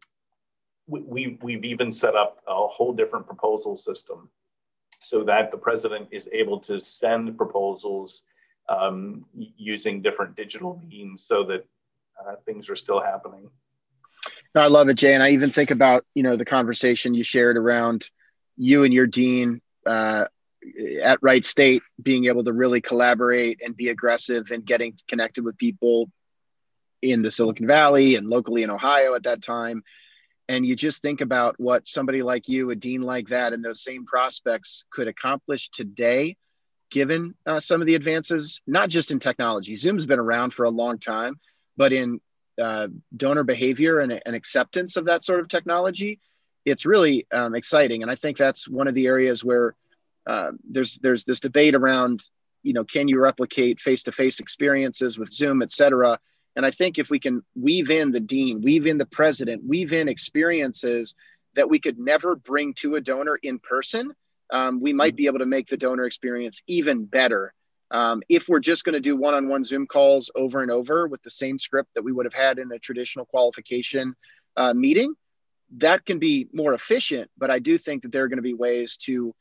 we, 0.86 1.38
we've 1.42 1.64
even 1.64 1.92
set 1.92 2.16
up 2.16 2.42
a 2.48 2.66
whole 2.66 2.94
different 2.94 3.26
proposal 3.26 3.76
system 3.76 4.30
so 5.02 5.22
that 5.24 5.50
the 5.50 5.58
president 5.58 6.08
is 6.10 6.28
able 6.32 6.58
to 6.60 6.80
send 6.80 7.36
proposals 7.36 8.22
um, 8.70 9.26
using 9.34 10.00
different 10.00 10.34
digital 10.34 10.80
means 10.88 11.22
so 11.22 11.44
that 11.44 11.66
uh, 12.18 12.36
things 12.46 12.70
are 12.70 12.76
still 12.76 13.00
happening. 13.00 13.50
No, 14.54 14.62
I 14.62 14.68
love 14.68 14.88
it, 14.88 14.94
Jay. 14.94 15.12
And 15.12 15.22
I 15.22 15.30
even 15.30 15.50
think 15.50 15.70
about, 15.70 16.06
you 16.14 16.22
know, 16.22 16.36
the 16.36 16.44
conversation 16.46 17.12
you 17.12 17.22
shared 17.22 17.58
around 17.58 18.08
you 18.56 18.84
and 18.84 18.94
your 18.94 19.06
dean 19.06 19.60
uh, 19.84 20.24
at 21.02 21.18
Wright 21.20 21.44
State 21.44 21.82
being 22.02 22.26
able 22.26 22.44
to 22.44 22.52
really 22.52 22.80
collaborate 22.80 23.60
and 23.62 23.76
be 23.76 23.90
aggressive 23.90 24.50
and 24.50 24.64
getting 24.64 24.96
connected 25.06 25.44
with 25.44 25.58
people 25.58 26.10
in 27.10 27.22
the 27.22 27.30
Silicon 27.30 27.66
Valley 27.66 28.16
and 28.16 28.28
locally 28.28 28.62
in 28.62 28.70
Ohio 28.70 29.14
at 29.14 29.24
that 29.24 29.42
time. 29.42 29.82
And 30.48 30.66
you 30.66 30.76
just 30.76 31.02
think 31.02 31.20
about 31.20 31.54
what 31.58 31.88
somebody 31.88 32.22
like 32.22 32.48
you 32.48 32.70
a 32.70 32.74
dean 32.74 33.02
like 33.02 33.28
that 33.28 33.52
and 33.52 33.64
those 33.64 33.82
same 33.82 34.04
prospects 34.04 34.84
could 34.90 35.08
accomplish 35.08 35.70
today 35.70 36.36
given 36.90 37.34
uh, 37.46 37.60
some 37.60 37.80
of 37.80 37.86
the 37.86 37.94
advances 37.94 38.60
not 38.66 38.88
just 38.88 39.10
in 39.10 39.18
technology. 39.18 39.74
Zoom's 39.74 40.06
been 40.06 40.18
around 40.18 40.52
for 40.52 40.64
a 40.64 40.70
long 40.70 40.98
time 40.98 41.38
but 41.76 41.92
in 41.92 42.20
uh, 42.60 42.88
donor 43.16 43.42
behavior 43.42 44.00
and, 44.00 44.20
and, 44.24 44.36
acceptance 44.36 44.96
of 44.96 45.06
that 45.06 45.24
sort 45.24 45.40
of 45.40 45.48
technology 45.48 46.20
it's 46.64 46.86
really 46.86 47.26
um, 47.32 47.54
exciting. 47.54 48.02
And 48.02 48.10
i 48.10 48.14
think 48.14 48.36
that's 48.36 48.68
one 48.68 48.86
of 48.86 48.94
the 48.94 49.06
areas 49.06 49.42
where 49.44 49.74
uh, 50.26 50.52
there's 50.70 50.98
there's 50.98 51.24
this 51.24 51.40
debate 51.40 51.74
around 51.74 52.24
you 52.62 52.72
know 52.72 52.84
can 52.84 53.08
you 53.08 53.20
replicate 53.20 53.80
face-to-face 53.80 54.40
experiences 54.40 55.18
with 55.18 55.32
zoom 55.32 55.62
et 55.62 55.70
cetera 55.70 56.18
and 56.56 56.64
I 56.64 56.70
think 56.70 56.98
if 56.98 57.10
we 57.10 57.18
can 57.18 57.42
weave 57.54 57.90
in 57.90 58.12
the 58.12 58.20
dean, 58.20 58.60
weave 58.62 58.86
in 58.86 58.98
the 58.98 59.06
president, 59.06 59.64
weave 59.64 59.92
in 59.92 60.08
experiences 60.08 61.14
that 61.56 61.68
we 61.68 61.78
could 61.78 61.98
never 61.98 62.36
bring 62.36 62.74
to 62.74 62.96
a 62.96 63.00
donor 63.00 63.38
in 63.42 63.58
person, 63.58 64.12
um, 64.50 64.80
we 64.80 64.92
might 64.92 65.16
be 65.16 65.26
able 65.26 65.38
to 65.40 65.46
make 65.46 65.68
the 65.68 65.76
donor 65.76 66.04
experience 66.04 66.62
even 66.66 67.04
better. 67.04 67.52
Um, 67.90 68.22
if 68.28 68.48
we're 68.48 68.60
just 68.60 68.84
going 68.84 68.94
to 68.94 69.00
do 69.00 69.16
one 69.16 69.34
on 69.34 69.48
one 69.48 69.64
Zoom 69.64 69.86
calls 69.86 70.30
over 70.34 70.62
and 70.62 70.70
over 70.70 71.06
with 71.06 71.22
the 71.22 71.30
same 71.30 71.58
script 71.58 71.90
that 71.94 72.02
we 72.02 72.12
would 72.12 72.26
have 72.26 72.34
had 72.34 72.58
in 72.58 72.70
a 72.72 72.78
traditional 72.78 73.26
qualification 73.26 74.14
uh, 74.56 74.74
meeting, 74.74 75.14
that 75.78 76.04
can 76.04 76.18
be 76.18 76.48
more 76.52 76.74
efficient. 76.74 77.30
But 77.36 77.50
I 77.50 77.58
do 77.58 77.78
think 77.78 78.02
that 78.02 78.12
there 78.12 78.24
are 78.24 78.28
going 78.28 78.38
to 78.38 78.42
be 78.42 78.54
ways 78.54 78.96
to 79.04 79.34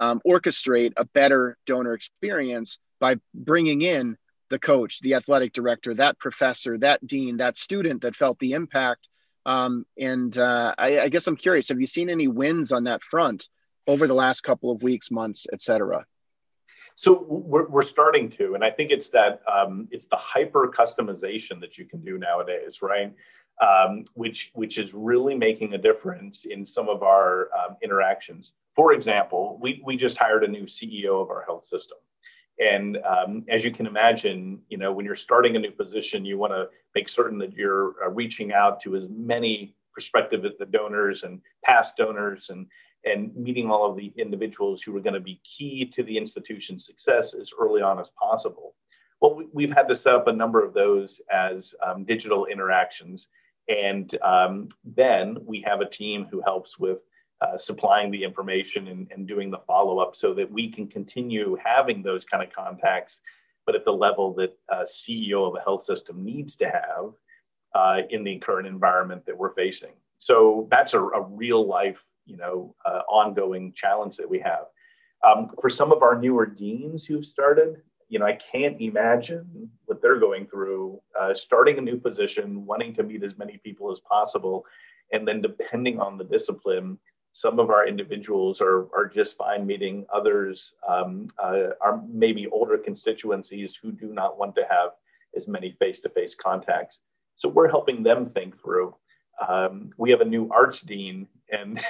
um, 0.00 0.20
orchestrate 0.26 0.92
a 0.96 1.04
better 1.04 1.56
donor 1.66 1.94
experience 1.94 2.78
by 3.00 3.16
bringing 3.34 3.82
in 3.82 4.16
the 4.50 4.58
coach, 4.58 5.00
the 5.00 5.14
athletic 5.14 5.52
director, 5.52 5.94
that 5.94 6.18
professor, 6.18 6.78
that 6.78 7.06
dean, 7.06 7.38
that 7.38 7.58
student 7.58 8.02
that 8.02 8.16
felt 8.16 8.38
the 8.38 8.52
impact. 8.52 9.08
Um, 9.46 9.86
and 9.98 10.36
uh, 10.36 10.74
I, 10.76 11.00
I, 11.00 11.08
guess 11.08 11.26
I'm 11.26 11.36
curious, 11.36 11.68
have 11.68 11.80
you 11.80 11.86
seen 11.86 12.10
any 12.10 12.28
wins 12.28 12.70
on 12.70 12.84
that 12.84 13.02
front 13.02 13.48
over 13.86 14.06
the 14.06 14.14
last 14.14 14.42
couple 14.42 14.70
of 14.70 14.82
weeks, 14.82 15.10
months, 15.10 15.46
et 15.52 15.62
cetera? 15.62 16.04
So 16.98 17.24
we're, 17.28 17.68
we're 17.68 17.82
starting 17.82 18.28
to, 18.30 18.54
and 18.54 18.64
I 18.64 18.70
think 18.70 18.90
it's 18.90 19.08
that 19.10 19.40
um, 19.50 19.86
it's 19.92 20.08
the 20.08 20.16
hyper 20.16 20.68
customization 20.76 21.60
that 21.60 21.78
you 21.78 21.84
can 21.84 22.00
do 22.04 22.18
nowadays, 22.18 22.82
right? 22.82 23.14
Um, 23.60 24.04
which 24.14 24.50
which 24.54 24.78
is 24.78 24.94
really 24.94 25.34
making 25.34 25.74
a 25.74 25.78
difference 25.78 26.44
in 26.44 26.66
some 26.66 26.88
of 26.88 27.02
our 27.02 27.50
um, 27.56 27.76
interactions. 27.82 28.52
For 28.74 28.92
example, 28.92 29.58
we 29.60 29.80
we 29.84 29.96
just 29.96 30.18
hired 30.18 30.42
a 30.42 30.48
new 30.48 30.64
CEO 30.64 31.22
of 31.22 31.30
our 31.30 31.44
health 31.44 31.66
system, 31.66 31.98
and 32.58 32.98
um, 32.98 33.44
as 33.48 33.64
you 33.64 33.70
can 33.70 33.86
imagine, 33.86 34.60
you 34.68 34.78
know, 34.78 34.92
when 34.92 35.06
you're 35.06 35.14
starting 35.16 35.56
a 35.56 35.58
new 35.58 35.70
position, 35.70 36.24
you 36.24 36.38
want 36.38 36.52
to 36.52 36.68
make 36.94 37.08
certain 37.08 37.38
that 37.38 37.52
you're 37.52 37.94
uh, 38.04 38.10
reaching 38.10 38.52
out 38.52 38.80
to 38.82 38.96
as 38.96 39.04
many 39.08 39.74
prospective 39.92 40.44
donors 40.70 41.22
and 41.22 41.40
past 41.64 41.96
donors 41.96 42.50
and 42.50 42.66
and 43.04 43.34
meeting 43.36 43.70
all 43.70 43.88
of 43.88 43.96
the 43.96 44.12
individuals 44.16 44.82
who 44.82 44.96
are 44.96 45.00
going 45.00 45.14
to 45.14 45.20
be 45.20 45.40
key 45.44 45.84
to 45.94 46.02
the 46.02 46.18
institution's 46.18 46.84
success 46.84 47.32
as 47.32 47.52
early 47.58 47.80
on 47.80 47.98
as 48.00 48.10
possible. 48.20 48.74
Well, 49.20 49.40
we, 49.52 49.66
have 49.66 49.76
had 49.76 49.88
to 49.88 49.94
set 49.94 50.14
up 50.14 50.26
a 50.26 50.32
number 50.32 50.64
of 50.64 50.74
those 50.74 51.20
as 51.32 51.74
um, 51.84 52.04
digital 52.04 52.46
interactions. 52.46 53.28
And 53.68 54.16
um, 54.22 54.68
then 54.84 55.38
we 55.44 55.60
have 55.66 55.80
a 55.80 55.88
team 55.88 56.26
who 56.30 56.40
helps 56.40 56.78
with 56.78 56.98
uh, 57.40 57.56
supplying 57.56 58.10
the 58.10 58.24
information 58.24 58.88
and, 58.88 59.06
and 59.12 59.28
doing 59.28 59.50
the 59.50 59.58
follow 59.58 59.98
up 59.98 60.16
so 60.16 60.34
that 60.34 60.50
we 60.50 60.70
can 60.70 60.86
continue 60.86 61.56
having 61.62 62.02
those 62.02 62.24
kind 62.24 62.42
of 62.42 62.52
contacts, 62.52 63.20
but 63.64 63.74
at 63.74 63.84
the 63.84 63.92
level 63.92 64.34
that 64.34 64.56
a 64.70 64.84
CEO 64.84 65.46
of 65.46 65.54
a 65.54 65.60
health 65.60 65.84
system 65.84 66.24
needs 66.24 66.56
to 66.56 66.66
have 66.66 67.12
uh, 67.74 68.02
in 68.10 68.24
the 68.24 68.38
current 68.38 68.66
environment 68.66 69.24
that 69.26 69.36
we're 69.36 69.52
facing. 69.52 69.92
So 70.18 70.66
that's 70.70 70.94
a, 70.94 71.00
a 71.00 71.22
real 71.22 71.66
life, 71.66 72.04
you 72.26 72.36
know, 72.36 72.74
uh, 72.84 73.02
ongoing 73.08 73.72
challenge 73.72 74.16
that 74.16 74.28
we 74.28 74.40
have. 74.40 74.64
Um, 75.24 75.50
for 75.60 75.70
some 75.70 75.92
of 75.92 76.02
our 76.02 76.18
newer 76.18 76.46
deans 76.46 77.06
who've 77.06 77.24
started, 77.24 77.82
you 78.08 78.18
know, 78.18 78.26
I 78.26 78.38
can't 78.50 78.80
imagine 78.80 79.70
what 79.86 80.00
they're 80.00 80.18
going 80.18 80.46
through, 80.46 81.00
uh, 81.18 81.34
starting 81.34 81.78
a 81.78 81.82
new 81.82 81.98
position, 81.98 82.64
wanting 82.64 82.94
to 82.94 83.02
meet 83.02 83.22
as 83.22 83.36
many 83.36 83.58
people 83.58 83.92
as 83.92 84.00
possible, 84.00 84.64
and 85.12 85.26
then 85.26 85.40
depending 85.40 86.00
on 86.00 86.16
the 86.16 86.24
discipline, 86.24 86.98
some 87.40 87.60
of 87.60 87.70
our 87.70 87.86
individuals 87.86 88.60
are, 88.60 88.88
are 88.96 89.06
just 89.06 89.36
fine 89.36 89.64
meeting 89.64 90.04
others 90.12 90.72
um, 90.88 91.28
uh, 91.42 91.68
are 91.80 92.02
maybe 92.12 92.48
older 92.48 92.76
constituencies 92.76 93.78
who 93.80 93.92
do 93.92 94.12
not 94.12 94.38
want 94.38 94.56
to 94.56 94.62
have 94.68 94.90
as 95.36 95.46
many 95.46 95.70
face-to-face 95.78 96.34
contacts. 96.34 97.02
So 97.36 97.48
we're 97.48 97.68
helping 97.68 98.02
them 98.02 98.28
think 98.28 98.60
through. 98.60 98.94
Um, 99.46 99.90
we 99.96 100.10
have 100.10 100.20
a 100.20 100.24
new 100.24 100.50
arts 100.50 100.80
dean 100.80 101.28
and 101.50 101.80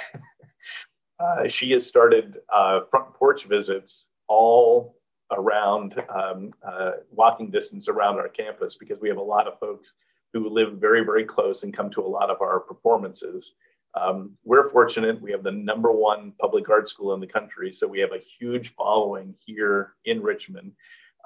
uh, 1.19 1.47
she 1.47 1.71
has 1.71 1.85
started 1.85 2.37
uh, 2.53 2.81
front 2.91 3.13
porch 3.15 3.45
visits 3.45 4.09
all 4.27 4.97
around 5.31 5.95
um, 6.13 6.53
uh, 6.63 6.91
walking 7.11 7.49
distance 7.49 7.87
around 7.87 8.17
our 8.17 8.29
campus 8.29 8.75
because 8.75 8.99
we 9.01 9.09
have 9.09 9.17
a 9.17 9.21
lot 9.21 9.47
of 9.47 9.59
folks 9.59 9.93
who 10.31 10.47
live 10.47 10.73
very 10.73 11.03
very 11.03 11.23
close 11.23 11.63
and 11.63 11.73
come 11.73 11.89
to 11.89 12.01
a 12.01 12.07
lot 12.07 12.29
of 12.29 12.41
our 12.41 12.59
performances 12.59 13.53
um, 13.99 14.37
we're 14.43 14.69
fortunate. 14.69 15.21
We 15.21 15.31
have 15.31 15.43
the 15.43 15.51
number 15.51 15.91
one 15.91 16.33
public 16.39 16.69
art 16.69 16.87
school 16.89 17.13
in 17.13 17.19
the 17.19 17.27
country. 17.27 17.73
So 17.73 17.87
we 17.87 17.99
have 17.99 18.11
a 18.11 18.23
huge 18.39 18.73
following 18.75 19.35
here 19.45 19.93
in 20.05 20.21
Richmond. 20.21 20.73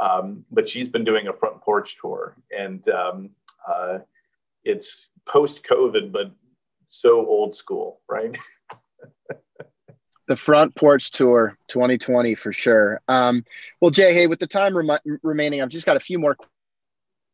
Um, 0.01 0.45
but 0.51 0.67
she's 0.67 0.87
been 0.87 1.03
doing 1.03 1.27
a 1.27 1.33
front 1.33 1.61
porch 1.61 1.97
tour 2.01 2.35
and 2.57 2.87
um, 2.89 3.29
uh, 3.67 3.99
it's 4.63 5.09
post 5.27 5.63
COVID, 5.63 6.11
but 6.11 6.31
so 6.89 7.25
old 7.25 7.55
school, 7.55 8.01
right? 8.09 8.35
the 10.27 10.35
front 10.35 10.75
porch 10.75 11.11
tour 11.11 11.57
2020 11.67 12.35
for 12.35 12.53
sure. 12.53 13.01
Um, 13.07 13.45
well, 13.81 13.91
Jay, 13.91 14.13
hey, 14.13 14.27
with 14.27 14.39
the 14.39 14.47
time 14.47 14.75
rem- 14.75 15.19
remaining, 15.21 15.61
I've 15.61 15.69
just 15.69 15.85
got 15.85 15.97
a 15.97 16.01
few 16.01 16.17
more 16.17 16.35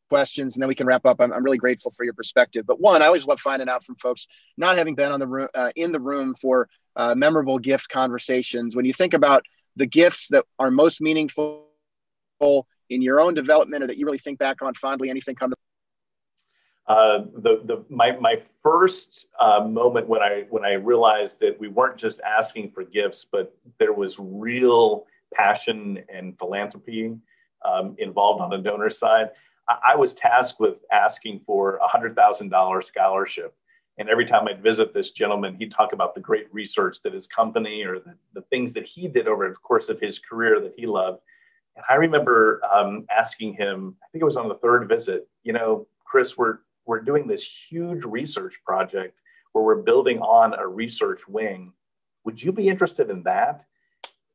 questions 0.09 0.55
and 0.55 0.61
then 0.61 0.67
we 0.67 0.75
can 0.75 0.87
wrap 0.87 1.05
up. 1.05 1.21
I'm, 1.21 1.31
I'm 1.31 1.43
really 1.43 1.57
grateful 1.57 1.93
for 1.95 2.03
your 2.03 2.13
perspective. 2.13 2.65
But 2.67 2.81
one, 2.81 3.01
I 3.01 3.05
always 3.05 3.25
love 3.25 3.39
finding 3.39 3.69
out 3.69 3.85
from 3.85 3.95
folks 3.95 4.27
not 4.57 4.77
having 4.77 4.95
been 4.95 5.11
on 5.11 5.19
the 5.19 5.27
room 5.27 5.47
uh, 5.55 5.71
in 5.75 5.91
the 5.91 5.99
room 5.99 6.35
for 6.35 6.67
uh, 6.95 7.15
memorable 7.15 7.59
gift 7.59 7.89
conversations. 7.89 8.75
When 8.75 8.85
you 8.85 8.93
think 8.93 9.13
about 9.13 9.45
the 9.75 9.85
gifts 9.85 10.27
that 10.29 10.45
are 10.57 10.71
most 10.71 10.99
meaningful 11.01 11.65
in 12.41 13.01
your 13.01 13.19
own 13.21 13.33
development 13.33 13.83
or 13.83 13.87
that 13.87 13.97
you 13.97 14.05
really 14.05 14.17
think 14.17 14.39
back 14.39 14.61
on 14.61 14.73
fondly, 14.73 15.09
anything 15.09 15.35
come 15.35 15.51
to 15.51 15.55
uh, 16.89 17.19
the 17.35 17.61
the 17.65 17.85
my 17.87 18.13
my 18.19 18.41
first 18.63 19.27
uh, 19.39 19.63
moment 19.63 20.07
when 20.07 20.23
I 20.23 20.45
when 20.49 20.65
I 20.65 20.73
realized 20.73 21.39
that 21.39 21.59
we 21.59 21.67
weren't 21.67 21.97
just 21.97 22.19
asking 22.21 22.71
for 22.71 22.83
gifts, 22.83 23.27
but 23.31 23.55
there 23.77 23.93
was 23.93 24.17
real 24.19 25.05
passion 25.31 26.03
and 26.11 26.35
philanthropy 26.35 27.15
um, 27.63 27.95
involved 27.99 28.41
on 28.41 28.49
the 28.49 28.57
donor 28.57 28.89
side. 28.89 29.29
I, 29.85 29.95
was 29.95 30.13
tasked 30.13 30.59
with 30.59 30.77
asking 30.91 31.41
for 31.45 31.77
a 31.77 31.87
hundred 31.87 32.15
thousand 32.15 32.49
dollar 32.49 32.81
scholarship, 32.81 33.55
and 33.97 34.09
every 34.09 34.25
time 34.25 34.47
I'd 34.47 34.63
visit 34.63 34.93
this 34.93 35.11
gentleman, 35.11 35.55
he'd 35.55 35.71
talk 35.71 35.93
about 35.93 36.15
the 36.15 36.21
great 36.21 36.51
research 36.53 37.01
that 37.03 37.13
his 37.13 37.27
company 37.27 37.83
or 37.83 37.99
the, 37.99 38.15
the 38.33 38.41
things 38.43 38.73
that 38.73 38.85
he 38.85 39.07
did 39.07 39.27
over 39.27 39.47
the 39.47 39.55
course 39.55 39.89
of 39.89 39.99
his 39.99 40.19
career 40.19 40.59
that 40.61 40.73
he 40.75 40.85
loved. 40.85 41.19
And 41.75 41.85
I 41.89 41.95
remember 41.95 42.61
um, 42.73 43.05
asking 43.15 43.53
him, 43.53 43.95
I 44.03 44.07
think 44.11 44.21
it 44.21 44.25
was 44.25 44.37
on 44.37 44.49
the 44.49 44.55
third 44.55 44.87
visit, 44.87 45.27
you 45.43 45.53
know, 45.53 45.87
Chris, 46.05 46.37
we're 46.37 46.59
we're 46.85 47.01
doing 47.01 47.27
this 47.27 47.43
huge 47.43 48.03
research 48.03 48.59
project 48.65 49.19
where 49.51 49.63
we're 49.63 49.83
building 49.83 50.19
on 50.19 50.53
a 50.57 50.67
research 50.67 51.27
wing. 51.27 51.73
Would 52.25 52.41
you 52.41 52.51
be 52.51 52.67
interested 52.67 53.09
in 53.09 53.23
that? 53.23 53.65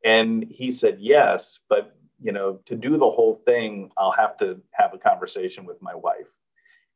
And 0.05 0.45
he 0.49 0.71
said, 0.71 0.99
yes, 1.01 1.59
but 1.69 1.97
you 2.25 2.33
know, 2.33 2.59
to 2.65 2.75
do 2.75 2.93
the 2.93 3.11
whole 3.11 3.43
thing, 3.45 3.91
I'll 3.99 4.11
have 4.13 4.39
to 4.39 4.59
have 4.73 4.95
a 4.95 4.99
conversation 4.99 5.67
with 5.67 5.81
my 5.83 5.95
wife. 5.95 6.33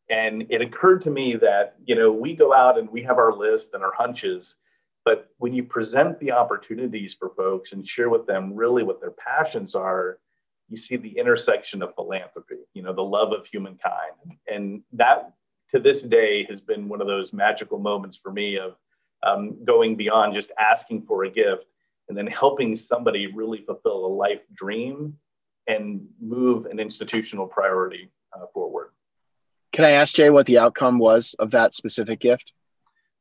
And 0.09 0.47
it 0.49 0.63
occurred 0.63 1.03
to 1.03 1.11
me 1.11 1.37
that, 1.37 1.77
you 1.85 1.95
know, 1.95 2.11
we 2.11 2.35
go 2.35 2.55
out 2.55 2.79
and 2.79 2.89
we 2.89 3.03
have 3.03 3.19
our 3.19 3.35
list 3.35 3.75
and 3.75 3.85
our 3.85 3.93
hunches, 3.93 4.57
but 5.05 5.29
when 5.37 5.53
you 5.53 5.65
present 5.65 6.19
the 6.19 6.33
opportunities 6.33 7.13
for 7.13 7.29
folks 7.37 7.75
and 7.75 7.87
share 7.87 8.09
with 8.09 8.27
them 8.27 8.55
really 8.55 8.83
what 8.83 9.03
their 9.03 9.11
passions 9.11 9.75
are, 9.75 10.19
you 10.71 10.79
see 10.79 10.97
the 10.97 11.19
intersection 11.19 11.83
of 11.83 11.95
philanthropy, 11.95 12.61
you 12.73 12.83
know, 12.83 12.95
the 12.95 13.03
love 13.03 13.33
of 13.33 13.47
humankind. 13.47 14.15
And 14.51 14.83
that 14.95 15.35
to 15.73 15.79
this 15.79 16.03
day 16.05 16.47
has 16.49 16.63
been 16.63 16.89
one 16.89 17.03
of 17.03 17.07
those 17.07 17.35
magical 17.35 17.79
moments 17.79 18.17
for 18.17 18.33
me 18.33 18.57
of 18.57 18.77
um, 19.23 19.63
going 19.63 19.95
beyond 19.95 20.35
just 20.35 20.53
asking 20.59 21.03
for 21.03 21.25
a 21.25 21.31
gift 21.31 21.67
and 22.09 22.17
then 22.17 22.27
helping 22.27 22.77
somebody 22.77 23.27
really 23.27 23.63
fulfill 23.63 24.07
a 24.07 24.13
life 24.13 24.41
dream 24.55 25.15
and 25.67 26.07
move 26.21 26.67
an 26.67 26.81
institutional 26.81 27.47
priority 27.47 28.11
uh, 28.33 28.47
forward. 28.53 28.91
Can 29.73 29.85
I 29.85 29.93
ask 29.93 30.15
Jay 30.15 30.31
what 30.31 30.47
the 30.47 30.59
outcome 30.59 30.99
was 30.99 31.35
of 31.39 31.51
that 31.51 31.75
specific 31.75 32.21
gift? 32.21 32.53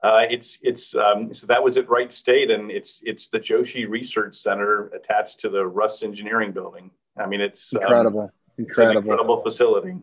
Uh, 0.03 0.21
it's 0.29 0.59
it's 0.61 0.95
um, 0.95 1.33
so 1.33 1.47
that 1.47 1.63
was 1.63 1.75
at 1.75 1.89
Wright 1.89 2.13
State, 2.13 2.51
and 2.51 2.69
it's 2.69 3.01
it's 3.03 3.29
the 3.29 3.39
Joshi 3.39 3.89
Research 3.89 4.35
Center 4.35 4.87
attached 4.87 5.39
to 5.41 5.49
the 5.49 5.65
Russ 5.65 6.03
Engineering 6.03 6.51
Building. 6.51 6.91
I 7.17 7.25
mean, 7.25 7.41
it's 7.41 7.73
incredible, 7.73 8.21
um, 8.21 8.29
incredible, 8.57 8.99
it's 8.99 9.05
incredible 9.05 9.41
facility. 9.41 9.95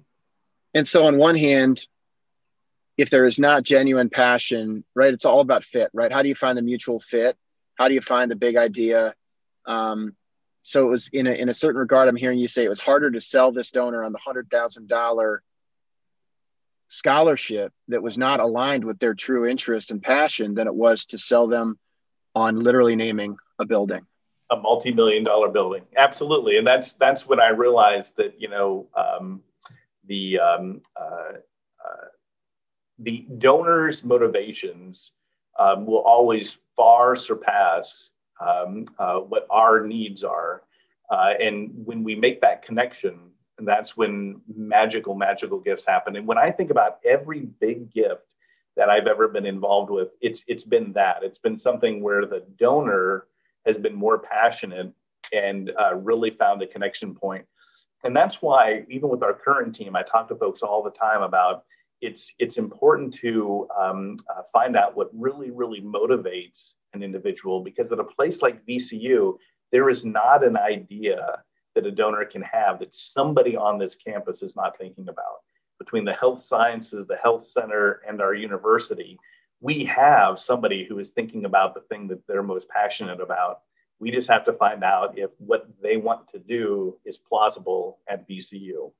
And 0.75 0.87
so, 0.87 1.07
on 1.07 1.17
one 1.17 1.37
hand, 1.37 1.87
if 2.97 3.11
there 3.11 3.25
is 3.25 3.39
not 3.39 3.63
genuine 3.63 4.11
passion, 4.11 4.85
right, 4.95 5.15
it's 5.15 5.25
all 5.25 5.41
about 5.41 5.65
fit, 5.65 5.91
right? 5.95 6.13
How 6.13 6.23
do 6.23 6.29
you 6.29 6.35
find 6.35 6.59
the 6.59 6.63
mutual 6.63 6.99
fit? 6.99 7.37
How 7.77 7.89
do 7.89 7.95
you 7.95 8.01
find 8.01 8.31
the 8.31 8.37
big 8.37 8.57
idea? 8.57 9.15
Um, 9.67 10.15
so 10.63 10.87
it 10.87 10.89
was 10.89 11.09
in 11.13 11.27
a, 11.27 11.33
in 11.33 11.49
a 11.49 11.55
certain 11.55 11.79
regard, 11.79 12.09
I'm 12.09 12.17
hearing 12.17 12.39
you 12.39 12.49
say 12.49 12.65
it 12.65 12.69
was 12.69 12.81
harder 12.81 13.11
to 13.11 13.21
sell 13.21 13.53
this 13.53 13.71
donor 13.71 14.03
on 14.05 14.13
the 14.13 14.19
hundred 14.19 14.51
thousand 14.51 14.89
dollar 14.89 15.43
scholarship 16.89 17.73
that 17.89 18.03
was 18.03 18.17
not 18.17 18.41
aligned 18.41 18.85
with 18.85 18.99
their 18.99 19.15
true 19.15 19.47
interest 19.47 19.91
and 19.91 20.03
passion 20.03 20.55
than 20.55 20.67
it 20.67 20.75
was 20.75 21.07
to 21.07 21.19
sell 21.19 21.49
them 21.49 21.79
on 22.35 22.59
literally 22.61 22.97
naming 22.97 23.37
a 23.59 23.67
building. 23.67 24.07
A 24.51 24.57
multi-million 24.57 25.25
dollar 25.25 25.49
building. 25.49 25.83
Absolutely. 25.97 26.59
And 26.59 26.67
that's 26.67 26.95
that's 26.95 27.27
when 27.27 27.41
i 27.41 27.49
realized 27.49 28.17
that 28.19 28.41
you 28.41 28.49
know 28.49 28.87
um, 28.95 29.43
the 30.07 30.39
um, 30.39 30.81
uh, 30.99 31.33
uh, 31.85 32.09
the 32.99 33.27
donors' 33.39 34.05
motivations 34.05 35.13
um, 35.59 35.87
will 35.87 36.03
always 36.03 36.57
far 36.77 37.17
surpass 37.17 38.11
um, 38.41 38.87
uh, 38.99 39.19
what 39.19 39.47
our 39.51 39.87
needs 39.87 40.25
are. 40.25 40.63
Uh, 41.11 41.33
and 41.41 41.71
when 41.85 42.03
we 42.03 42.15
make 42.15 42.41
that 42.41 42.63
connection, 42.63 43.19
that's 43.59 43.97
when 43.97 44.41
magical, 44.53 45.15
magical 45.15 45.61
gifts 45.61 45.85
happen. 45.87 46.17
And 46.17 46.27
when 46.27 46.39
I 46.39 46.51
think 46.51 46.71
about 46.71 46.99
every 47.05 47.41
big 47.41 47.93
gift 47.93 48.23
that 48.77 48.91
I've 48.91 49.07
ever 49.07 49.29
been 49.29 49.47
involved 49.47 49.91
with, 49.91 50.09
it's 50.21 50.43
it's 50.49 50.65
been 50.65 50.93
that. 50.95 51.23
It's 51.23 51.39
been 51.39 51.57
something 51.57 52.03
where 52.03 52.27
the 52.27 52.45
donor 52.59 53.27
has 53.65 53.79
been 53.79 53.95
more 53.95 54.19
passionate 54.19 54.93
and 55.33 55.71
uh, 55.81 55.95
really 55.95 56.31
found 56.31 56.63
a 56.63 56.67
connection 56.67 57.15
point. 57.15 57.47
And 58.03 58.15
that's 58.15 58.43
why, 58.43 58.85
even 58.91 59.09
with 59.09 59.23
our 59.23 59.33
current 59.33 59.75
team, 59.75 59.97
I 59.97 60.03
talk 60.03 60.29
to 60.29 60.37
folks 60.37 60.63
all 60.63 60.83
the 60.83 60.91
time 60.91 61.23
about 61.23 61.65
it's 62.01 62.35
it's 62.39 62.59
important 62.59 63.15
to 63.15 63.69
um, 63.79 64.17
uh, 64.31 64.43
find 64.53 64.77
out 64.77 64.97
what 64.97 65.09
really 65.13 65.51
really 65.51 65.81
motivates 65.81 66.73
an 66.93 67.03
individual 67.03 67.61
because 67.61 67.91
at 67.93 67.99
a 67.99 68.05
place 68.05 68.43
like 68.43 68.65
VCU, 68.67 69.37
there 69.73 69.89
is 69.89 70.05
not 70.05 70.45
an 70.45 70.57
idea 70.57 71.43
that 71.75 71.87
a 71.87 71.91
donor 71.91 72.25
can 72.25 72.43
have 72.43 72.79
that 72.79 72.95
somebody 72.95 73.57
on 73.57 73.79
this 73.79 73.97
campus 73.97 74.43
is 74.43 74.57
not 74.57 74.79
thinking 74.79 75.09
about. 75.09 75.43
Between 75.79 76.05
the 76.05 76.13
health 76.13 76.43
sciences, 76.43 77.07
the 77.07 77.17
health 77.17 77.45
center, 77.45 78.01
and 78.07 78.21
our 78.21 78.33
university, 78.33 79.19
we 79.61 79.85
have 79.85 80.39
somebody 80.39 80.85
who 80.89 80.99
is 80.99 81.11
thinking 81.11 81.45
about 81.45 81.75
the 81.75 81.81
thing 81.81 82.07
that 82.09 82.21
they're 82.29 82.43
most 82.43 82.69
passionate 82.69 83.21
about. 83.21 83.61
We 83.99 84.11
just 84.11 84.29
have 84.29 84.45
to 84.45 84.53
find 84.53 84.85
out 84.85 85.19
if 85.19 85.31
what 85.39 85.67
they 85.83 85.97
want 85.97 86.29
to 86.33 86.39
do 86.39 86.99
is 87.05 87.19
plausible 87.19 87.99
at 88.09 88.29
VCU. 88.29 88.93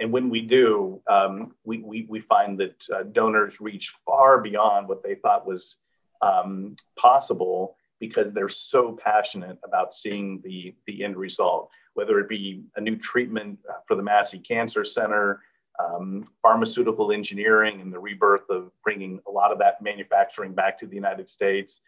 And 0.00 0.10
when 0.10 0.30
we 0.30 0.40
do, 0.40 1.02
um, 1.08 1.52
we, 1.64 1.78
we, 1.78 2.06
we, 2.08 2.20
find 2.20 2.58
that 2.58 2.82
uh, 2.92 3.02
donors 3.12 3.60
reach 3.60 3.92
far 4.06 4.40
beyond 4.40 4.88
what 4.88 5.02
they 5.02 5.14
thought 5.14 5.46
was 5.46 5.76
um, 6.22 6.74
possible 6.98 7.76
because 8.00 8.32
they're 8.32 8.48
so 8.48 8.98
passionate 9.04 9.58
about 9.62 9.94
seeing 9.94 10.40
the, 10.42 10.74
the 10.86 11.04
end 11.04 11.18
result, 11.18 11.68
whether 11.92 12.18
it 12.18 12.30
be 12.30 12.64
a 12.76 12.80
new 12.80 12.96
treatment 12.96 13.58
uh, 13.68 13.74
for 13.86 13.94
the 13.94 14.02
Massey 14.02 14.38
Cancer 14.38 14.84
Center, 14.84 15.42
um, 15.78 16.26
pharmaceutical 16.40 17.12
engineering 17.12 17.82
and 17.82 17.92
the 17.92 17.98
rebirth 17.98 18.48
of 18.48 18.70
bringing 18.82 19.20
a 19.28 19.30
lot 19.30 19.52
of 19.52 19.58
that 19.58 19.82
manufacturing 19.82 20.54
back 20.54 20.78
to 20.78 20.86
the 20.86 20.94
United 20.94 21.28
States, 21.28 21.80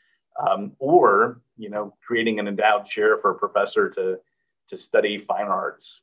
um, 0.47 0.73
or 0.79 1.41
you 1.57 1.69
know 1.69 1.95
creating 2.07 2.39
an 2.39 2.49
endowed 2.49 2.87
chair 2.87 3.19
for 3.19 3.33
a 3.33 3.35
professor 3.35 3.91
to 3.91 4.19
to 4.69 4.79
study 4.79 5.19
fine 5.19 5.49
arts 5.49 6.03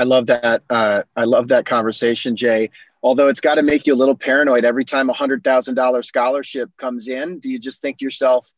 I 0.00 0.04
love 0.04 0.26
that. 0.28 0.62
Uh, 0.70 1.02
I 1.14 1.24
love 1.24 1.48
that 1.48 1.66
conversation, 1.66 2.34
Jay. 2.34 2.70
Although 3.02 3.28
it's 3.28 3.40
got 3.40 3.56
to 3.56 3.62
make 3.62 3.86
you 3.86 3.92
a 3.92 4.00
little 4.02 4.16
paranoid 4.16 4.64
every 4.64 4.84
time 4.84 5.10
a 5.10 5.12
hundred 5.12 5.44
thousand 5.44 5.74
dollar 5.74 6.02
scholarship 6.02 6.70
comes 6.78 7.06
in. 7.06 7.38
Do 7.38 7.50
you 7.50 7.58
just 7.58 7.82
think 7.82 7.98
to 7.98 8.04
yourself, 8.06 8.50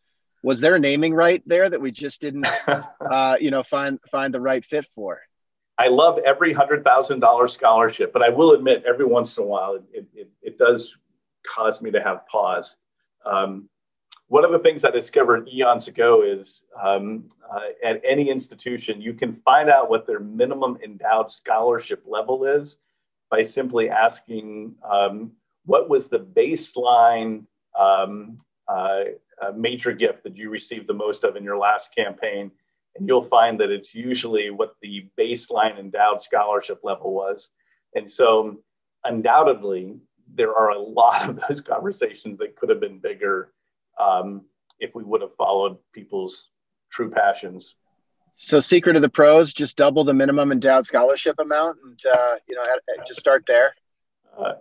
was 0.44 0.60
there 0.60 0.76
a 0.76 0.78
naming 0.78 1.14
right 1.14 1.42
there 1.44 1.68
that 1.68 1.80
we 1.80 1.90
just 1.90 2.20
didn't, 2.20 2.46
uh, 3.00 3.36
you 3.40 3.50
know, 3.50 3.64
find 3.64 3.98
find 4.12 4.32
the 4.32 4.40
right 4.40 4.64
fit 4.64 4.86
for? 4.94 5.20
I 5.78 5.88
love 5.88 6.20
every 6.24 6.52
hundred 6.52 6.84
thousand 6.84 7.18
dollar 7.18 7.48
scholarship, 7.48 8.12
but 8.12 8.22
I 8.22 8.28
will 8.28 8.52
admit, 8.52 8.84
every 8.86 9.04
once 9.04 9.36
in 9.36 9.42
a 9.42 9.46
while, 9.46 9.74
it, 9.92 10.06
it, 10.14 10.30
it 10.42 10.58
does 10.58 10.94
cause 11.44 11.82
me 11.82 11.90
to 11.90 12.00
have 12.00 12.24
pause. 12.28 12.76
Um, 13.26 13.68
one 14.32 14.46
of 14.46 14.50
the 14.50 14.58
things 14.60 14.82
I 14.82 14.90
discovered 14.90 15.46
eons 15.46 15.88
ago 15.88 16.22
is 16.22 16.62
um, 16.82 17.28
uh, 17.54 17.68
at 17.84 18.00
any 18.02 18.30
institution, 18.30 18.98
you 18.98 19.12
can 19.12 19.34
find 19.44 19.68
out 19.68 19.90
what 19.90 20.06
their 20.06 20.20
minimum 20.20 20.78
endowed 20.82 21.30
scholarship 21.30 22.02
level 22.06 22.46
is 22.46 22.78
by 23.30 23.42
simply 23.42 23.90
asking 23.90 24.74
um, 24.90 25.32
what 25.66 25.90
was 25.90 26.06
the 26.06 26.18
baseline 26.18 27.44
um, 27.78 28.38
uh, 28.68 29.02
major 29.54 29.92
gift 29.92 30.22
that 30.22 30.34
you 30.34 30.48
received 30.48 30.86
the 30.86 30.94
most 30.94 31.24
of 31.24 31.36
in 31.36 31.44
your 31.44 31.58
last 31.58 31.94
campaign. 31.94 32.50
And 32.96 33.06
you'll 33.06 33.24
find 33.24 33.60
that 33.60 33.68
it's 33.68 33.94
usually 33.94 34.48
what 34.48 34.76
the 34.80 35.10
baseline 35.20 35.78
endowed 35.78 36.22
scholarship 36.22 36.80
level 36.82 37.12
was. 37.12 37.50
And 37.94 38.10
so, 38.10 38.60
undoubtedly, 39.04 39.98
there 40.34 40.54
are 40.54 40.70
a 40.70 40.78
lot 40.78 41.28
of 41.28 41.38
those 41.46 41.60
conversations 41.74 42.38
that 42.38 42.56
could 42.56 42.70
have 42.70 42.80
been 42.80 42.98
bigger 42.98 43.52
um, 44.00 44.42
if 44.78 44.94
we 44.94 45.02
would 45.04 45.20
have 45.20 45.34
followed 45.36 45.78
people's 45.92 46.48
true 46.90 47.10
passions. 47.10 47.74
So, 48.34 48.60
secret 48.60 48.96
of 48.96 49.02
the 49.02 49.08
pros: 49.08 49.52
just 49.52 49.76
double 49.76 50.04
the 50.04 50.14
minimum 50.14 50.52
endowed 50.52 50.86
scholarship 50.86 51.36
amount, 51.38 51.78
and 51.84 51.98
uh, 52.12 52.34
you 52.48 52.56
know, 52.56 52.62
just 53.06 53.20
start 53.20 53.44
there. 53.46 53.74
Uh, 54.38 54.54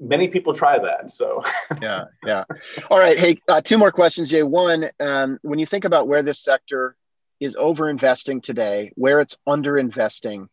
many 0.00 0.28
people 0.28 0.54
try 0.54 0.78
that. 0.78 1.10
So, 1.10 1.42
yeah, 1.82 2.04
yeah. 2.24 2.44
All 2.90 2.98
right. 2.98 3.18
Hey, 3.18 3.38
uh, 3.48 3.60
two 3.60 3.78
more 3.78 3.90
questions, 3.90 4.30
Jay. 4.30 4.42
One, 4.42 4.90
um, 5.00 5.38
when 5.42 5.58
you 5.58 5.66
think 5.66 5.84
about 5.84 6.08
where 6.08 6.22
this 6.22 6.42
sector 6.42 6.96
is 7.40 7.56
over 7.56 7.88
investing 7.90 8.40
today, 8.40 8.92
where 8.94 9.20
it's 9.20 9.36
under 9.46 9.76
investing, 9.76 10.48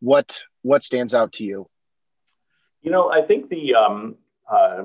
what 0.00 0.42
what 0.62 0.84
stands 0.84 1.14
out 1.14 1.32
to 1.34 1.44
you? 1.44 1.68
You 2.82 2.90
know, 2.90 3.10
I 3.10 3.22
think 3.22 3.48
the 3.48 3.74
um, 3.74 4.16
uh, 4.50 4.82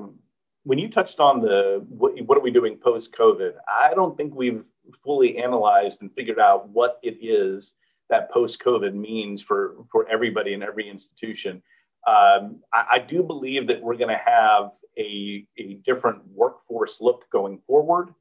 when 0.67 0.77
you 0.77 0.89
touched 0.89 1.21
on 1.21 1.39
the 1.39 1.81
what, 1.87 2.21
what 2.25 2.37
are 2.37 2.41
we 2.41 2.51
doing 2.51 2.77
post 2.77 3.15
COVID, 3.17 3.53
I 3.69 3.93
don't 3.93 4.17
think 4.17 4.35
we've 4.35 4.65
fully 5.01 5.37
analyzed 5.37 6.01
and 6.01 6.13
figured 6.13 6.39
out 6.39 6.67
what 6.67 6.99
it 7.01 7.17
is 7.21 7.71
that 8.09 8.29
post 8.31 8.61
COVID 8.61 8.93
means 8.93 9.41
for 9.41 9.75
for 9.89 10.05
everybody 10.09 10.53
in 10.53 10.61
every 10.61 10.89
institution. 10.89 11.63
Um, 12.05 12.61
I, 12.73 12.83
I, 12.93 12.99
do 12.99 13.21
believe 13.23 13.67
that 13.67 13.81
we're 13.81 13.97
going 13.97 14.15
to 14.15 14.21
have 14.23 14.71
a, 14.97 15.45
a 15.57 15.73
different 15.85 16.21
workforce 16.33 17.01
look 17.01 17.25
going 17.31 17.59
forward. 17.67 18.13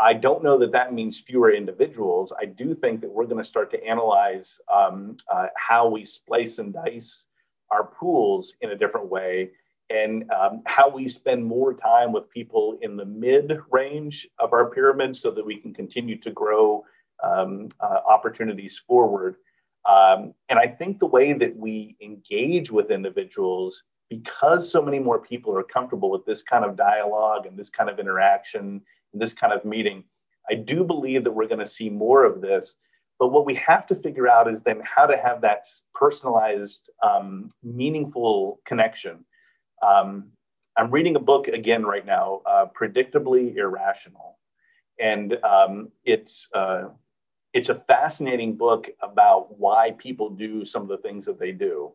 I 0.00 0.14
don't 0.14 0.42
know 0.42 0.58
that 0.60 0.72
that 0.72 0.94
means 0.94 1.20
fewer 1.20 1.52
individuals. 1.52 2.32
I 2.40 2.46
do 2.46 2.74
think 2.74 3.02
that 3.02 3.10
we're 3.10 3.26
going 3.26 3.42
to 3.42 3.48
start 3.48 3.70
to 3.72 3.84
analyze 3.84 4.58
um, 4.74 5.18
uh, 5.30 5.48
how 5.56 5.88
we 5.88 6.06
splice 6.06 6.58
and 6.58 6.72
dice 6.72 7.26
our 7.70 7.84
pools 7.84 8.54
in 8.62 8.70
a 8.70 8.76
different 8.76 9.08
way 9.10 9.50
and 9.90 10.30
um, 10.30 10.62
how 10.66 10.88
we 10.88 11.08
spend 11.08 11.44
more 11.44 11.74
time 11.74 12.12
with 12.12 12.30
people 12.30 12.78
in 12.80 12.96
the 12.96 13.04
mid 13.04 13.58
range 13.70 14.26
of 14.38 14.52
our 14.52 14.70
pyramid 14.70 15.16
so 15.16 15.30
that 15.30 15.44
we 15.44 15.56
can 15.56 15.74
continue 15.74 16.18
to 16.20 16.30
grow 16.30 16.84
um, 17.22 17.68
uh, 17.80 18.00
opportunities 18.08 18.80
forward. 18.86 19.36
Um, 19.88 20.34
and 20.48 20.58
I 20.58 20.66
think 20.66 20.98
the 20.98 21.06
way 21.06 21.32
that 21.34 21.56
we 21.56 21.96
engage 22.00 22.70
with 22.70 22.90
individuals, 22.90 23.82
because 24.08 24.70
so 24.70 24.80
many 24.80 24.98
more 24.98 25.18
people 25.18 25.56
are 25.56 25.62
comfortable 25.62 26.10
with 26.10 26.24
this 26.24 26.42
kind 26.42 26.64
of 26.64 26.76
dialogue 26.76 27.46
and 27.46 27.58
this 27.58 27.70
kind 27.70 27.90
of 27.90 27.98
interaction 27.98 28.80
and 29.12 29.22
this 29.22 29.32
kind 29.32 29.52
of 29.52 29.64
meeting, 29.64 30.04
I 30.50 30.54
do 30.54 30.84
believe 30.84 31.24
that 31.24 31.32
we're 31.32 31.48
going 31.48 31.60
to 31.60 31.66
see 31.66 31.90
more 31.90 32.24
of 32.24 32.40
this. 32.40 32.76
But 33.18 33.28
what 33.28 33.46
we 33.46 33.54
have 33.56 33.86
to 33.88 33.94
figure 33.94 34.28
out 34.28 34.52
is 34.52 34.62
then 34.62 34.82
how 34.84 35.06
to 35.06 35.16
have 35.16 35.40
that 35.42 35.66
personalized, 35.94 36.90
um, 37.02 37.50
meaningful 37.62 38.60
connection. 38.66 39.24
Um, 39.82 40.32
I'm 40.76 40.90
reading 40.90 41.16
a 41.16 41.20
book 41.20 41.48
again 41.48 41.84
right 41.84 42.04
now, 42.04 42.42
uh, 42.46 42.66
Predictably 42.78 43.56
Irrational. 43.56 44.38
And 44.98 45.36
um, 45.44 45.88
it's, 46.04 46.48
uh, 46.54 46.88
it's 47.52 47.68
a 47.68 47.76
fascinating 47.76 48.56
book 48.56 48.88
about 49.00 49.58
why 49.58 49.92
people 49.92 50.30
do 50.30 50.64
some 50.64 50.82
of 50.82 50.88
the 50.88 50.98
things 50.98 51.26
that 51.26 51.38
they 51.38 51.52
do 51.52 51.92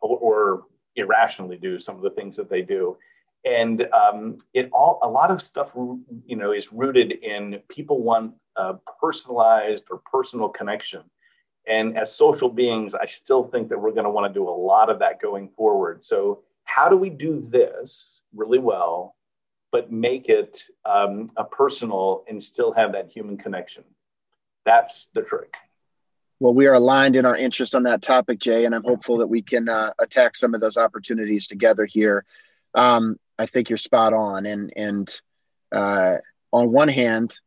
or, 0.00 0.18
or 0.18 0.62
irrationally 0.96 1.56
do 1.56 1.78
some 1.80 1.96
of 1.96 2.02
the 2.02 2.10
things 2.10 2.36
that 2.36 2.48
they 2.48 2.62
do. 2.62 2.96
And 3.44 3.86
um, 3.92 4.38
it 4.54 4.70
all 4.72 5.00
a 5.02 5.08
lot 5.08 5.30
of 5.30 5.42
stuff 5.42 5.70
you 5.74 6.36
know 6.36 6.52
is 6.52 6.72
rooted 6.72 7.12
in 7.12 7.60
people 7.68 8.02
want 8.02 8.34
a 8.56 8.74
personalized 9.00 9.84
or 9.90 10.00
personal 10.10 10.48
connection. 10.48 11.02
And 11.66 11.96
as 11.96 12.14
social 12.14 12.48
beings 12.48 12.94
i 12.94 13.06
still 13.06 13.44
think 13.44 13.68
that 13.68 13.80
we're 13.80 13.92
going 13.92 14.04
to 14.04 14.10
want 14.10 14.32
to 14.32 14.38
do 14.38 14.48
a 14.48 14.50
lot 14.50 14.88
of 14.88 14.98
that 15.00 15.20
going 15.20 15.48
forward. 15.48 16.04
So 16.04 16.42
how 16.64 16.88
do 16.88 16.96
we 16.96 17.10
do 17.10 17.46
this 17.50 18.20
really 18.34 18.58
well 18.58 19.14
but 19.72 19.90
make 19.90 20.28
it 20.28 20.62
um, 20.84 21.32
a 21.36 21.42
personal 21.42 22.24
and 22.28 22.40
still 22.42 22.72
have 22.72 22.92
that 22.92 23.10
human 23.10 23.36
connection 23.36 23.84
that's 24.64 25.06
the 25.14 25.22
trick 25.22 25.54
well 26.40 26.54
we 26.54 26.66
are 26.66 26.74
aligned 26.74 27.16
in 27.16 27.24
our 27.24 27.36
interest 27.36 27.74
on 27.74 27.82
that 27.82 28.02
topic 28.02 28.38
jay 28.38 28.64
and 28.64 28.74
i'm 28.74 28.84
hopeful 28.84 29.18
that 29.18 29.26
we 29.26 29.42
can 29.42 29.68
uh, 29.68 29.92
attack 29.98 30.36
some 30.36 30.54
of 30.54 30.60
those 30.60 30.76
opportunities 30.76 31.46
together 31.48 31.84
here 31.86 32.24
um, 32.74 33.18
I 33.38 33.46
think 33.46 33.68
you're 33.68 33.78
spot 33.78 34.12
on. 34.12 34.46
And 34.46 34.72
and 34.76 35.20
uh, 35.72 36.16
on 36.52 36.72
one 36.72 36.88
hand, 36.88 37.38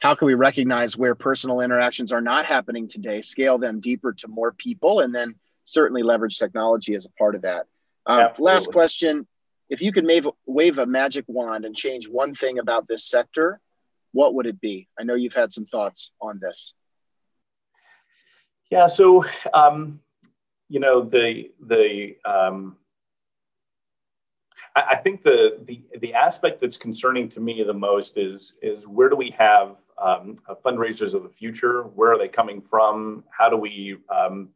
how 0.00 0.14
can 0.14 0.26
we 0.26 0.34
recognize 0.34 0.96
where 0.96 1.14
personal 1.14 1.60
interactions 1.60 2.12
are 2.12 2.20
not 2.20 2.46
happening 2.46 2.88
today, 2.88 3.20
scale 3.20 3.58
them 3.58 3.80
deeper 3.80 4.12
to 4.12 4.28
more 4.28 4.52
people, 4.52 5.00
and 5.00 5.14
then 5.14 5.34
certainly 5.64 6.02
leverage 6.02 6.38
technology 6.38 6.94
as 6.94 7.06
a 7.06 7.10
part 7.10 7.34
of 7.34 7.42
that. 7.42 7.66
Um, 8.06 8.28
last 8.38 8.70
question: 8.70 9.26
If 9.68 9.80
you 9.82 9.92
could 9.92 10.06
wave, 10.06 10.26
wave 10.46 10.78
a 10.78 10.86
magic 10.86 11.24
wand 11.28 11.64
and 11.64 11.74
change 11.74 12.08
one 12.08 12.34
thing 12.34 12.58
about 12.58 12.86
this 12.86 13.04
sector, 13.04 13.60
what 14.12 14.34
would 14.34 14.46
it 14.46 14.60
be? 14.60 14.88
I 14.98 15.04
know 15.04 15.14
you've 15.14 15.34
had 15.34 15.52
some 15.52 15.64
thoughts 15.64 16.12
on 16.20 16.40
this. 16.40 16.74
Yeah. 18.70 18.86
So, 18.86 19.24
um, 19.52 20.00
you 20.68 20.80
know, 20.80 21.02
the 21.02 21.50
the 21.60 22.16
um, 22.24 22.76
I, 24.76 24.96
think 24.96 25.22
the, 25.22 25.58
the 25.64 25.82
the 26.00 26.14
aspect 26.14 26.60
that's 26.60 26.76
concerning 26.76 27.28
to 27.30 27.40
me 27.40 27.62
the 27.62 27.74
most 27.74 28.18
is 28.18 28.54
is 28.60 28.86
where 28.88 29.08
do 29.08 29.14
we 29.14 29.30
have 29.38 29.76
um, 30.02 30.38
fundraisers 30.64 31.14
of 31.14 31.22
the 31.22 31.28
future? 31.28 31.82
Where 31.82 32.12
are 32.12 32.18
they 32.18 32.28
coming 32.28 32.60
from? 32.60 33.22
How 33.30 33.48
do 33.48 33.56
we 33.56 33.98
um, 34.12 34.48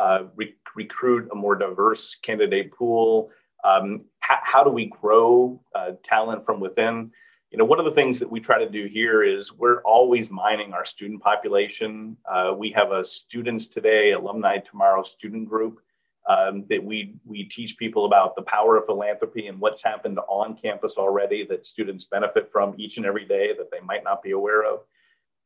uh, 0.00 0.24
re- 0.34 0.56
recruit 0.74 1.28
a 1.30 1.34
more 1.34 1.54
diverse 1.54 2.16
candidate 2.22 2.72
pool? 2.72 3.30
Um, 3.62 4.06
how, 4.20 4.38
how, 4.42 4.64
do 4.64 4.70
we 4.70 4.86
grow 4.86 5.60
uh, 5.74 5.92
talent 6.02 6.44
from 6.44 6.58
within? 6.58 7.10
You 7.50 7.58
know, 7.58 7.64
one 7.64 7.78
of 7.78 7.84
the 7.84 7.90
things 7.90 8.18
that 8.20 8.30
we 8.30 8.40
try 8.40 8.58
to 8.58 8.68
do 8.68 8.86
here 8.86 9.22
is 9.22 9.52
we're 9.52 9.82
always 9.82 10.30
mining 10.30 10.72
our 10.72 10.84
student 10.84 11.20
population. 11.22 12.16
Uh, 12.30 12.54
we 12.56 12.70
have 12.70 12.92
a 12.92 13.04
students 13.04 13.66
today, 13.66 14.12
alumni 14.12 14.58
tomorrow 14.58 15.02
student 15.02 15.48
group 15.48 15.80
um, 16.28 16.64
that 16.70 16.82
we 16.82 17.14
we 17.24 17.44
teach 17.44 17.76
people 17.76 18.04
about 18.04 18.36
the 18.36 18.42
power 18.42 18.76
of 18.76 18.86
philanthropy 18.86 19.48
and 19.48 19.60
what's 19.60 19.82
happened 19.82 20.18
on 20.28 20.56
campus 20.56 20.96
already 20.96 21.44
that 21.46 21.66
students 21.66 22.04
benefit 22.04 22.50
from 22.52 22.74
each 22.78 22.96
and 22.96 23.06
every 23.06 23.26
day 23.26 23.52
that 23.56 23.70
they 23.70 23.80
might 23.80 24.04
not 24.04 24.22
be 24.22 24.30
aware 24.30 24.64
of. 24.64 24.80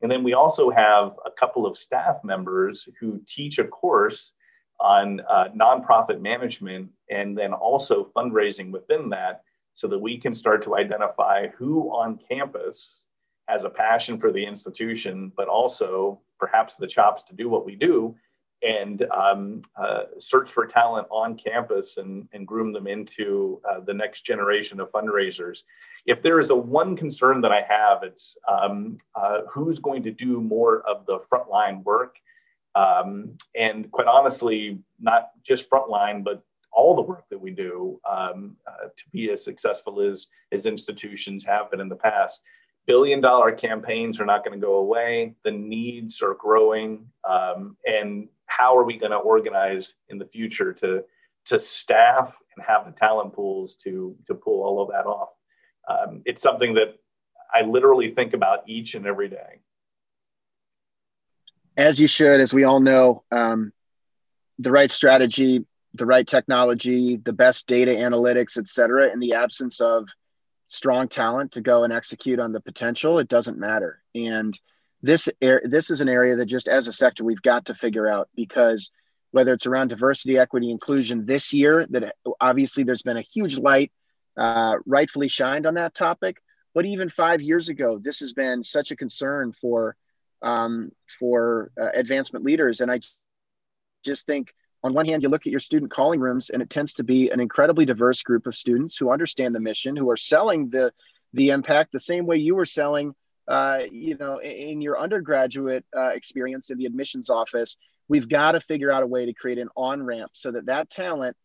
And 0.02 0.10
then 0.10 0.22
we 0.22 0.34
also 0.34 0.70
have 0.70 1.18
a 1.24 1.30
couple 1.30 1.66
of 1.66 1.78
staff 1.78 2.16
members 2.22 2.86
who 3.00 3.20
teach 3.26 3.58
a 3.58 3.64
course 3.64 4.34
on 4.80 5.20
uh, 5.30 5.48
nonprofit 5.56 6.20
management 6.20 6.90
and 7.10 7.36
then 7.36 7.52
also 7.52 8.10
fundraising 8.16 8.70
within 8.70 9.08
that 9.10 9.42
so 9.74 9.88
that 9.88 9.98
we 9.98 10.18
can 10.18 10.34
start 10.34 10.62
to 10.64 10.76
identify 10.76 11.48
who 11.48 11.90
on 11.90 12.18
campus 12.28 13.04
has 13.48 13.64
a 13.64 13.70
passion 13.70 14.18
for 14.18 14.32
the 14.32 14.44
institution, 14.44 15.32
but 15.36 15.48
also 15.48 16.20
perhaps 16.38 16.76
the 16.76 16.86
chops 16.86 17.22
to 17.24 17.34
do 17.34 17.48
what 17.48 17.66
we 17.66 17.74
do 17.74 18.14
and 18.64 19.02
um, 19.12 19.62
uh, 19.76 20.04
search 20.18 20.50
for 20.50 20.66
talent 20.66 21.06
on 21.10 21.36
campus 21.36 21.98
and, 21.98 22.26
and 22.32 22.46
groom 22.46 22.72
them 22.72 22.86
into 22.86 23.60
uh, 23.70 23.80
the 23.80 23.92
next 23.92 24.22
generation 24.22 24.80
of 24.80 24.90
fundraisers. 24.90 25.64
If 26.06 26.22
there 26.22 26.40
is 26.40 26.50
a 26.50 26.56
one 26.56 26.96
concern 26.96 27.40
that 27.42 27.52
I 27.52 27.62
have, 27.68 28.02
it's 28.02 28.36
um, 28.50 28.96
uh, 29.14 29.42
who's 29.50 29.78
going 29.78 30.02
to 30.04 30.10
do 30.10 30.40
more 30.40 30.80
of 30.88 31.04
the 31.06 31.18
frontline 31.30 31.82
work. 31.84 32.16
Um, 32.74 33.36
and 33.54 33.90
quite 33.90 34.06
honestly, 34.06 34.80
not 35.00 35.30
just 35.42 35.70
frontline, 35.70 36.24
but 36.24 36.42
all 36.72 36.96
the 36.96 37.02
work 37.02 37.24
that 37.30 37.40
we 37.40 37.52
do 37.52 38.00
um, 38.10 38.56
uh, 38.66 38.86
to 38.86 39.04
be 39.12 39.30
as 39.30 39.44
successful 39.44 40.00
as, 40.00 40.26
as 40.50 40.66
institutions 40.66 41.44
have 41.44 41.70
been 41.70 41.80
in 41.80 41.88
the 41.88 41.94
past 41.96 42.42
billion 42.86 43.20
dollar 43.20 43.52
campaigns 43.52 44.20
are 44.20 44.26
not 44.26 44.44
going 44.44 44.58
to 44.58 44.64
go 44.64 44.74
away. 44.76 45.34
The 45.44 45.50
needs 45.50 46.20
are 46.22 46.34
growing. 46.34 47.06
Um, 47.28 47.76
and 47.84 48.28
how 48.46 48.76
are 48.76 48.84
we 48.84 48.98
going 48.98 49.12
to 49.12 49.18
organize 49.18 49.94
in 50.08 50.18
the 50.18 50.26
future 50.26 50.72
to 50.74 51.04
to 51.46 51.58
staff 51.58 52.38
and 52.56 52.64
have 52.66 52.86
the 52.86 52.92
talent 52.92 53.34
pools 53.34 53.76
to 53.76 54.16
to 54.26 54.34
pull 54.34 54.62
all 54.62 54.82
of 54.82 54.88
that 54.88 55.06
off. 55.06 55.30
Um, 55.88 56.22
it's 56.24 56.42
something 56.42 56.74
that 56.74 56.94
I 57.54 57.62
literally 57.62 58.14
think 58.14 58.32
about 58.32 58.60
each 58.66 58.94
and 58.94 59.06
every 59.06 59.28
day. 59.28 59.60
As 61.76 62.00
you 62.00 62.06
should, 62.06 62.40
as 62.40 62.54
we 62.54 62.64
all 62.64 62.80
know, 62.80 63.24
um, 63.32 63.72
the 64.58 64.70
right 64.70 64.90
strategy, 64.90 65.64
the 65.94 66.06
right 66.06 66.26
technology, 66.26 67.16
the 67.16 67.32
best 67.32 67.66
data 67.66 67.92
analytics, 67.92 68.56
et 68.58 68.68
cetera, 68.68 69.12
in 69.12 69.18
the 69.18 69.34
absence 69.34 69.80
of 69.80 70.08
strong 70.68 71.08
talent 71.08 71.52
to 71.52 71.60
go 71.60 71.84
and 71.84 71.92
execute 71.92 72.38
on 72.38 72.52
the 72.52 72.60
potential, 72.60 73.18
it 73.18 73.28
doesn't 73.28 73.58
matter. 73.58 74.02
And 74.14 74.58
this 75.02 75.28
er- 75.42 75.62
this 75.64 75.90
is 75.90 76.00
an 76.00 76.08
area 76.08 76.36
that 76.36 76.46
just 76.46 76.68
as 76.68 76.88
a 76.88 76.92
sector 76.92 77.24
we've 77.24 77.42
got 77.42 77.66
to 77.66 77.74
figure 77.74 78.08
out 78.08 78.28
because 78.34 78.90
whether 79.32 79.52
it's 79.52 79.66
around 79.66 79.88
diversity, 79.88 80.38
equity, 80.38 80.70
inclusion 80.70 81.26
this 81.26 81.52
year, 81.52 81.84
that 81.90 82.14
obviously 82.40 82.84
there's 82.84 83.02
been 83.02 83.16
a 83.16 83.20
huge 83.20 83.58
light 83.58 83.92
uh, 84.36 84.76
rightfully 84.86 85.28
shined 85.28 85.66
on 85.66 85.74
that 85.74 85.94
topic. 85.94 86.40
But 86.72 86.86
even 86.86 87.08
five 87.08 87.40
years 87.40 87.68
ago, 87.68 87.98
this 88.02 88.20
has 88.20 88.32
been 88.32 88.62
such 88.62 88.90
a 88.92 88.96
concern 88.96 89.52
for 89.52 89.96
um, 90.44 90.92
for 91.18 91.72
uh, 91.80 91.88
advancement 91.94 92.44
leaders, 92.44 92.80
and 92.80 92.90
I 92.90 93.00
just 94.04 94.26
think 94.26 94.54
on 94.84 94.92
one 94.94 95.06
hand, 95.06 95.22
you 95.22 95.30
look 95.30 95.46
at 95.46 95.50
your 95.50 95.60
student 95.60 95.90
calling 95.90 96.20
rooms, 96.20 96.50
and 96.50 96.62
it 96.62 96.70
tends 96.70 96.94
to 96.94 97.04
be 97.04 97.30
an 97.30 97.40
incredibly 97.40 97.86
diverse 97.86 98.22
group 98.22 98.46
of 98.46 98.54
students 98.54 98.96
who 98.96 99.10
understand 99.10 99.54
the 99.54 99.60
mission, 99.60 99.96
who 99.96 100.10
are 100.10 100.16
selling 100.16 100.70
the 100.70 100.92
the 101.32 101.50
impact 101.50 101.90
the 101.90 101.98
same 101.98 102.26
way 102.26 102.36
you 102.36 102.54
were 102.54 102.66
selling 102.66 103.14
uh, 103.46 103.80
you 103.90 104.16
know, 104.16 104.40
in 104.40 104.80
your 104.80 104.98
undergraduate 104.98 105.84
uh, 105.96 106.08
experience 106.08 106.70
in 106.70 106.78
the 106.78 106.86
admissions 106.86 107.28
office, 107.28 107.76
we've 108.08 108.28
got 108.28 108.52
to 108.52 108.60
figure 108.60 108.90
out 108.90 109.02
a 109.02 109.06
way 109.06 109.26
to 109.26 109.34
create 109.34 109.58
an 109.58 109.68
on 109.76 110.02
ramp 110.02 110.30
so 110.34 110.50
that 110.50 110.66
that 110.66 110.90
talent 110.90 111.36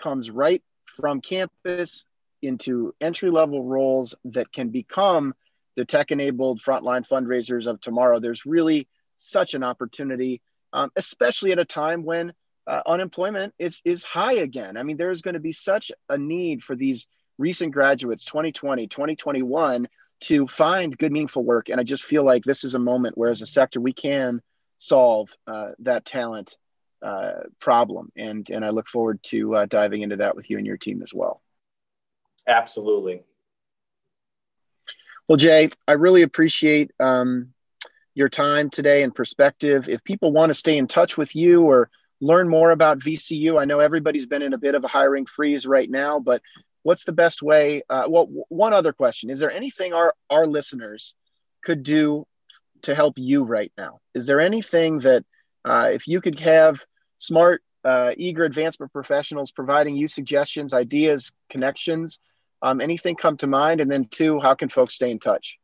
comes 0.00 0.30
right 0.30 0.62
from 0.84 1.20
campus 1.20 2.06
into 2.40 2.94
entry 3.00 3.30
level 3.30 3.62
roles 3.64 4.14
that 4.24 4.50
can 4.52 4.70
become 4.70 5.34
the 5.76 5.84
tech 5.84 6.10
enabled 6.10 6.60
frontline 6.62 7.06
fundraisers 7.06 7.66
of 7.66 7.80
tomorrow. 7.80 8.18
There's 8.18 8.46
really 8.46 8.88
such 9.16 9.54
an 9.54 9.62
opportunity, 9.62 10.42
um, 10.72 10.90
especially 10.96 11.52
at 11.52 11.58
a 11.58 11.64
time 11.64 12.04
when 12.04 12.32
uh, 12.66 12.82
unemployment 12.86 13.54
is 13.58 13.80
is 13.84 14.04
high 14.04 14.34
again. 14.34 14.76
I 14.76 14.82
mean, 14.82 14.96
there's 14.96 15.22
going 15.22 15.34
to 15.34 15.40
be 15.40 15.52
such 15.52 15.90
a 16.08 16.18
need 16.18 16.62
for 16.62 16.76
these 16.76 17.06
recent 17.38 17.72
graduates, 17.72 18.24
2020, 18.24 18.86
2021, 18.86 19.88
to 20.20 20.46
find 20.46 20.96
good, 20.96 21.10
meaningful 21.10 21.42
work. 21.42 21.68
And 21.68 21.80
I 21.80 21.82
just 21.82 22.04
feel 22.04 22.24
like 22.24 22.44
this 22.44 22.62
is 22.62 22.74
a 22.74 22.78
moment 22.78 23.18
where, 23.18 23.30
as 23.30 23.42
a 23.42 23.46
sector, 23.46 23.80
we 23.80 23.92
can 23.92 24.40
solve 24.78 25.34
uh, 25.46 25.70
that 25.80 26.04
talent 26.04 26.56
uh, 27.02 27.40
problem. 27.60 28.12
And 28.16 28.48
and 28.50 28.64
I 28.64 28.70
look 28.70 28.88
forward 28.88 29.22
to 29.24 29.56
uh, 29.56 29.66
diving 29.66 30.02
into 30.02 30.16
that 30.16 30.36
with 30.36 30.50
you 30.50 30.58
and 30.58 30.66
your 30.66 30.76
team 30.76 31.02
as 31.02 31.12
well. 31.12 31.42
Absolutely. 32.46 33.22
Well, 35.28 35.36
Jay, 35.36 35.70
I 35.86 35.92
really 35.92 36.22
appreciate 36.22 36.90
um, 37.00 37.52
your 38.14 38.28
time 38.28 38.70
today 38.70 39.02
and 39.02 39.14
perspective. 39.14 39.88
If 39.88 40.02
people 40.04 40.32
want 40.32 40.50
to 40.50 40.54
stay 40.54 40.76
in 40.76 40.86
touch 40.86 41.16
with 41.16 41.34
you 41.36 41.62
or 41.62 41.90
learn 42.20 42.48
more 42.48 42.70
about 42.70 42.98
VCU, 42.98 43.60
I 43.60 43.64
know 43.64 43.78
everybody's 43.78 44.26
been 44.26 44.42
in 44.42 44.52
a 44.52 44.58
bit 44.58 44.74
of 44.74 44.84
a 44.84 44.88
hiring 44.88 45.26
freeze 45.26 45.66
right 45.66 45.88
now, 45.88 46.18
but 46.18 46.42
what's 46.82 47.04
the 47.04 47.12
best 47.12 47.42
way? 47.42 47.82
Uh, 47.88 48.04
well, 48.08 48.26
one 48.48 48.72
other 48.72 48.92
question: 48.92 49.30
Is 49.30 49.38
there 49.38 49.50
anything 49.50 49.92
our 49.92 50.14
our 50.28 50.46
listeners 50.46 51.14
could 51.62 51.82
do 51.82 52.26
to 52.82 52.94
help 52.94 53.14
you 53.16 53.44
right 53.44 53.72
now? 53.78 54.00
Is 54.14 54.26
there 54.26 54.40
anything 54.40 54.98
that 55.00 55.24
uh, 55.64 55.90
if 55.92 56.08
you 56.08 56.20
could 56.20 56.40
have 56.40 56.84
smart, 57.18 57.62
uh, 57.84 58.12
eager 58.16 58.44
advancement 58.44 58.92
professionals 58.92 59.52
providing 59.52 59.96
you 59.96 60.08
suggestions, 60.08 60.74
ideas, 60.74 61.32
connections? 61.48 62.18
Um, 62.62 62.80
anything 62.80 63.16
come 63.16 63.36
to 63.38 63.46
mind? 63.46 63.80
And 63.80 63.90
then 63.90 64.06
two, 64.06 64.40
how 64.40 64.54
can 64.54 64.68
folks 64.68 64.94
stay 64.94 65.10
in 65.10 65.18
touch? 65.18 65.58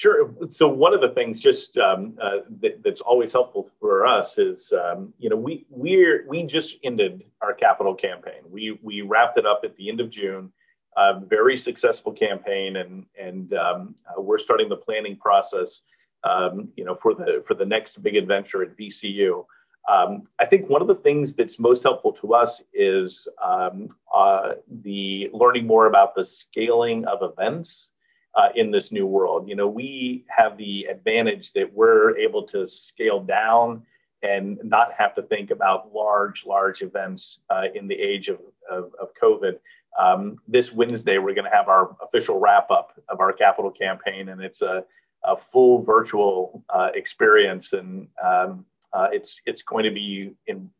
Sure. 0.00 0.30
So 0.48 0.66
one 0.66 0.94
of 0.94 1.02
the 1.02 1.10
things 1.10 1.42
just 1.42 1.76
um, 1.76 2.16
uh, 2.22 2.38
that, 2.62 2.82
that's 2.82 3.02
always 3.02 3.34
helpful 3.34 3.68
for 3.78 4.06
us 4.06 4.38
is, 4.38 4.72
um, 4.72 5.12
you 5.18 5.28
know, 5.28 5.36
we 5.36 5.66
we're 5.68 6.26
we 6.26 6.42
just 6.44 6.78
ended 6.82 7.22
our 7.42 7.52
capital 7.52 7.94
campaign. 7.94 8.40
We 8.48 8.78
we 8.82 9.02
wrapped 9.02 9.36
it 9.36 9.44
up 9.44 9.60
at 9.62 9.76
the 9.76 9.90
end 9.90 10.00
of 10.00 10.08
June. 10.08 10.52
A 10.96 11.20
very 11.20 11.58
successful 11.58 12.12
campaign, 12.12 12.76
and 12.76 13.04
and 13.20 13.52
um, 13.52 13.94
uh, 14.08 14.22
we're 14.22 14.38
starting 14.38 14.70
the 14.70 14.76
planning 14.76 15.16
process, 15.16 15.82
um, 16.24 16.70
you 16.76 16.84
know, 16.86 16.94
for 16.94 17.14
the 17.14 17.44
for 17.46 17.52
the 17.52 17.66
next 17.66 18.02
big 18.02 18.16
adventure 18.16 18.62
at 18.62 18.78
VCU. 18.78 19.44
Um, 19.88 20.28
I 20.38 20.46
think 20.46 20.68
one 20.68 20.82
of 20.82 20.88
the 20.88 20.94
things 20.94 21.34
that's 21.34 21.58
most 21.58 21.82
helpful 21.82 22.12
to 22.20 22.34
us 22.34 22.62
is 22.72 23.26
um, 23.42 23.88
uh, 24.14 24.52
the 24.82 25.30
learning 25.32 25.66
more 25.66 25.86
about 25.86 26.14
the 26.14 26.24
scaling 26.24 27.04
of 27.06 27.22
events 27.22 27.90
uh, 28.34 28.48
in 28.54 28.70
this 28.70 28.92
new 28.92 29.06
world. 29.06 29.48
You 29.48 29.56
know, 29.56 29.68
we 29.68 30.24
have 30.28 30.56
the 30.56 30.84
advantage 30.84 31.52
that 31.52 31.72
we're 31.72 32.16
able 32.16 32.44
to 32.48 32.66
scale 32.66 33.20
down 33.20 33.82
and 34.22 34.58
not 34.62 34.92
have 34.96 35.14
to 35.14 35.22
think 35.22 35.50
about 35.50 35.92
large, 35.94 36.44
large 36.44 36.82
events 36.82 37.40
uh, 37.48 37.64
in 37.74 37.88
the 37.88 37.94
age 37.94 38.28
of, 38.28 38.38
of, 38.70 38.92
of 39.00 39.10
COVID. 39.20 39.58
Um, 39.98 40.38
this 40.46 40.72
Wednesday, 40.72 41.18
we're 41.18 41.34
going 41.34 41.50
to 41.50 41.56
have 41.56 41.68
our 41.68 41.96
official 42.02 42.38
wrap 42.38 42.70
up 42.70 42.92
of 43.08 43.20
our 43.20 43.32
capital 43.32 43.70
campaign, 43.70 44.28
and 44.28 44.40
it's 44.40 44.62
a, 44.62 44.84
a 45.24 45.36
full 45.36 45.82
virtual 45.82 46.62
uh, 46.68 46.90
experience, 46.94 47.72
and 47.72 48.08
um, 48.22 48.66
uh, 48.92 49.08
it's 49.12 49.40
it's 49.46 49.62
going 49.62 49.84
to 49.84 49.90
be 49.90 50.32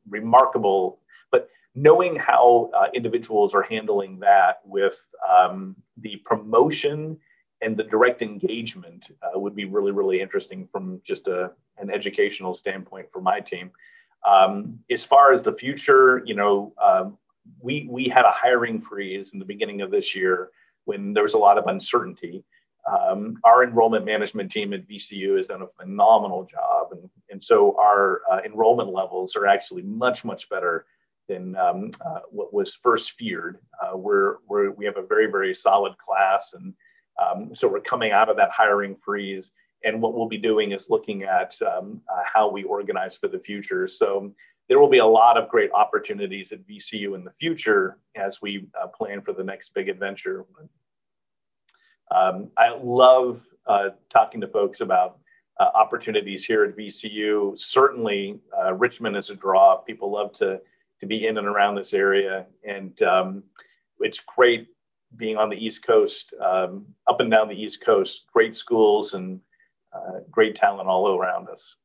remarkable. 0.09 0.99
But 1.31 1.49
knowing 1.75 2.17
how 2.17 2.71
uh, 2.75 2.87
individuals 2.95 3.55
are 3.55 3.63
handling 3.63 4.19
that 4.21 4.61
with 4.65 4.97
um, 5.29 5.77
the 5.99 6.17
promotion 6.25 7.19
and 7.63 7.77
the 7.77 7.85
direct 7.85 8.23
engagement 8.23 9.09
uh, 9.23 9.39
would 9.39 9.55
be 9.55 9.67
really, 9.67 9.93
really 9.93 10.21
interesting 10.21 10.67
from 10.73 11.01
just 11.05 11.29
a, 11.29 11.51
an 11.79 11.91
educational 11.91 12.55
standpoint 12.55 13.07
for 13.13 13.21
my 13.21 13.41
team. 13.41 13.71
Um, 14.27 14.79
as 14.91 15.05
far 15.05 15.33
as 15.33 15.43
the 15.43 15.53
future, 15.53 16.23
you 16.25 16.35
know, 16.35 16.73
um, 16.83 17.19
we 17.61 17.87
we 17.91 18.09
had 18.09 18.25
a 18.25 18.33
hiring 18.33 18.81
freeze 18.81 19.33
in 19.33 19.39
the 19.39 19.45
beginning 19.45 19.81
of 19.81 19.91
this 19.91 20.15
year 20.15 20.51
when 20.85 21.13
there 21.13 21.23
was 21.23 21.35
a 21.35 21.39
lot 21.39 21.59
of 21.59 21.67
uncertainty. 21.67 22.45
Um, 22.91 23.39
our 23.45 23.63
enrollment 23.63 24.05
management 24.05 24.51
team 24.51 24.73
at 24.73 24.89
VCU 24.89 25.37
has 25.37 25.47
done 25.47 25.63
a 25.63 25.69
phenomenal 25.69 26.45
job, 26.45 26.89
and 26.93 27.09
and 27.41 27.45
so 27.45 27.74
our 27.80 28.20
uh, 28.30 28.41
enrollment 28.45 28.93
levels 28.93 29.34
are 29.34 29.47
actually 29.47 29.80
much 29.80 30.26
much 30.26 30.49
better 30.51 30.84
than 31.26 31.57
um, 31.57 31.91
uh, 32.05 32.20
what 32.30 32.53
was 32.53 32.74
first 32.74 33.12
feared. 33.12 33.59
Uh, 33.82 33.97
we're, 33.97 34.36
we're 34.47 34.72
we 34.72 34.84
have 34.84 34.99
a 34.99 35.07
very 35.07 35.26
very 35.26 35.55
solid 35.55 35.97
class 35.97 36.53
and 36.53 36.74
um, 37.20 37.55
so 37.55 37.66
we're 37.66 37.80
coming 37.80 38.12
out 38.12 38.28
of 38.28 38.36
that 38.36 38.51
hiring 38.51 38.97
freeze. 39.03 39.53
And 39.84 40.03
what 40.03 40.14
we'll 40.14 40.28
be 40.28 40.38
doing 40.38 40.72
is 40.72 40.91
looking 40.91 41.22
at 41.22 41.57
um, 41.62 42.03
uh, 42.12 42.22
how 42.30 42.51
we 42.51 42.64
organize 42.64 43.16
for 43.16 43.28
the 43.28 43.38
future. 43.38 43.88
So 43.88 44.34
there 44.68 44.78
will 44.78 44.91
be 44.91 44.99
a 44.99 45.07
lot 45.07 45.38
of 45.38 45.49
great 45.49 45.70
opportunities 45.72 46.53
at 46.53 46.66
VCU 46.66 47.14
in 47.14 47.24
the 47.24 47.32
future 47.32 47.99
as 48.14 48.43
we 48.43 48.66
uh, 48.80 48.88
plan 48.88 49.22
for 49.22 49.32
the 49.32 49.45
next 49.45 49.72
big 49.74 49.88
adventure. 49.88 50.45
Um, 52.14 52.51
I 52.59 52.74
love 52.82 53.43
uh, 53.66 53.91
talking 54.11 54.41
to 54.43 54.49
folks 54.49 54.80
about 54.80 55.20
opportunities 55.75 56.45
here 56.45 56.65
at 56.65 56.77
VCU. 56.77 57.59
Certainly, 57.59 58.41
uh, 58.59 58.75
Richmond 58.75 59.17
is 59.17 59.31
a 59.31 59.35
draw. 59.35 59.77
People 59.77 60.11
love 60.11 60.33
to 60.35 60.61
to 61.01 61.07
be 61.07 61.27
in 61.27 61.39
and 61.39 61.47
around 61.47 61.77
this 61.77 61.95
area, 61.95 62.47
and 62.63 63.01
um, 63.03 63.43
it's 64.01 64.21
great 64.21 64.69
being 65.17 65.37
on 65.37 65.49
the 65.49 65.57
East 65.57 65.83
Coast, 65.85 66.35
um, 66.41 66.87
up 67.09 67.21
and 67.21 67.31
down 67.31 67.49
the 67.49 67.61
East 67.61 67.85
Coast, 67.85 68.27
great 68.33 68.57
schools 68.57 69.15
and 69.15 69.41
uh, 69.93 70.21
great 70.31 70.55
talent 70.55 70.89
all 70.89 71.17
around 71.17 71.49
us. 71.49 71.77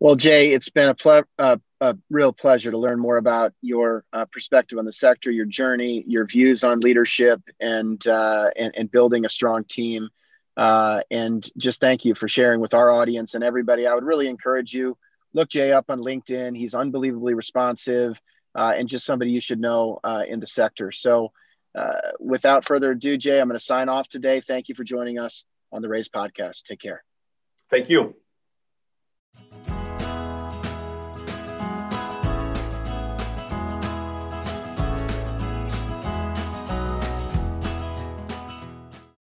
Well, 0.00 0.14
Jay, 0.14 0.52
it's 0.52 0.68
been 0.68 0.90
a, 0.90 0.94
ple- 0.94 1.24
uh, 1.38 1.56
a 1.80 1.96
real 2.10 2.32
pleasure 2.32 2.70
to 2.70 2.78
learn 2.78 2.98
more 3.00 3.16
about 3.16 3.52
your 3.62 4.04
uh, 4.12 4.26
perspective 4.26 4.78
on 4.78 4.84
the 4.84 4.92
sector, 4.92 5.30
your 5.30 5.46
journey, 5.46 6.04
your 6.06 6.26
views 6.26 6.62
on 6.62 6.80
leadership, 6.80 7.40
and 7.60 8.06
uh, 8.06 8.50
and, 8.56 8.74
and, 8.76 8.90
building 8.90 9.24
a 9.24 9.28
strong 9.28 9.64
team. 9.64 10.08
Uh, 10.56 11.00
and 11.10 11.48
just 11.56 11.80
thank 11.80 12.04
you 12.04 12.14
for 12.14 12.28
sharing 12.28 12.60
with 12.60 12.74
our 12.74 12.90
audience 12.90 13.34
and 13.34 13.42
everybody. 13.42 13.86
I 13.86 13.94
would 13.94 14.04
really 14.04 14.28
encourage 14.28 14.72
you 14.72 14.96
look 15.32 15.48
Jay 15.48 15.72
up 15.72 15.86
on 15.90 16.00
LinkedIn. 16.00 16.56
He's 16.56 16.74
unbelievably 16.74 17.34
responsive 17.34 18.20
uh, 18.54 18.72
and 18.76 18.88
just 18.88 19.04
somebody 19.04 19.32
you 19.32 19.40
should 19.40 19.60
know 19.60 19.98
uh, 20.04 20.22
in 20.26 20.40
the 20.40 20.46
sector. 20.46 20.92
So, 20.92 21.32
uh, 21.74 22.12
without 22.20 22.64
further 22.64 22.92
ado, 22.92 23.16
Jay, 23.16 23.40
I'm 23.40 23.48
going 23.48 23.58
to 23.58 23.64
sign 23.64 23.88
off 23.88 24.08
today. 24.08 24.40
Thank 24.40 24.68
you 24.68 24.76
for 24.76 24.84
joining 24.84 25.18
us 25.18 25.44
on 25.72 25.82
the 25.82 25.88
Raise 25.88 26.08
podcast. 26.08 26.62
Take 26.62 26.80
care. 26.80 27.02
Thank 27.68 27.90
you. 27.90 28.14